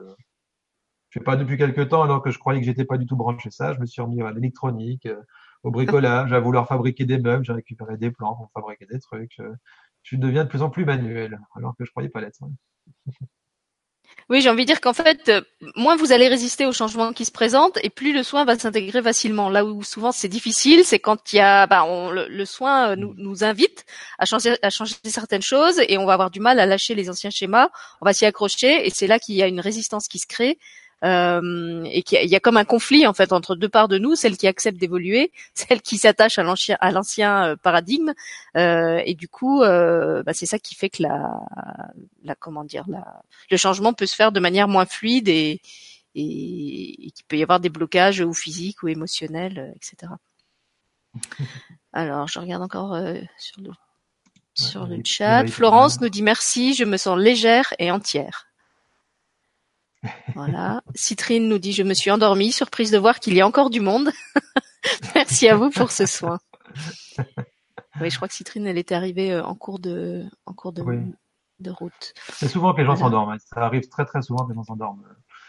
Je 1.10 1.18
sais 1.18 1.24
pas 1.24 1.36
depuis 1.36 1.56
quelques 1.56 1.88
temps, 1.88 2.02
alors 2.02 2.22
que 2.22 2.30
je 2.30 2.38
croyais 2.38 2.60
que 2.60 2.66
j'étais 2.66 2.84
pas 2.84 2.98
du 2.98 3.06
tout 3.06 3.16
branché 3.16 3.50
ça, 3.50 3.72
je 3.74 3.80
me 3.80 3.86
suis 3.86 4.02
remis 4.02 4.22
à 4.22 4.32
l'électronique, 4.32 5.06
euh, 5.06 5.22
au 5.62 5.70
bricolage, 5.70 6.32
à 6.32 6.40
vouloir 6.40 6.66
fabriquer 6.68 7.04
des 7.04 7.18
meubles, 7.18 7.44
j'ai 7.44 7.52
récupéré 7.52 7.96
des 7.96 8.10
plans 8.10 8.34
pour 8.34 8.50
fabriquer 8.52 8.86
des 8.86 9.00
trucs. 9.00 9.38
Euh, 9.40 9.54
je 10.02 10.16
deviens 10.16 10.44
de 10.44 10.48
plus 10.48 10.62
en 10.62 10.70
plus 10.70 10.84
manuel, 10.84 11.40
alors 11.54 11.76
que 11.76 11.84
je 11.84 11.90
croyais 11.90 12.08
pas 12.08 12.20
l'être. 12.20 12.40
Oui, 14.28 14.40
j'ai 14.40 14.50
envie 14.50 14.64
de 14.64 14.66
dire 14.66 14.80
qu'en 14.80 14.92
fait, 14.92 15.28
euh, 15.28 15.40
moins 15.76 15.94
vous 15.94 16.10
allez 16.10 16.26
résister 16.26 16.66
aux 16.66 16.72
changements 16.72 17.12
qui 17.12 17.24
se 17.24 17.30
présentent, 17.30 17.78
et 17.84 17.90
plus 17.90 18.12
le 18.12 18.24
soin 18.24 18.44
va 18.44 18.58
s'intégrer 18.58 19.00
facilement. 19.00 19.48
Là 19.48 19.64
où 19.64 19.84
souvent 19.84 20.10
c'est 20.10 20.28
difficile, 20.28 20.84
c'est 20.84 20.98
quand 20.98 21.32
il 21.32 21.36
y 21.36 21.40
a, 21.40 21.68
bah, 21.68 21.86
le, 22.12 22.44
soin 22.44 22.96
nous, 22.96 23.14
nous 23.16 23.44
invite 23.44 23.84
à 24.18 24.26
changer 24.26 24.56
certaines 25.04 25.42
choses, 25.42 25.80
et 25.88 25.96
on 25.96 26.06
va 26.06 26.14
avoir 26.14 26.30
du 26.30 26.40
mal 26.40 26.58
à 26.58 26.66
lâcher 26.66 26.96
les 26.96 27.08
anciens 27.08 27.30
schémas. 27.30 27.68
On 28.00 28.04
va 28.04 28.12
s'y 28.12 28.26
accrocher, 28.26 28.86
et 28.86 28.90
c'est 28.90 29.06
là 29.06 29.20
qu'il 29.20 29.36
y 29.36 29.42
a 29.42 29.46
une 29.46 29.60
résistance 29.60 30.08
qui 30.08 30.18
se 30.18 30.26
crée. 30.26 30.58
Euh, 31.04 31.84
et 31.84 32.02
qu'il 32.02 32.22
y, 32.22 32.28
y, 32.28 32.36
a 32.36 32.40
comme 32.40 32.56
un 32.56 32.64
conflit 32.64 33.06
en 33.06 33.12
fait 33.12 33.34
entre 33.34 33.54
deux 33.54 33.68
parts 33.68 33.86
de 33.86 33.98
nous, 33.98 34.16
celle 34.16 34.38
qui 34.38 34.46
accepte 34.46 34.78
d'évoluer, 34.78 35.30
celle 35.54 35.82
qui 35.82 35.98
s'attache 35.98 36.38
à 36.38 36.42
l'ancien 36.42 36.78
à 36.80 36.90
l'ancien 36.90 37.44
euh, 37.44 37.56
paradigme, 37.56 38.14
euh, 38.56 39.02
et 39.04 39.14
du 39.14 39.28
coup, 39.28 39.62
euh, 39.62 40.22
bah, 40.22 40.32
c'est 40.32 40.46
ça 40.46 40.58
qui 40.58 40.74
fait 40.74 40.88
que 40.88 41.02
la, 41.02 41.38
la 42.24 42.34
comment 42.34 42.64
dire, 42.64 42.84
la, 42.88 43.22
le 43.50 43.56
changement 43.58 43.92
peut 43.92 44.06
se 44.06 44.14
faire 44.14 44.32
de 44.32 44.40
manière 44.40 44.68
moins 44.68 44.86
fluide 44.86 45.28
et, 45.28 45.60
et, 46.16 47.06
et 47.06 47.10
qu'il 47.10 47.24
peut 47.28 47.36
y 47.36 47.42
avoir 47.42 47.60
des 47.60 47.68
blocages 47.68 48.20
ou 48.20 48.32
physiques 48.32 48.82
ou 48.82 48.88
émotionnels, 48.88 49.58
euh, 49.58 49.72
etc. 49.76 50.12
Alors, 51.92 52.26
je 52.26 52.38
regarde 52.40 52.62
encore 52.62 52.94
euh, 52.94 53.20
sur 53.38 53.60
le 53.60 53.70
sur 54.54 54.86
le 54.86 55.02
chat. 55.04 55.46
Florence 55.48 56.00
nous 56.00 56.08
dit 56.08 56.22
merci, 56.22 56.72
je 56.72 56.84
me 56.84 56.96
sens 56.96 57.18
légère 57.18 57.74
et 57.78 57.90
entière. 57.90 58.46
Voilà. 60.34 60.82
Citrine 60.94 61.48
nous 61.48 61.58
dit 61.58 61.72
je 61.72 61.82
me 61.82 61.94
suis 61.94 62.10
endormie, 62.10 62.52
surprise 62.52 62.90
de 62.90 62.98
voir 62.98 63.20
qu'il 63.20 63.34
y 63.34 63.40
a 63.40 63.46
encore 63.46 63.70
du 63.70 63.80
monde. 63.80 64.10
Merci 65.14 65.48
à 65.48 65.56
vous 65.56 65.70
pour 65.70 65.90
ce 65.90 66.06
soin. 66.06 66.38
Oui, 68.00 68.10
je 68.10 68.16
crois 68.16 68.28
que 68.28 68.34
Citrine, 68.34 68.66
elle 68.66 68.78
était 68.78 68.94
arrivée 68.94 69.38
en 69.38 69.54
cours 69.54 69.78
de, 69.78 70.24
en 70.44 70.52
cours 70.52 70.72
de, 70.72 70.82
de 71.60 71.70
route. 71.70 72.12
C'est 72.32 72.48
souvent 72.48 72.72
que 72.74 72.80
les 72.80 72.86
gens 72.86 72.96
s'endorment. 72.96 73.30
Hein. 73.30 73.38
Ça 73.38 73.60
arrive 73.60 73.88
très 73.88 74.04
très 74.04 74.22
souvent 74.22 74.44
que 74.44 74.50
les 74.50 74.56
gens 74.56 74.64
s'endorment. 74.64 75.02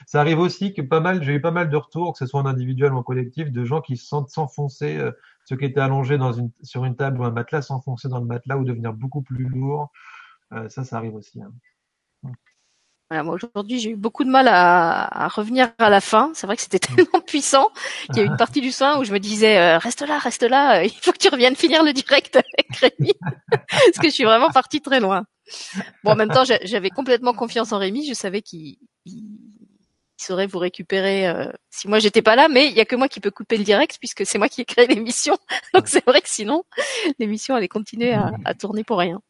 Ça 0.06 0.22
arrive 0.22 0.40
aussi 0.40 0.74
que 0.74 0.82
pas 0.82 1.00
mal, 1.00 1.24
j'ai 1.24 1.34
eu 1.34 1.42
pas 1.42 1.52
mal 1.52 1.70
de 1.70 1.76
retours, 1.76 2.14
que 2.14 2.20
ce 2.20 2.26
soit 2.26 2.40
en 2.40 2.46
individuel 2.46 2.94
ou 2.94 2.98
en 2.98 3.04
collectif, 3.04 3.52
de 3.52 3.66
gens 3.66 3.82
qui 3.82 3.98
se 3.98 4.06
sentent 4.06 4.30
s'enfoncer, 4.30 4.98
euh, 4.98 5.12
ceux 5.46 5.58
qui 5.58 5.66
étaient 5.66 5.80
allongés 5.80 6.18
dans 6.18 6.32
une, 6.32 6.52
sur 6.62 6.86
une 6.86 6.96
table 6.96 7.20
ou 7.20 7.26
un 7.26 7.32
matelas, 7.32 7.62
s'enfoncer 7.62 8.08
dans 8.08 8.20
le 8.20 8.26
matelas 8.26 8.58
ou 8.58 8.64
devenir 8.64 8.94
beaucoup 8.94 9.22
plus 9.22 9.46
lourd. 9.46 9.92
Euh, 10.54 10.70
ça, 10.70 10.84
ça 10.84 10.98
arrive 10.98 11.16
aussi. 11.16 11.42
Hein. 11.42 11.52
Voilà, 13.10 13.24
moi 13.24 13.36
aujourd'hui 13.36 13.80
j'ai 13.80 13.92
eu 13.92 13.96
beaucoup 13.96 14.26
de 14.26 14.30
mal 14.30 14.50
à, 14.50 15.26
à, 15.26 15.28
revenir 15.30 15.72
à 15.78 15.90
la 15.90 16.02
fin. 16.02 16.32
C'est 16.34 16.46
vrai 16.46 16.58
que 16.58 16.62
c'était 16.62 16.80
tellement 16.96 17.22
puissant 17.26 17.70
qu'il 18.08 18.18
y 18.18 18.20
a 18.20 18.24
eu 18.24 18.28
une 18.28 18.38
partie 18.38 18.60
du 18.60 18.72
soin 18.72 19.00
où 19.00 19.06
je 19.06 19.14
me 19.14 19.20
disais 19.20 19.58
euh, 19.58 19.78
reste 19.78 20.02
là, 20.02 20.18
reste 20.20 20.44
là, 20.44 20.84
il 20.84 20.92
faut 20.92 21.14
que 21.14 21.18
tu 21.18 21.30
reviennes 21.30 21.56
finir 21.56 21.84
le 21.84 21.94
direct 21.94 22.36
avec 22.36 22.76
Rémi 22.76 23.14
parce 23.50 23.98
que 24.02 24.10
je 24.10 24.14
suis 24.14 24.26
vraiment 24.26 24.50
partie 24.50 24.82
très 24.82 25.00
loin. 25.00 25.24
Bon, 26.04 26.12
en 26.12 26.16
même 26.16 26.30
temps 26.30 26.44
j'avais 26.44 26.90
complètement 26.90 27.34
confiance 27.34 27.72
en 27.72 27.78
Rémi, 27.78 28.06
je 28.06 28.14
savais 28.14 28.42
qu'il 28.42 28.76
saurait 30.18 30.48
vous 30.48 30.60
récupérer 30.60 31.30
euh, 31.30 31.50
si 31.70 31.88
moi 31.88 32.00
j'étais 32.00 32.22
pas 32.22 32.36
là, 32.36 32.50
mais 32.50 32.68
il 32.68 32.74
y 32.74 32.82
a 32.82 32.86
que 32.86 32.98
moi 32.98 33.08
qui 33.08 33.22
peux 33.22 33.32
couper 33.32 33.56
le 33.58 33.64
direct 33.64 33.98
puisque 34.00 34.26
c'est 34.26 34.38
moi 34.38 34.50
qui 34.50 34.60
ai 34.62 34.66
créé 34.66 34.86
l'émission. 34.94 35.38
Donc 35.74 35.88
c'est 35.88 36.04
vrai 36.06 36.20
que 36.20 36.30
sinon 36.30 36.64
l'émission 37.20 37.56
allait 37.56 37.70
continuer 37.70 38.12
à, 38.12 38.32
à 38.44 38.54
tourner 38.54 38.84
pour 38.84 38.98
rien 38.98 39.22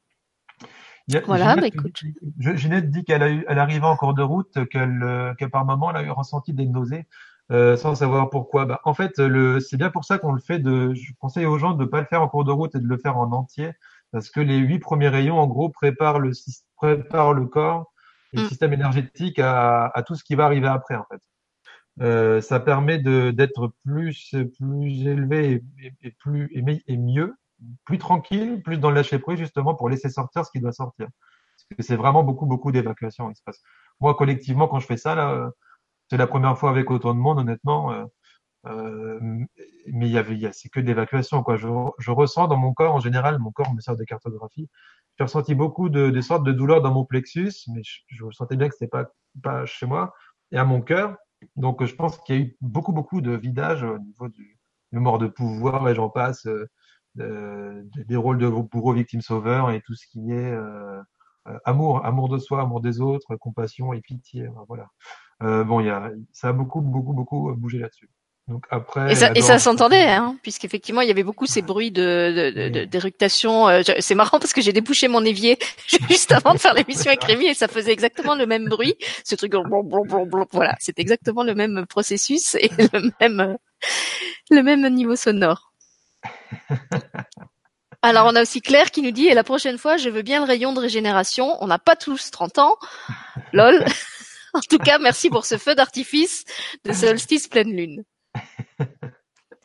voilà, 1.25 1.55
bah, 1.55 1.67
écoute. 1.67 2.03
Ginette 2.39 2.89
dit 2.89 3.03
qu'elle 3.03 3.45
elle 3.47 3.59
arrivait 3.59 3.85
en 3.85 3.95
cours 3.95 4.13
de 4.13 4.21
route, 4.21 4.67
qu'elle, 4.69 5.03
euh, 5.03 5.33
que 5.35 5.45
par 5.45 5.65
moment 5.65 5.89
elle 5.91 5.97
a 5.97 6.03
eu 6.03 6.11
ressenti 6.11 6.53
des 6.53 6.65
nausées, 6.65 7.07
euh, 7.51 7.77
sans 7.77 7.95
savoir 7.95 8.29
pourquoi. 8.29 8.65
Bah, 8.65 8.81
en 8.83 8.93
fait, 8.93 9.17
le, 9.19 9.59
c'est 9.59 9.77
bien 9.77 9.89
pour 9.89 10.05
ça 10.05 10.17
qu'on 10.17 10.33
le 10.33 10.41
fait. 10.41 10.59
De, 10.59 10.93
je 10.93 11.13
conseille 11.19 11.45
aux 11.45 11.57
gens 11.57 11.73
de 11.73 11.83
ne 11.83 11.89
pas 11.89 12.01
le 12.01 12.07
faire 12.07 12.21
en 12.21 12.27
cours 12.27 12.43
de 12.43 12.51
route 12.51 12.75
et 12.75 12.79
de 12.79 12.87
le 12.87 12.97
faire 12.97 13.17
en 13.17 13.31
entier, 13.31 13.71
parce 14.11 14.29
que 14.29 14.41
les 14.41 14.57
huit 14.57 14.79
premiers 14.79 15.09
rayons, 15.09 15.39
en 15.39 15.47
gros, 15.47 15.69
préparent 15.69 16.19
le, 16.19 16.31
préparent 16.75 17.33
le 17.33 17.45
corps 17.45 17.93
et 18.33 18.37
le 18.37 18.43
mm. 18.43 18.47
système 18.47 18.73
énergétique 18.73 19.39
à, 19.39 19.85
à, 19.87 20.03
tout 20.03 20.15
ce 20.15 20.23
qui 20.23 20.35
va 20.35 20.45
arriver 20.45 20.67
après, 20.67 20.95
en 20.95 21.05
fait. 21.09 21.21
Euh, 21.99 22.41
ça 22.41 22.59
permet 22.59 22.99
de, 22.99 23.31
d'être 23.31 23.71
plus, 23.83 24.35
plus 24.59 25.07
élevé 25.07 25.63
et, 25.81 25.93
et 26.03 26.11
plus 26.11 26.47
et, 26.53 26.63
et 26.85 26.97
mieux 26.97 27.33
plus 27.85 27.97
tranquille, 27.97 28.61
plus 28.63 28.77
dans 28.77 28.89
le 28.89 28.95
lâcher 28.95 29.19
prise 29.19 29.39
justement 29.39 29.75
pour 29.75 29.89
laisser 29.89 30.09
sortir 30.09 30.45
ce 30.45 30.51
qui 30.51 30.59
doit 30.59 30.71
sortir. 30.71 31.07
Parce 31.07 31.77
que 31.77 31.83
c'est 31.83 31.95
vraiment 31.95 32.23
beaucoup 32.23 32.45
beaucoup 32.45 32.71
d'évacuation 32.71 33.29
qui 33.29 33.35
se 33.35 33.43
passe. 33.43 33.61
Moi 33.99 34.15
collectivement 34.15 34.67
quand 34.67 34.79
je 34.79 34.87
fais 34.87 34.97
ça 34.97 35.15
là, 35.15 35.51
c'est 36.09 36.17
la 36.17 36.27
première 36.27 36.57
fois 36.57 36.69
avec 36.69 36.89
autant 36.91 37.13
de 37.13 37.19
monde 37.19 37.39
honnêtement. 37.39 37.91
Euh, 37.91 38.05
euh, 38.65 39.19
mais 39.93 40.07
il 40.07 40.11
y 40.11 40.17
avait, 40.17 40.51
c'est 40.51 40.69
que 40.69 40.79
d'évacuation 40.79 41.43
quoi. 41.43 41.57
Je, 41.57 41.67
je, 41.99 42.11
ressens 42.11 42.47
dans 42.47 42.57
mon 42.57 42.73
corps 42.73 42.95
en 42.95 42.99
général, 42.99 43.39
mon 43.39 43.51
corps 43.51 43.73
me 43.73 43.79
sert 43.81 43.95
de 43.95 44.03
cartographie. 44.03 44.69
J'ai 45.17 45.23
ressenti 45.23 45.55
beaucoup 45.55 45.89
de, 45.89 46.09
de 46.09 46.21
sortes 46.21 46.43
de 46.43 46.51
douleurs 46.51 46.81
dans 46.81 46.93
mon 46.93 47.05
plexus, 47.05 47.53
mais 47.73 47.81
je, 47.83 48.01
je 48.07 48.25
sentais 48.31 48.57
bien 48.57 48.67
que 48.67 48.75
c'était 48.75 48.89
pas 48.89 49.05
pas 49.43 49.65
chez 49.65 49.85
moi 49.85 50.13
et 50.51 50.57
à 50.57 50.65
mon 50.65 50.81
cœur. 50.81 51.17
Donc 51.55 51.83
je 51.85 51.95
pense 51.95 52.17
qu'il 52.19 52.35
y 52.35 52.39
a 52.39 52.41
eu 52.41 52.57
beaucoup 52.61 52.93
beaucoup 52.93 53.21
de 53.21 53.31
vidage 53.31 53.83
au 53.83 53.99
niveau 53.99 54.27
du, 54.27 54.59
du 54.91 54.99
mort 54.99 55.19
de 55.19 55.27
pouvoir 55.27 55.87
et 55.89 55.95
j'en 55.95 56.09
passe. 56.09 56.45
Euh, 56.47 56.69
des 57.17 58.15
rôles 58.15 58.37
de 58.37 58.47
bourreau, 58.47 58.93
victime, 58.93 59.21
sauveur 59.21 59.71
et 59.71 59.81
tout 59.81 59.95
ce 59.95 60.05
qui 60.07 60.31
est 60.31 60.51
euh, 60.51 61.01
euh, 61.47 61.57
amour, 61.65 62.05
amour 62.05 62.29
de 62.29 62.37
soi, 62.37 62.61
amour 62.61 62.81
des 62.81 63.01
autres, 63.01 63.35
compassion 63.37 63.93
et 63.93 64.01
pitié. 64.01 64.47
Voilà. 64.67 64.87
Euh, 65.43 65.63
bon, 65.63 65.79
il 65.79 65.87
y 65.87 65.89
a, 65.89 66.11
ça 66.31 66.49
a 66.49 66.53
beaucoup, 66.53 66.81
beaucoup, 66.81 67.13
beaucoup 67.13 67.53
bougé 67.55 67.79
là-dessus. 67.79 68.09
Donc 68.47 68.65
après, 68.69 69.11
et 69.11 69.15
ça, 69.15 69.29
et 69.35 69.41
ça 69.41 69.59
s'entendait, 69.59 70.07
hein, 70.07 70.37
puisqu'effectivement 70.41 71.01
il 71.01 71.09
y 71.09 71.11
avait 71.11 71.23
beaucoup 71.23 71.45
ces 71.45 71.61
bruits 71.61 71.91
de 71.91 72.85
d'éructation. 72.85 73.67
De, 73.67 73.83
c'est 73.99 74.15
marrant 74.15 74.39
parce 74.39 74.53
que 74.53 74.61
j'ai 74.61 74.71
débouché 74.71 75.09
mon 75.09 75.25
évier 75.25 75.59
juste 76.09 76.31
avant 76.31 76.53
de 76.53 76.57
faire 76.57 76.73
l'émission 76.73 77.09
avec 77.09 77.25
Rémi 77.25 77.47
et 77.47 77.53
ça 77.53 77.67
faisait 77.67 77.91
exactement 77.91 78.35
le 78.35 78.45
même 78.45 78.69
bruit. 78.69 78.95
Ce 79.25 79.35
truc, 79.35 79.51
voilà, 80.53 80.75
c'est 80.79 80.97
exactement 80.97 81.43
le 81.43 81.55
même 81.55 81.85
processus 81.89 82.55
et 82.55 82.69
le 82.77 83.11
même 83.19 83.57
le 84.49 84.63
même 84.63 84.87
niveau 84.93 85.17
sonore. 85.17 85.73
Alors 88.01 88.27
on 88.27 88.35
a 88.35 88.41
aussi 88.41 88.61
Claire 88.61 88.91
qui 88.91 89.01
nous 89.01 89.11
dit 89.11 89.27
et 89.27 89.33
la 89.33 89.43
prochaine 89.43 89.77
fois 89.77 89.97
je 89.97 90.09
veux 90.09 90.21
bien 90.21 90.39
le 90.39 90.45
rayon 90.45 90.73
de 90.73 90.79
régénération. 90.79 91.57
On 91.61 91.67
n'a 91.67 91.79
pas 91.79 91.95
tous 91.95 92.31
30 92.31 92.59
ans. 92.59 92.75
Lol. 93.53 93.83
en 94.53 94.61
tout 94.61 94.77
cas, 94.77 94.99
merci 94.99 95.29
pour 95.29 95.45
ce 95.45 95.57
feu 95.57 95.75
d'artifice 95.75 96.45
de 96.85 96.93
solstice 96.93 97.47
pleine 97.47 97.75
lune. 97.75 98.03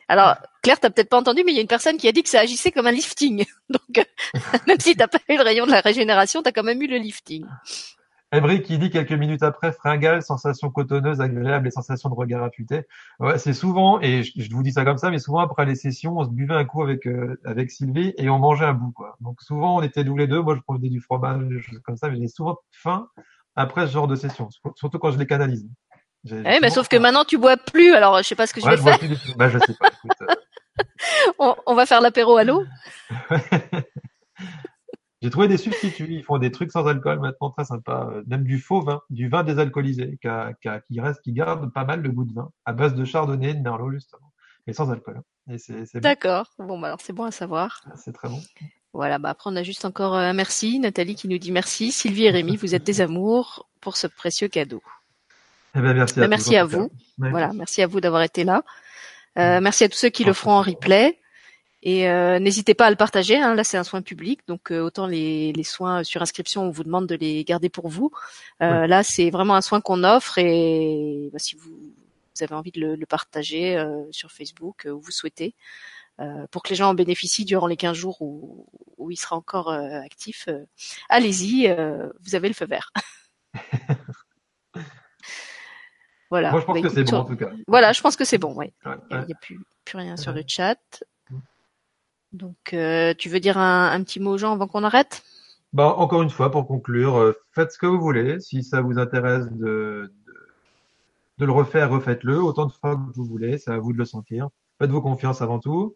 Alors, 0.07 0.35
Claire, 0.61 0.79
t'as 0.79 0.89
peut-être 0.89 1.09
pas 1.09 1.17
entendu, 1.17 1.43
mais 1.45 1.51
il 1.53 1.55
y 1.55 1.59
a 1.59 1.61
une 1.61 1.67
personne 1.67 1.97
qui 1.97 2.07
a 2.07 2.11
dit 2.11 2.23
que 2.23 2.29
ça 2.29 2.41
agissait 2.41 2.71
comme 2.71 2.87
un 2.87 2.91
lifting. 2.91 3.45
Donc, 3.69 4.05
même 4.67 4.79
si 4.79 4.95
t'as 4.95 5.07
pas 5.07 5.19
eu 5.29 5.37
le 5.37 5.43
rayon 5.43 5.65
de 5.65 5.71
la 5.71 5.81
régénération, 5.81 6.41
t'as 6.43 6.51
quand 6.51 6.63
même 6.63 6.81
eu 6.81 6.87
le 6.87 6.97
lifting. 6.97 7.45
Emery 8.33 8.63
qui 8.63 8.79
dit 8.79 8.89
quelques 8.89 9.11
minutes 9.11 9.43
après, 9.43 9.71
fringale, 9.71 10.23
sensation 10.23 10.71
cotonneuse, 10.71 11.21
agréable 11.21 11.67
et 11.67 11.71
sensation 11.71 12.09
de 12.09 12.15
regard 12.15 12.43
affûté. 12.43 12.81
Ouais, 13.19 13.37
c'est 13.37 13.53
souvent, 13.53 14.01
et 14.01 14.23
je, 14.23 14.49
vous 14.51 14.63
dis 14.63 14.71
ça 14.71 14.83
comme 14.83 14.97
ça, 14.97 15.11
mais 15.11 15.19
souvent 15.19 15.39
après 15.39 15.65
les 15.65 15.75
sessions, 15.75 16.17
on 16.17 16.23
se 16.23 16.29
buvait 16.29 16.55
un 16.55 16.65
coup 16.65 16.81
avec 16.81 17.05
euh, 17.05 17.39
avec 17.45 17.69
Sylvie 17.69 18.13
et 18.17 18.29
on 18.29 18.39
mangeait 18.39 18.65
un 18.65 18.73
bout. 18.73 18.91
Quoi. 18.91 19.15
Donc 19.21 19.41
souvent, 19.41 19.77
on 19.77 19.81
était 19.83 20.03
tous 20.03 20.17
les 20.17 20.25
deux. 20.27 20.41
Moi, 20.41 20.55
je 20.55 20.61
prenais 20.61 20.89
du 20.89 20.99
fromage, 20.99 21.43
des 21.47 21.61
choses 21.61 21.79
comme 21.83 21.95
ça, 21.95 22.09
mais 22.09 22.17
j'ai 22.17 22.27
souvent 22.27 22.57
faim 22.71 23.07
après 23.55 23.85
ce 23.85 23.93
genre 23.93 24.07
de 24.07 24.15
session, 24.15 24.49
surtout 24.75 24.97
quand 24.97 25.11
je 25.11 25.19
les 25.19 25.27
canalise. 25.27 25.67
Eh, 26.25 26.59
mais 26.61 26.69
sauf 26.71 26.87
que 26.87 26.97
maintenant, 26.97 27.25
tu 27.25 27.37
bois 27.37 27.57
plus, 27.57 27.93
alors 27.93 28.17
je 28.17 28.23
sais 28.23 28.35
pas 28.35 28.47
ce 28.47 28.53
que 28.53 28.61
je 28.61 28.67
vais 28.67 28.77
faire. 28.77 28.97
Bah, 29.37 29.49
je 29.49 29.59
sais 29.59 29.75
pas. 29.79 29.89
Euh. 30.21 30.35
on, 31.39 31.55
on 31.67 31.75
va 31.75 31.85
faire 31.85 32.01
l'apéro 32.01 32.37
à 32.37 32.43
l'eau 32.43 32.63
J'ai 35.23 35.29
trouvé 35.29 35.47
des 35.47 35.57
substituts. 35.57 36.09
Ils 36.09 36.23
font 36.23 36.37
des 36.37 36.51
trucs 36.51 36.71
sans 36.71 36.85
alcool 36.85 37.21
maintenant 37.21 37.49
très 37.49 37.63
sympa. 37.63 38.09
Même 38.27 38.43
du 38.43 38.59
faux 38.59 38.81
vin, 38.81 39.01
du 39.09 39.29
vin 39.29 39.43
désalcoolisé, 39.43 40.19
qui, 40.21 40.27
qui 40.89 40.99
reste, 40.99 41.21
qui 41.21 41.31
garde 41.31 41.71
pas 41.71 41.85
mal 41.85 42.01
le 42.01 42.11
goût 42.11 42.25
de 42.25 42.33
vin, 42.33 42.51
à 42.65 42.73
base 42.73 42.93
de 42.93 43.05
chardonnay, 43.05 43.53
de 43.53 43.61
merlot 43.61 43.89
justement, 43.91 44.33
mais 44.67 44.73
sans 44.73 44.91
alcool. 44.91 45.21
Et 45.49 45.57
c'est, 45.57 45.95
D'accord. 45.95 46.47
Bon, 46.59 46.77
bah 46.77 46.87
alors 46.87 46.99
c'est 47.01 47.13
bon 47.13 47.23
à 47.23 47.31
savoir. 47.31 47.81
Ah, 47.85 47.93
c'est 47.95 48.11
très 48.11 48.27
bon. 48.27 48.41
Voilà, 48.91 49.17
bah 49.17 49.29
après 49.29 49.49
on 49.49 49.55
a 49.55 49.63
juste 49.63 49.85
encore 49.85 50.13
un 50.13 50.33
merci. 50.33 50.79
Nathalie 50.79 51.15
qui 51.15 51.29
nous 51.29 51.37
dit 51.37 51.53
merci. 51.53 51.93
Sylvie 51.93 52.25
et 52.25 52.29
Rémi, 52.29 52.57
vous 52.57 52.75
êtes 52.75 52.83
des 52.83 52.99
amours 53.01 53.69
pour 53.79 53.95
ce 53.95 54.07
précieux 54.07 54.49
cadeau. 54.49 54.83
Eh 55.75 55.79
ben, 55.79 55.93
merci 55.93 56.19
à, 56.19 56.23
bah, 56.23 56.27
merci 56.27 56.57
à 56.57 56.65
vous. 56.65 56.91
Voilà, 57.17 57.53
merci 57.53 57.81
à 57.81 57.87
vous 57.87 58.01
d'avoir 58.01 58.23
été 58.23 58.43
là. 58.43 58.63
Euh, 59.39 59.61
merci 59.61 59.85
à 59.85 59.89
tous 59.89 59.97
ceux 59.97 60.09
qui 60.09 60.25
le 60.25 60.33
feront 60.33 60.51
en 60.51 60.61
replay. 60.61 61.17
Et 61.85 62.09
euh, 62.09 62.39
n'hésitez 62.39 62.73
pas 62.73 62.85
à 62.85 62.89
le 62.89 62.95
partager. 62.95 63.35
Hein. 63.35 63.55
Là, 63.55 63.65
c'est 63.65 63.77
un 63.77 63.83
soin 63.83 64.01
public, 64.01 64.39
donc 64.47 64.71
euh, 64.71 64.79
autant 64.79 65.05
les, 65.05 65.51
les, 65.51 65.63
soins 65.63 66.05
sur 66.05 66.21
inscription, 66.21 66.63
on 66.63 66.69
vous 66.71 66.85
demande 66.85 67.07
de 67.07 67.15
les 67.15 67.43
garder 67.43 67.67
pour 67.67 67.89
vous. 67.89 68.09
Euh, 68.61 68.87
Là, 68.87 69.03
c'est 69.03 69.29
vraiment 69.29 69.55
un 69.55 69.61
soin 69.61 69.81
qu'on 69.81 70.05
offre 70.05 70.37
et 70.37 71.29
bah, 71.33 71.39
si 71.39 71.57
vous, 71.57 71.71
vous, 71.71 72.43
avez 72.43 72.55
envie 72.55 72.71
de 72.71 72.79
le, 72.79 72.95
le 72.95 73.05
partager 73.05 73.77
euh, 73.77 74.01
sur 74.11 74.31
Facebook 74.31 74.87
où 74.89 74.99
vous 74.99 75.11
souhaitez, 75.11 75.55
pour 76.51 76.63
que 76.63 76.69
les 76.69 76.75
gens 76.75 76.89
en 76.89 76.93
bénéficient 76.93 77.43
durant 77.43 77.67
les 77.67 77.75
15 77.75 77.97
jours 77.97 78.21
où, 78.21 78.65
où 78.97 79.11
il 79.11 79.17
sera 79.17 79.35
encore 79.35 79.69
actif, 79.69 80.47
allez-y, 81.09 81.67
vous 82.21 82.35
avez 82.35 82.47
le 82.47 82.53
feu 82.53 82.65
vert. 82.65 82.93
voilà. 86.29 86.51
Moi, 86.51 86.61
je 86.61 86.65
pense 86.65 86.81
bah, 86.81 86.87
que 86.87 86.93
c'est 86.93 87.03
bon 87.03 87.17
en 87.17 87.25
tout 87.25 87.35
cas. 87.35 87.49
Voilà, 87.67 87.91
je 87.91 88.01
pense 88.01 88.15
que 88.15 88.23
c'est 88.23 88.37
bon. 88.37 88.53
Ouais. 88.53 88.71
Il 88.85 89.17
n'y 89.25 89.33
a, 89.33 89.37
plus, 89.41 89.59
plus 89.83 89.97
rien 89.97 90.15
sur 90.15 90.31
le 90.31 90.43
chat. 90.47 90.77
Donc, 92.33 92.73
euh, 92.73 93.13
tu 93.15 93.29
veux 93.29 93.39
dire 93.39 93.57
un, 93.59 94.03
petit 94.03 94.19
mot 94.19 94.31
aux 94.31 94.37
gens 94.37 94.53
avant 94.53 94.67
qu'on 94.67 94.83
arrête? 94.83 95.23
Bah, 95.71 95.93
Encore 95.97 96.23
une 96.23 96.31
fois, 96.31 96.51
pour 96.51 96.67
conclure, 96.67 97.15
euh, 97.15 97.33
faites 97.51 97.71
ce 97.71 97.77
que 97.77 97.85
vous 97.85 98.01
voulez. 98.01 98.39
Si 98.39 98.63
ça 98.63 98.81
vous 98.81 98.97
intéresse 98.97 99.45
de, 99.51 100.11
de, 101.37 101.45
le 101.45 101.51
refaire, 101.51 101.91
refaites-le 101.91 102.41
autant 102.41 102.65
de 102.65 102.71
fois 102.71 102.95
que 102.95 103.15
vous 103.15 103.25
voulez. 103.25 103.59
C'est 103.59 103.71
à 103.71 103.77
vous 103.77 103.93
de 103.93 103.99
le 103.99 104.05
sentir. 104.05 104.49
Faites-vous 104.79 105.01
confiance 105.01 105.41
avant 105.43 105.59
tout. 105.59 105.95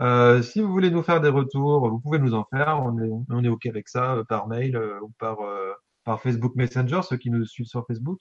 Euh, 0.00 0.42
si 0.42 0.60
vous 0.60 0.72
voulez 0.72 0.90
nous 0.90 1.02
faire 1.02 1.20
des 1.20 1.28
retours, 1.28 1.88
vous 1.88 2.00
pouvez 2.00 2.18
nous 2.18 2.34
en 2.34 2.44
faire. 2.44 2.80
On 2.82 2.98
est, 2.98 3.10
on 3.30 3.44
est 3.44 3.48
OK 3.48 3.66
avec 3.66 3.88
ça 3.88 4.22
par 4.28 4.48
mail 4.48 4.76
ou 5.02 5.10
par, 5.18 5.38
par 6.04 6.20
Facebook 6.22 6.54
Messenger, 6.56 7.00
ceux 7.02 7.18
qui 7.18 7.30
nous 7.30 7.44
suivent 7.44 7.66
sur 7.66 7.86
Facebook. 7.86 8.20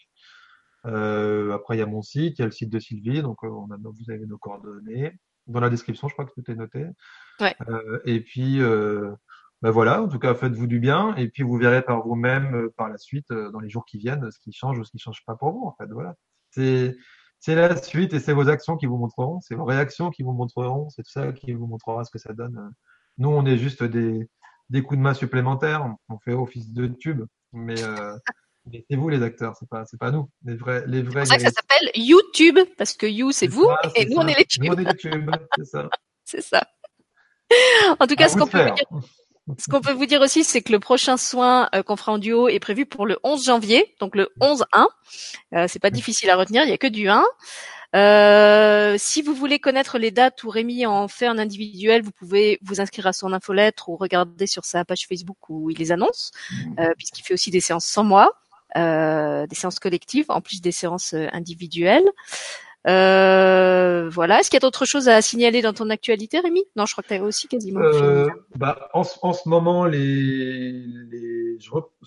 après, 0.83 1.77
il 1.77 1.79
y 1.79 1.81
a 1.81 1.85
mon 1.85 2.01
site, 2.01 2.39
il 2.39 2.41
y 2.41 2.43
a 2.43 2.45
le 2.45 2.51
site 2.51 2.69
de 2.69 2.79
Sylvie, 2.79 3.21
donc 3.21 3.41
on 3.43 3.71
a, 3.71 3.77
vous 3.77 4.11
avez 4.11 4.25
nos 4.25 4.37
coordonnées. 4.37 5.13
Dans 5.47 5.59
la 5.59 5.69
description, 5.69 6.07
je 6.07 6.13
crois 6.13 6.25
que 6.25 6.31
tout 6.33 6.49
est 6.51 6.55
noté. 6.55 6.85
Ouais. 7.39 7.55
Euh, 7.67 7.99
et 8.05 8.21
puis, 8.21 8.61
euh, 8.61 9.11
ben 9.61 9.71
voilà, 9.71 10.01
en 10.01 10.07
tout 10.07 10.19
cas, 10.19 10.35
faites-vous 10.35 10.67
du 10.67 10.79
bien, 10.79 11.15
et 11.15 11.29
puis 11.29 11.43
vous 11.43 11.57
verrez 11.57 11.81
par 11.81 12.05
vous-même 12.05 12.55
euh, 12.55 12.73
par 12.77 12.89
la 12.89 12.97
suite, 12.97 13.31
dans 13.31 13.59
les 13.59 13.69
jours 13.69 13.85
qui 13.85 13.97
viennent, 13.97 14.31
ce 14.31 14.39
qui 14.39 14.53
change 14.53 14.79
ou 14.79 14.83
ce 14.83 14.91
qui 14.91 14.99
change 14.99 15.23
pas 15.25 15.35
pour 15.35 15.51
vous. 15.51 15.65
En 15.65 15.75
fait, 15.77 15.89
voilà. 15.91 16.15
C'est 16.51 16.95
c'est 17.39 17.55
la 17.55 17.75
suite 17.75 18.13
et 18.13 18.21
c'est 18.21 18.31
vos 18.31 18.47
actions 18.47 18.77
qui 18.77 18.85
vous 18.85 18.95
montreront, 18.95 19.41
c'est 19.41 19.55
vos 19.55 19.65
réactions 19.65 20.11
qui 20.11 20.23
vous 20.23 20.31
montreront, 20.31 20.89
c'est 20.89 21.03
tout 21.03 21.11
ça 21.11 21.33
qui 21.33 21.51
vous 21.51 21.67
montrera 21.67 22.05
ce 22.05 22.11
que 22.11 22.17
ça 22.17 22.31
donne. 22.31 22.71
Nous, 23.17 23.27
on 23.27 23.45
est 23.45 23.57
juste 23.57 23.83
des, 23.83 24.29
des 24.69 24.81
coups 24.81 24.97
de 24.97 25.03
main 25.03 25.13
supplémentaires, 25.13 25.93
on 26.07 26.17
fait 26.19 26.31
office 26.31 26.71
de 26.71 26.87
tube, 26.87 27.25
mais, 27.51 27.83
euh, 27.83 28.17
mais 28.71 28.85
c'est 28.89 28.95
vous 28.95 29.09
les 29.09 29.21
acteurs, 29.21 29.55
c'est 29.59 29.67
pas 29.67 29.83
c'est 29.85 29.99
pas 29.99 30.11
nous, 30.11 30.29
les 30.45 30.55
vrais 30.55 30.83
les 30.87 31.01
vrais. 31.01 31.25
C'est 31.25 31.31
ça 31.31 31.37
que 31.37 31.43
ça 31.43 31.51
s'appelle 31.51 31.91
YouTube 31.95 32.59
parce 32.77 32.93
que 32.93 33.05
you 33.05 33.31
c'est 33.31 33.47
vous 33.47 33.67
et 33.95 34.05
nous 34.05 34.17
on 34.17 34.27
est 34.27 34.37
les 34.37 34.45
tubes. 34.45 34.63
Nous 34.63 34.73
on 34.73 34.77
est 34.77 34.85
les 34.85 34.95
tubes, 34.95 35.31
c'est 35.57 35.65
ça. 35.65 35.89
c'est 36.23 36.41
ça. 36.41 36.67
en 37.99 38.07
tout 38.07 38.15
cas, 38.15 38.29
ce 38.29 38.37
qu'on 38.37 38.47
peut 38.47 38.63
vous 38.63 38.75
dire, 38.75 38.85
ce 39.57 39.69
qu'on 39.69 39.81
peut 39.81 39.91
vous 39.91 40.05
dire 40.05 40.21
aussi, 40.21 40.43
c'est 40.43 40.61
que 40.61 40.71
le 40.71 40.79
prochain 40.79 41.17
soin 41.17 41.69
euh, 41.75 41.83
qu'on 41.83 41.97
fera 41.97 42.13
en 42.13 42.17
duo 42.17 42.47
est 42.47 42.59
prévu 42.59 42.85
pour 42.85 43.05
le 43.05 43.19
11 43.23 43.43
janvier, 43.43 43.93
donc 43.99 44.15
le 44.15 44.29
11-1. 44.39 44.87
Euh, 45.53 45.65
c'est 45.67 45.79
pas 45.79 45.89
difficile 45.89 46.29
à 46.29 46.37
retenir, 46.37 46.63
il 46.63 46.69
y 46.69 46.73
a 46.73 46.77
que 46.77 46.87
du 46.87 47.09
1. 47.09 47.23
Euh, 47.95 48.95
si 48.97 49.21
vous 49.21 49.35
voulez 49.35 49.59
connaître 49.59 49.99
les 49.99 50.09
dates 50.09 50.43
où 50.43 50.49
Rémi 50.49 50.85
en 50.85 51.07
fait 51.07 51.27
en 51.27 51.37
individuel, 51.37 52.01
vous 52.01 52.11
pouvez 52.11 52.57
vous 52.63 52.81
inscrire 52.81 53.05
à 53.05 53.13
son 53.13 53.33
infolettre 53.33 53.89
ou 53.89 53.97
regarder 53.97 54.47
sur 54.47 54.65
sa 54.65 54.83
page 54.83 55.05
Facebook 55.07 55.37
où 55.49 55.69
il 55.69 55.77
les 55.77 55.91
annonce, 55.91 56.31
euh, 56.79 56.91
puisqu'il 56.97 57.21
fait 57.21 57.35
aussi 57.35 57.51
des 57.51 57.59
séances 57.59 57.85
sans 57.85 58.03
moi, 58.03 58.31
des 58.75 59.55
séances 59.55 59.79
collectives 59.79 60.25
en 60.29 60.41
plus 60.41 60.61
des 60.61 60.71
séances 60.71 61.13
individuelles. 61.13 62.09
Euh, 62.85 64.09
voilà. 64.09 64.39
Est-ce 64.39 64.49
qu'il 64.49 64.57
y 64.57 64.61
a 64.63 64.65
d'autres 64.67 64.85
choses 64.85 65.07
à 65.07 65.21
signaler 65.21 65.61
dans 65.61 65.73
ton 65.73 65.89
actualité, 65.89 66.39
Rémi? 66.39 66.63
Non, 66.75 66.85
je 66.85 66.91
crois 66.93 67.03
que 67.03 67.07
tu 67.09 67.13
as 67.13 67.23
aussi 67.23 67.47
quasiment. 67.47 67.79
Euh, 67.79 68.27
bah, 68.55 68.89
en, 68.93 69.03
en, 69.21 69.33
ce 69.33 69.47
moment, 69.47 69.85
les, 69.85 70.71
les, 71.09 71.57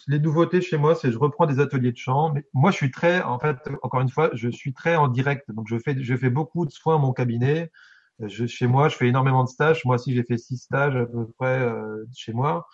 les 0.06 0.18
nouveautés 0.18 0.60
chez 0.60 0.76
moi, 0.76 0.94
c'est 0.94 1.10
je 1.10 1.18
reprends 1.18 1.46
des 1.46 1.60
ateliers 1.60 1.92
de 1.92 1.96
chant. 1.96 2.32
Mais 2.32 2.44
moi, 2.52 2.70
je 2.70 2.76
suis 2.76 2.90
très, 2.90 3.22
en 3.22 3.38
fait, 3.38 3.56
encore 3.82 4.00
une 4.00 4.10
fois, 4.10 4.30
je 4.34 4.48
suis 4.50 4.74
très 4.74 4.96
en 4.96 5.08
direct. 5.08 5.50
Donc, 5.50 5.66
je 5.68 5.78
fais, 5.78 5.96
je 5.98 6.16
fais 6.16 6.30
beaucoup 6.30 6.66
de 6.66 6.70
soins 6.70 6.96
à 6.96 6.98
mon 6.98 7.12
cabinet. 7.12 7.70
Je, 8.20 8.46
chez 8.46 8.66
moi, 8.66 8.88
je 8.88 8.96
fais 8.96 9.08
énormément 9.08 9.44
de 9.44 9.48
stages. 9.48 9.84
Moi 9.84 9.94
aussi, 9.96 10.14
j'ai 10.14 10.24
fait 10.24 10.38
six 10.38 10.58
stages 10.58 10.96
à 10.96 11.06
peu 11.06 11.26
près 11.38 11.58
euh, 11.60 12.04
chez 12.14 12.32
moi. 12.32 12.66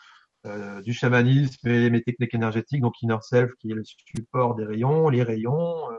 Euh, 0.44 0.82
du 0.82 0.93
chamanisme 0.93 1.69
et 1.69 1.89
mes 1.89 2.02
techniques 2.02 2.35
énergétiques, 2.35 2.81
donc 2.81 3.01
Inner 3.01 3.19
Self 3.20 3.52
qui 3.60 3.70
est 3.70 3.74
le 3.74 3.85
support 3.85 4.56
des 4.56 4.64
rayons, 4.64 5.09
les 5.09 5.23
rayons, 5.23 5.89
euh, 5.93 5.97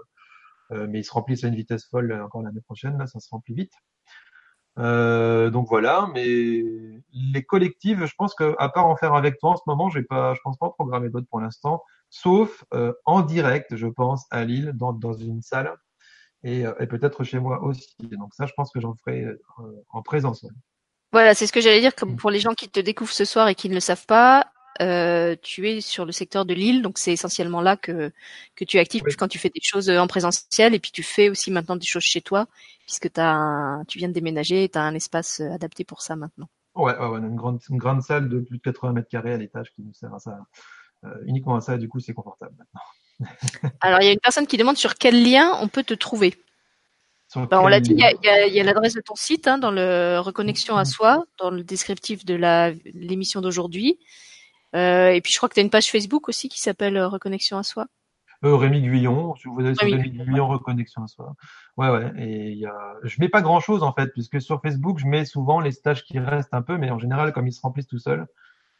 euh, 0.74 0.88
mais 0.90 1.00
ils 1.00 1.06
se 1.06 1.14
remplissent 1.14 1.46
à 1.46 1.48
une 1.48 1.56
vitesse 1.56 1.88
folle 1.88 2.12
encore 2.22 2.42
l'année 2.42 2.60
prochaine, 2.60 2.98
là, 2.98 3.08
ça 3.08 3.22
se 3.22 3.30
remplit 3.32 3.56
vite. 3.56 3.72
Donc 4.76 5.68
voilà, 5.70 6.10
mais 6.14 6.62
les 7.14 7.44
collectives, 7.44 8.06
je 8.06 8.14
pense 8.18 8.36
que 8.36 8.54
à 8.60 8.68
part 8.68 8.88
en 8.88 8.98
faire 8.98 9.14
avec 9.14 9.40
toi 9.40 9.52
en 9.52 9.56
ce 9.56 9.64
moment, 9.66 9.90
j'ai 9.90 10.04
pas, 10.04 10.34
je 10.34 10.42
pense 10.44 10.58
pas 10.58 10.66
en 10.66 10.72
programmer 10.72 11.10
d'autres 11.10 11.28
pour 11.30 11.40
l'instant, 11.40 11.82
sauf 12.10 12.66
en 13.06 13.22
direct, 13.22 13.76
je 13.78 13.88
pense, 13.88 14.26
à 14.32 14.44
Lille, 14.44 14.74
dans, 14.74 15.14
une 15.14 15.42
salle, 15.42 15.74
et, 16.44 16.64
et 16.80 16.88
peut-être 16.88 17.24
chez 17.24 17.40
moi 17.40 17.62
aussi. 17.64 17.96
Donc 18.00 18.34
ça, 18.34 18.46
je 18.46 18.54
pense 18.58 18.72
que 18.72 18.82
j'en 18.82 18.96
ferai 18.96 19.26
en 19.90 20.02
présence. 20.02 20.46
Voilà, 21.14 21.36
c'est 21.36 21.48
ce 21.48 21.54
que 21.54 21.62
j'allais 21.62 21.80
dire, 21.80 21.96
comme 21.96 22.16
pour 22.16 22.32
les 22.32 22.40
gens 22.40 22.56
qui 22.56 22.68
te 22.68 22.80
découvrent 22.80 23.14
ce 23.14 23.24
soir 23.24 23.48
et 23.48 23.56
qui 23.56 23.70
ne 23.70 23.76
le 23.76 23.80
savent 23.80 24.08
pas, 24.08 24.52
euh, 24.82 25.36
tu 25.42 25.70
es 25.70 25.80
sur 25.80 26.06
le 26.06 26.12
secteur 26.12 26.46
de 26.46 26.56
Lille, 26.56 26.82
donc 26.82 26.98
c'est 26.98 27.14
essentiellement 27.14 27.62
là 27.62 27.78
que 27.78 28.12
que 28.56 28.66
tu 28.66 28.78
es 28.78 28.80
actif 28.80 29.04
quand 29.16 29.28
tu 29.28 29.38
fais 29.38 29.50
des 29.50 29.62
choses 29.62 29.88
euh, 29.90 30.00
en 30.00 30.08
présentiel 30.08 30.74
et 30.74 30.80
puis 30.80 30.90
tu 30.92 31.04
fais 31.04 31.30
aussi 31.30 31.52
maintenant 31.52 31.76
des 31.76 31.86
choses 31.86 32.02
chez 32.02 32.22
toi 32.22 32.48
puisque 32.88 33.12
as 33.18 33.84
tu 33.88 34.00
viens 34.00 34.08
de 34.08 34.14
déménager 34.14 34.64
et 34.64 34.70
tu 34.70 34.80
as 34.80 34.82
un 34.82 34.96
espace 34.96 35.42
euh, 35.42 35.52
adapté 35.52 35.84
pour 35.84 36.02
ça 36.02 36.16
maintenant. 36.16 36.50
Ouais, 36.74 36.98
ouais, 36.98 37.20
une 37.20 37.36
grande 37.36 37.60
une 37.70 37.78
grande 37.78 38.02
salle 38.02 38.28
de 38.30 38.40
plus 38.40 38.58
de 38.58 38.64
80 38.64 38.94
mètres 38.94 39.10
carrés 39.10 39.34
à 39.34 39.38
l'étage 39.38 39.72
qui 39.76 39.84
nous 39.84 39.94
sert 39.94 40.12
à 40.12 40.18
ça, 40.18 40.40
uniquement 41.28 41.56
à 41.56 41.62
ça. 41.62 41.76
Et 41.76 41.78
du 41.78 41.88
coup, 41.88 42.00
c'est 42.00 42.14
confortable 42.14 42.56
maintenant. 42.58 43.70
Alors, 43.82 44.02
il 44.02 44.06
y 44.06 44.10
a 44.10 44.14
une 44.14 44.20
personne 44.20 44.48
qui 44.48 44.58
demande 44.58 44.78
sur 44.78 44.96
quel 44.96 45.24
lien 45.24 45.52
on 45.62 45.68
peut 45.68 45.84
te 45.84 45.94
trouver. 45.94 46.34
Ben, 47.36 47.60
on 47.60 47.68
l'a 47.68 47.80
dit, 47.80 47.94
il 47.94 48.54
y 48.54 48.60
a, 48.60 48.64
l'adresse 48.64 48.94
de 48.94 49.02
ton 49.02 49.16
site 49.16 49.48
hein, 49.48 49.58
dans 49.58 49.72
le 49.72 50.20
reconnexion 50.20 50.78
à 50.78 50.86
soi, 50.86 51.26
dans 51.40 51.50
le 51.50 51.64
descriptif 51.64 52.26
de 52.26 52.36
l'émission 52.94 53.42
d'aujourd'hui. 53.42 54.00
Euh, 54.76 55.10
et 55.10 55.22
puis 55.22 55.32
je 55.32 55.38
crois 55.38 55.50
que 55.50 55.54
tu 55.54 55.60
as 55.60 55.64
une 55.64 55.70
page 55.70 55.92
Facebook 55.92 56.28
aussi 56.30 56.50
qui 56.50 56.60
s'appelle 56.60 56.98
euh, 56.98 57.08
Reconnexion 57.08 57.58
à 57.58 57.64
soi. 57.64 57.86
Euh, 58.44 58.56
Rémi 58.56 58.82
Guyon, 58.82 59.34
vous 59.46 59.66
allez 59.66 59.76
sur 59.76 59.88
Rémi 59.88 60.10
Guyon, 60.10 60.48
Reconnexion 60.48 61.04
à 61.04 61.08
soi. 61.08 61.34
Ouais, 61.78 61.90
ouais. 61.90 62.12
Et 62.18 62.52
il 62.52 62.58
y 62.58 62.66
a, 62.66 62.96
je 63.04 63.16
mets 63.20 63.30
pas 63.30 63.42
grand 63.42 63.60
chose 63.60 63.84
en 63.84 63.94
fait, 63.94 64.08
puisque 64.14 64.42
sur 64.42 64.62
Facebook, 64.62 65.00
je 65.00 65.06
mets 65.06 65.26
souvent 65.26 65.60
les 65.60 65.72
stages 65.72 66.04
qui 66.04 66.20
restent 66.20 66.54
un 66.54 66.62
peu, 66.62 66.78
mais 66.78 66.90
en 66.90 67.00
général, 67.00 67.34
comme 67.34 67.48
ils 67.48 67.54
se 67.54 67.62
remplissent 67.62 67.88
tout 67.88 68.00
seuls, 68.00 68.26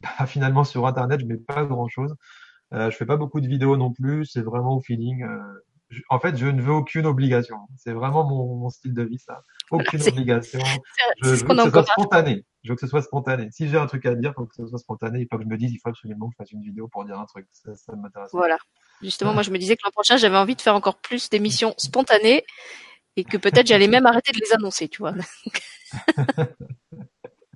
bah, 0.02 0.26
finalement 0.26 0.64
sur 0.64 0.86
Internet, 0.86 1.20
je 1.20 1.26
mets 1.26 1.36
pas 1.36 1.64
grand 1.64 1.88
chose. 1.88 2.14
Euh, 2.72 2.90
je 2.90 2.96
fais 2.96 3.06
pas 3.06 3.16
beaucoup 3.16 3.40
de 3.40 3.46
vidéos 3.46 3.76
non 3.76 3.92
plus, 3.92 4.26
c'est 4.26 4.42
vraiment 4.42 4.76
au 4.76 4.80
feeling. 4.80 5.22
Euh, 5.22 5.38
en 6.08 6.18
fait, 6.18 6.36
je 6.36 6.46
ne 6.46 6.60
veux 6.60 6.72
aucune 6.72 7.06
obligation. 7.06 7.56
C'est 7.76 7.92
vraiment 7.92 8.24
mon, 8.24 8.56
mon, 8.56 8.70
style 8.70 8.94
de 8.94 9.02
vie, 9.02 9.18
ça. 9.18 9.42
Aucune 9.70 10.02
obligation. 10.02 10.60
Je, 11.22 11.28
veux 11.30 11.36
que 11.36 11.54
ce 11.62 11.70
soit 11.70 11.86
spontané. 11.86 12.44
Je 12.62 12.70
veux 12.70 12.74
que 12.74 12.80
ce 12.80 12.86
soit 12.86 13.02
spontané. 13.02 13.48
Si 13.50 13.68
j'ai 13.68 13.78
un 13.78 13.86
truc 13.86 14.06
à 14.06 14.14
dire, 14.14 14.32
il 14.32 14.34
faut 14.34 14.46
que 14.46 14.54
ce 14.54 14.66
soit 14.66 14.78
spontané. 14.78 15.20
Il 15.20 15.28
faut 15.30 15.36
que 15.36 15.44
je 15.44 15.48
me 15.48 15.56
dise, 15.56 15.72
il 15.72 15.78
faut 15.78 15.88
absolument 15.88 16.28
que 16.28 16.32
je 16.32 16.36
fasse 16.36 16.52
une 16.52 16.62
vidéo 16.62 16.88
pour 16.88 17.04
dire 17.04 17.18
un 17.18 17.26
truc. 17.26 17.46
Ça, 17.52 17.74
ça 17.74 17.94
m'intéresse. 17.94 18.30
Voilà. 18.32 18.56
Justement, 19.02 19.32
moi, 19.32 19.42
je 19.42 19.50
me 19.50 19.58
disais 19.58 19.76
que 19.76 19.82
l'an 19.84 19.90
prochain, 19.90 20.16
j'avais 20.16 20.36
envie 20.36 20.56
de 20.56 20.60
faire 20.60 20.74
encore 20.74 20.98
plus 20.98 21.28
d'émissions 21.30 21.74
spontanées 21.78 22.44
et 23.16 23.24
que 23.24 23.36
peut-être 23.36 23.66
j'allais 23.66 23.88
même 23.88 24.06
arrêter 24.06 24.32
de 24.32 24.40
les 24.40 24.52
annoncer, 24.52 24.88
tu 24.88 24.98
vois. 24.98 25.14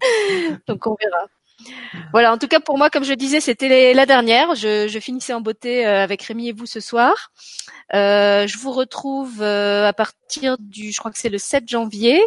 Donc, 0.67 0.87
on 0.87 0.97
verra. 1.01 1.27
Voilà, 2.13 2.33
en 2.33 2.39
tout 2.39 2.49
cas 2.49 2.61
pour 2.61 2.79
moi, 2.79 2.91
comme 2.91 3.05
je 3.05 3.13
disais, 3.13 3.41
c'était 3.41 3.93
la 3.93 4.07
dernière. 4.07 4.55
Je, 4.55 4.99
finissais 5.01 5.33
en 5.33 5.41
beauté 5.41 5.87
euh, 5.87 6.03
avec 6.03 6.23
Rémi 6.23 6.49
et 6.49 6.53
vous 6.53 6.67
ce 6.67 6.81
soir. 6.81 7.31
Euh, 7.95 8.47
je 8.47 8.59
vous 8.59 8.73
retrouve 8.73 9.41
euh, 9.41 9.87
à 9.87 9.93
partir 9.93 10.57
du, 10.59 10.93
je 10.93 10.99
crois 10.99 11.11
que 11.11 11.19
c'est 11.19 11.29
le 11.29 11.39
7 11.39 11.69
janvier. 11.69 12.21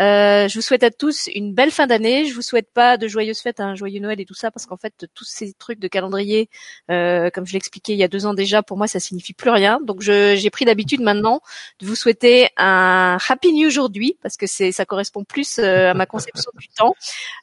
Euh, 0.00 0.48
je 0.48 0.54
vous 0.54 0.62
souhaite 0.62 0.82
à 0.82 0.90
tous 0.90 1.28
une 1.34 1.52
belle 1.52 1.70
fin 1.70 1.86
d'année. 1.86 2.24
Je 2.24 2.34
vous 2.34 2.42
souhaite 2.42 2.70
pas 2.72 2.96
de 2.96 3.08
joyeuses 3.08 3.40
fêtes, 3.40 3.60
un 3.60 3.74
joyeux 3.74 4.00
Noël 4.00 4.20
et 4.20 4.24
tout 4.24 4.34
ça, 4.34 4.50
parce 4.50 4.66
qu'en 4.66 4.76
fait, 4.76 5.06
tous 5.14 5.24
ces 5.24 5.52
trucs 5.52 5.78
de 5.78 5.88
calendrier, 5.88 6.48
euh, 6.90 7.30
comme 7.30 7.46
je 7.46 7.52
l'expliquais 7.52 7.92
il 7.92 7.98
y 7.98 8.04
a 8.04 8.08
deux 8.08 8.26
ans 8.26 8.34
déjà, 8.34 8.62
pour 8.62 8.76
moi, 8.76 8.86
ça 8.86 9.00
signifie 9.00 9.34
plus 9.34 9.50
rien. 9.50 9.80
Donc, 9.82 10.00
j'ai 10.00 10.50
pris 10.50 10.64
l'habitude 10.64 11.00
maintenant 11.00 11.40
de 11.80 11.86
vous 11.86 11.94
souhaiter 11.94 12.48
un 12.56 13.18
Happy 13.28 13.52
New 13.52 13.66
aujourd'hui, 13.66 14.16
parce 14.22 14.36
que 14.36 14.46
ça 14.46 14.84
correspond 14.84 15.24
plus 15.24 15.58
euh, 15.58 15.90
à 15.90 15.94
ma 15.94 16.06
conception 16.06 16.50
du 16.58 16.68
temps. 16.68 16.94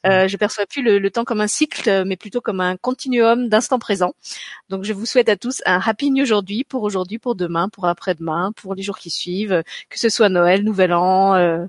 Euh, 0.06 0.28
je 0.28 0.36
perçois 0.36 0.66
plus 0.66 0.82
le, 0.82 0.98
le, 0.98 1.10
temps 1.10 1.24
comme 1.24 1.40
un 1.40 1.46
cycle, 1.46 2.04
mais 2.04 2.16
plutôt 2.16 2.40
comme 2.40 2.60
un 2.60 2.76
continuum 2.76 3.48
d'instant 3.48 3.78
présent. 3.78 4.14
Donc, 4.68 4.84
je 4.84 4.92
vous 4.92 5.06
souhaite 5.06 5.28
à 5.28 5.36
tous 5.36 5.62
un 5.66 5.80
Happy 5.84 6.10
New 6.10 6.22
aujourd'hui, 6.22 6.64
pour 6.64 6.82
aujourd'hui, 6.82 7.18
pour 7.18 7.34
demain, 7.34 7.68
pour 7.68 7.86
après-demain, 7.86 8.52
pour 8.56 8.74
les 8.74 8.82
jours 8.82 8.98
qui 8.98 9.10
suivent, 9.10 9.62
que 9.88 9.98
ce 9.98 10.08
soit 10.08 10.28
Noël, 10.28 10.64
Nouvel 10.64 10.92
An. 10.92 11.68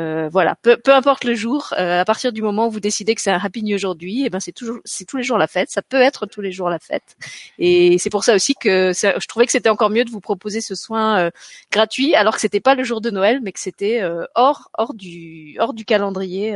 Euh, 0.00 0.28
voilà, 0.30 0.56
peu, 0.62 0.76
peu, 0.76 0.94
importe 0.94 1.24
le 1.24 1.34
jour, 1.34 1.74
euh, 1.78 2.00
à 2.00 2.04
partir 2.04 2.32
du 2.32 2.42
moment 2.42 2.68
où 2.68 2.70
vous 2.70 2.80
décidez 2.80 3.14
que 3.14 3.20
c'est 3.20 3.30
un 3.30 3.38
happy 3.38 3.62
new 3.62 3.74
aujourd'hui, 3.74 4.22
et 4.22 4.26
eh 4.26 4.30
ben 4.30 4.40
c'est 4.40 4.52
toujours, 4.52 4.78
c'est 4.84 5.04
tous 5.04 5.16
les 5.18 5.22
jours 5.22 5.36
la 5.36 5.46
fête. 5.46 5.70
Ça 5.70 5.82
peut 5.82 6.00
être 6.00 6.26
tous 6.26 6.40
les 6.40 6.52
jours 6.52 6.70
la 6.70 6.78
fête, 6.78 7.16
et 7.58 7.98
c'est 7.98 8.10
pour 8.10 8.24
ça 8.24 8.34
aussi 8.34 8.54
que 8.54 8.92
je 8.94 9.26
trouvais 9.26 9.46
que 9.46 9.52
c'était 9.52 9.68
encore 9.68 9.90
mieux 9.90 10.04
de 10.04 10.10
vous 10.10 10.20
proposer 10.20 10.60
ce 10.60 10.74
soin 10.74 11.18
euh, 11.18 11.30
gratuit, 11.70 12.14
alors 12.14 12.34
que 12.34 12.40
c'était 12.40 12.60
pas 12.60 12.74
le 12.74 12.82
jour 12.82 13.00
de 13.00 13.10
Noël, 13.10 13.40
mais 13.42 13.52
que 13.52 13.60
c'était 13.60 14.02
hors, 14.34 14.70
hors 14.78 14.94
du, 14.94 15.56
hors 15.60 15.74
du 15.74 15.84
calendrier 15.84 16.54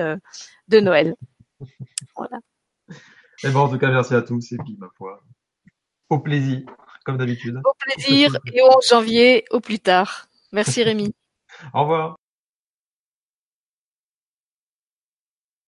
de 0.69 0.81
Noël. 0.81 1.15
Voilà. 2.17 2.39
Et 3.43 3.49
eh 3.49 3.51
bon, 3.51 3.61
en 3.61 3.69
tout 3.69 3.79
cas, 3.79 3.91
merci 3.91 4.15
à 4.15 4.23
tous, 4.23 4.53
et 4.53 4.57
puis 4.65 4.77
ma 4.79 4.89
foi, 4.97 5.23
au 6.09 6.19
plaisir, 6.19 6.63
comme 7.05 7.19
d'habitude. 7.19 7.61
Au 7.65 7.75
plaisir, 7.79 8.37
et 8.53 8.63
au 8.63 8.77
11 8.79 8.89
janvier, 8.89 9.45
au 9.51 9.61
plus 9.61 9.81
tard. 9.81 10.29
Merci 10.53 10.83
Rémi. 10.83 11.15
Au 11.75 11.83
revoir. 11.83 12.17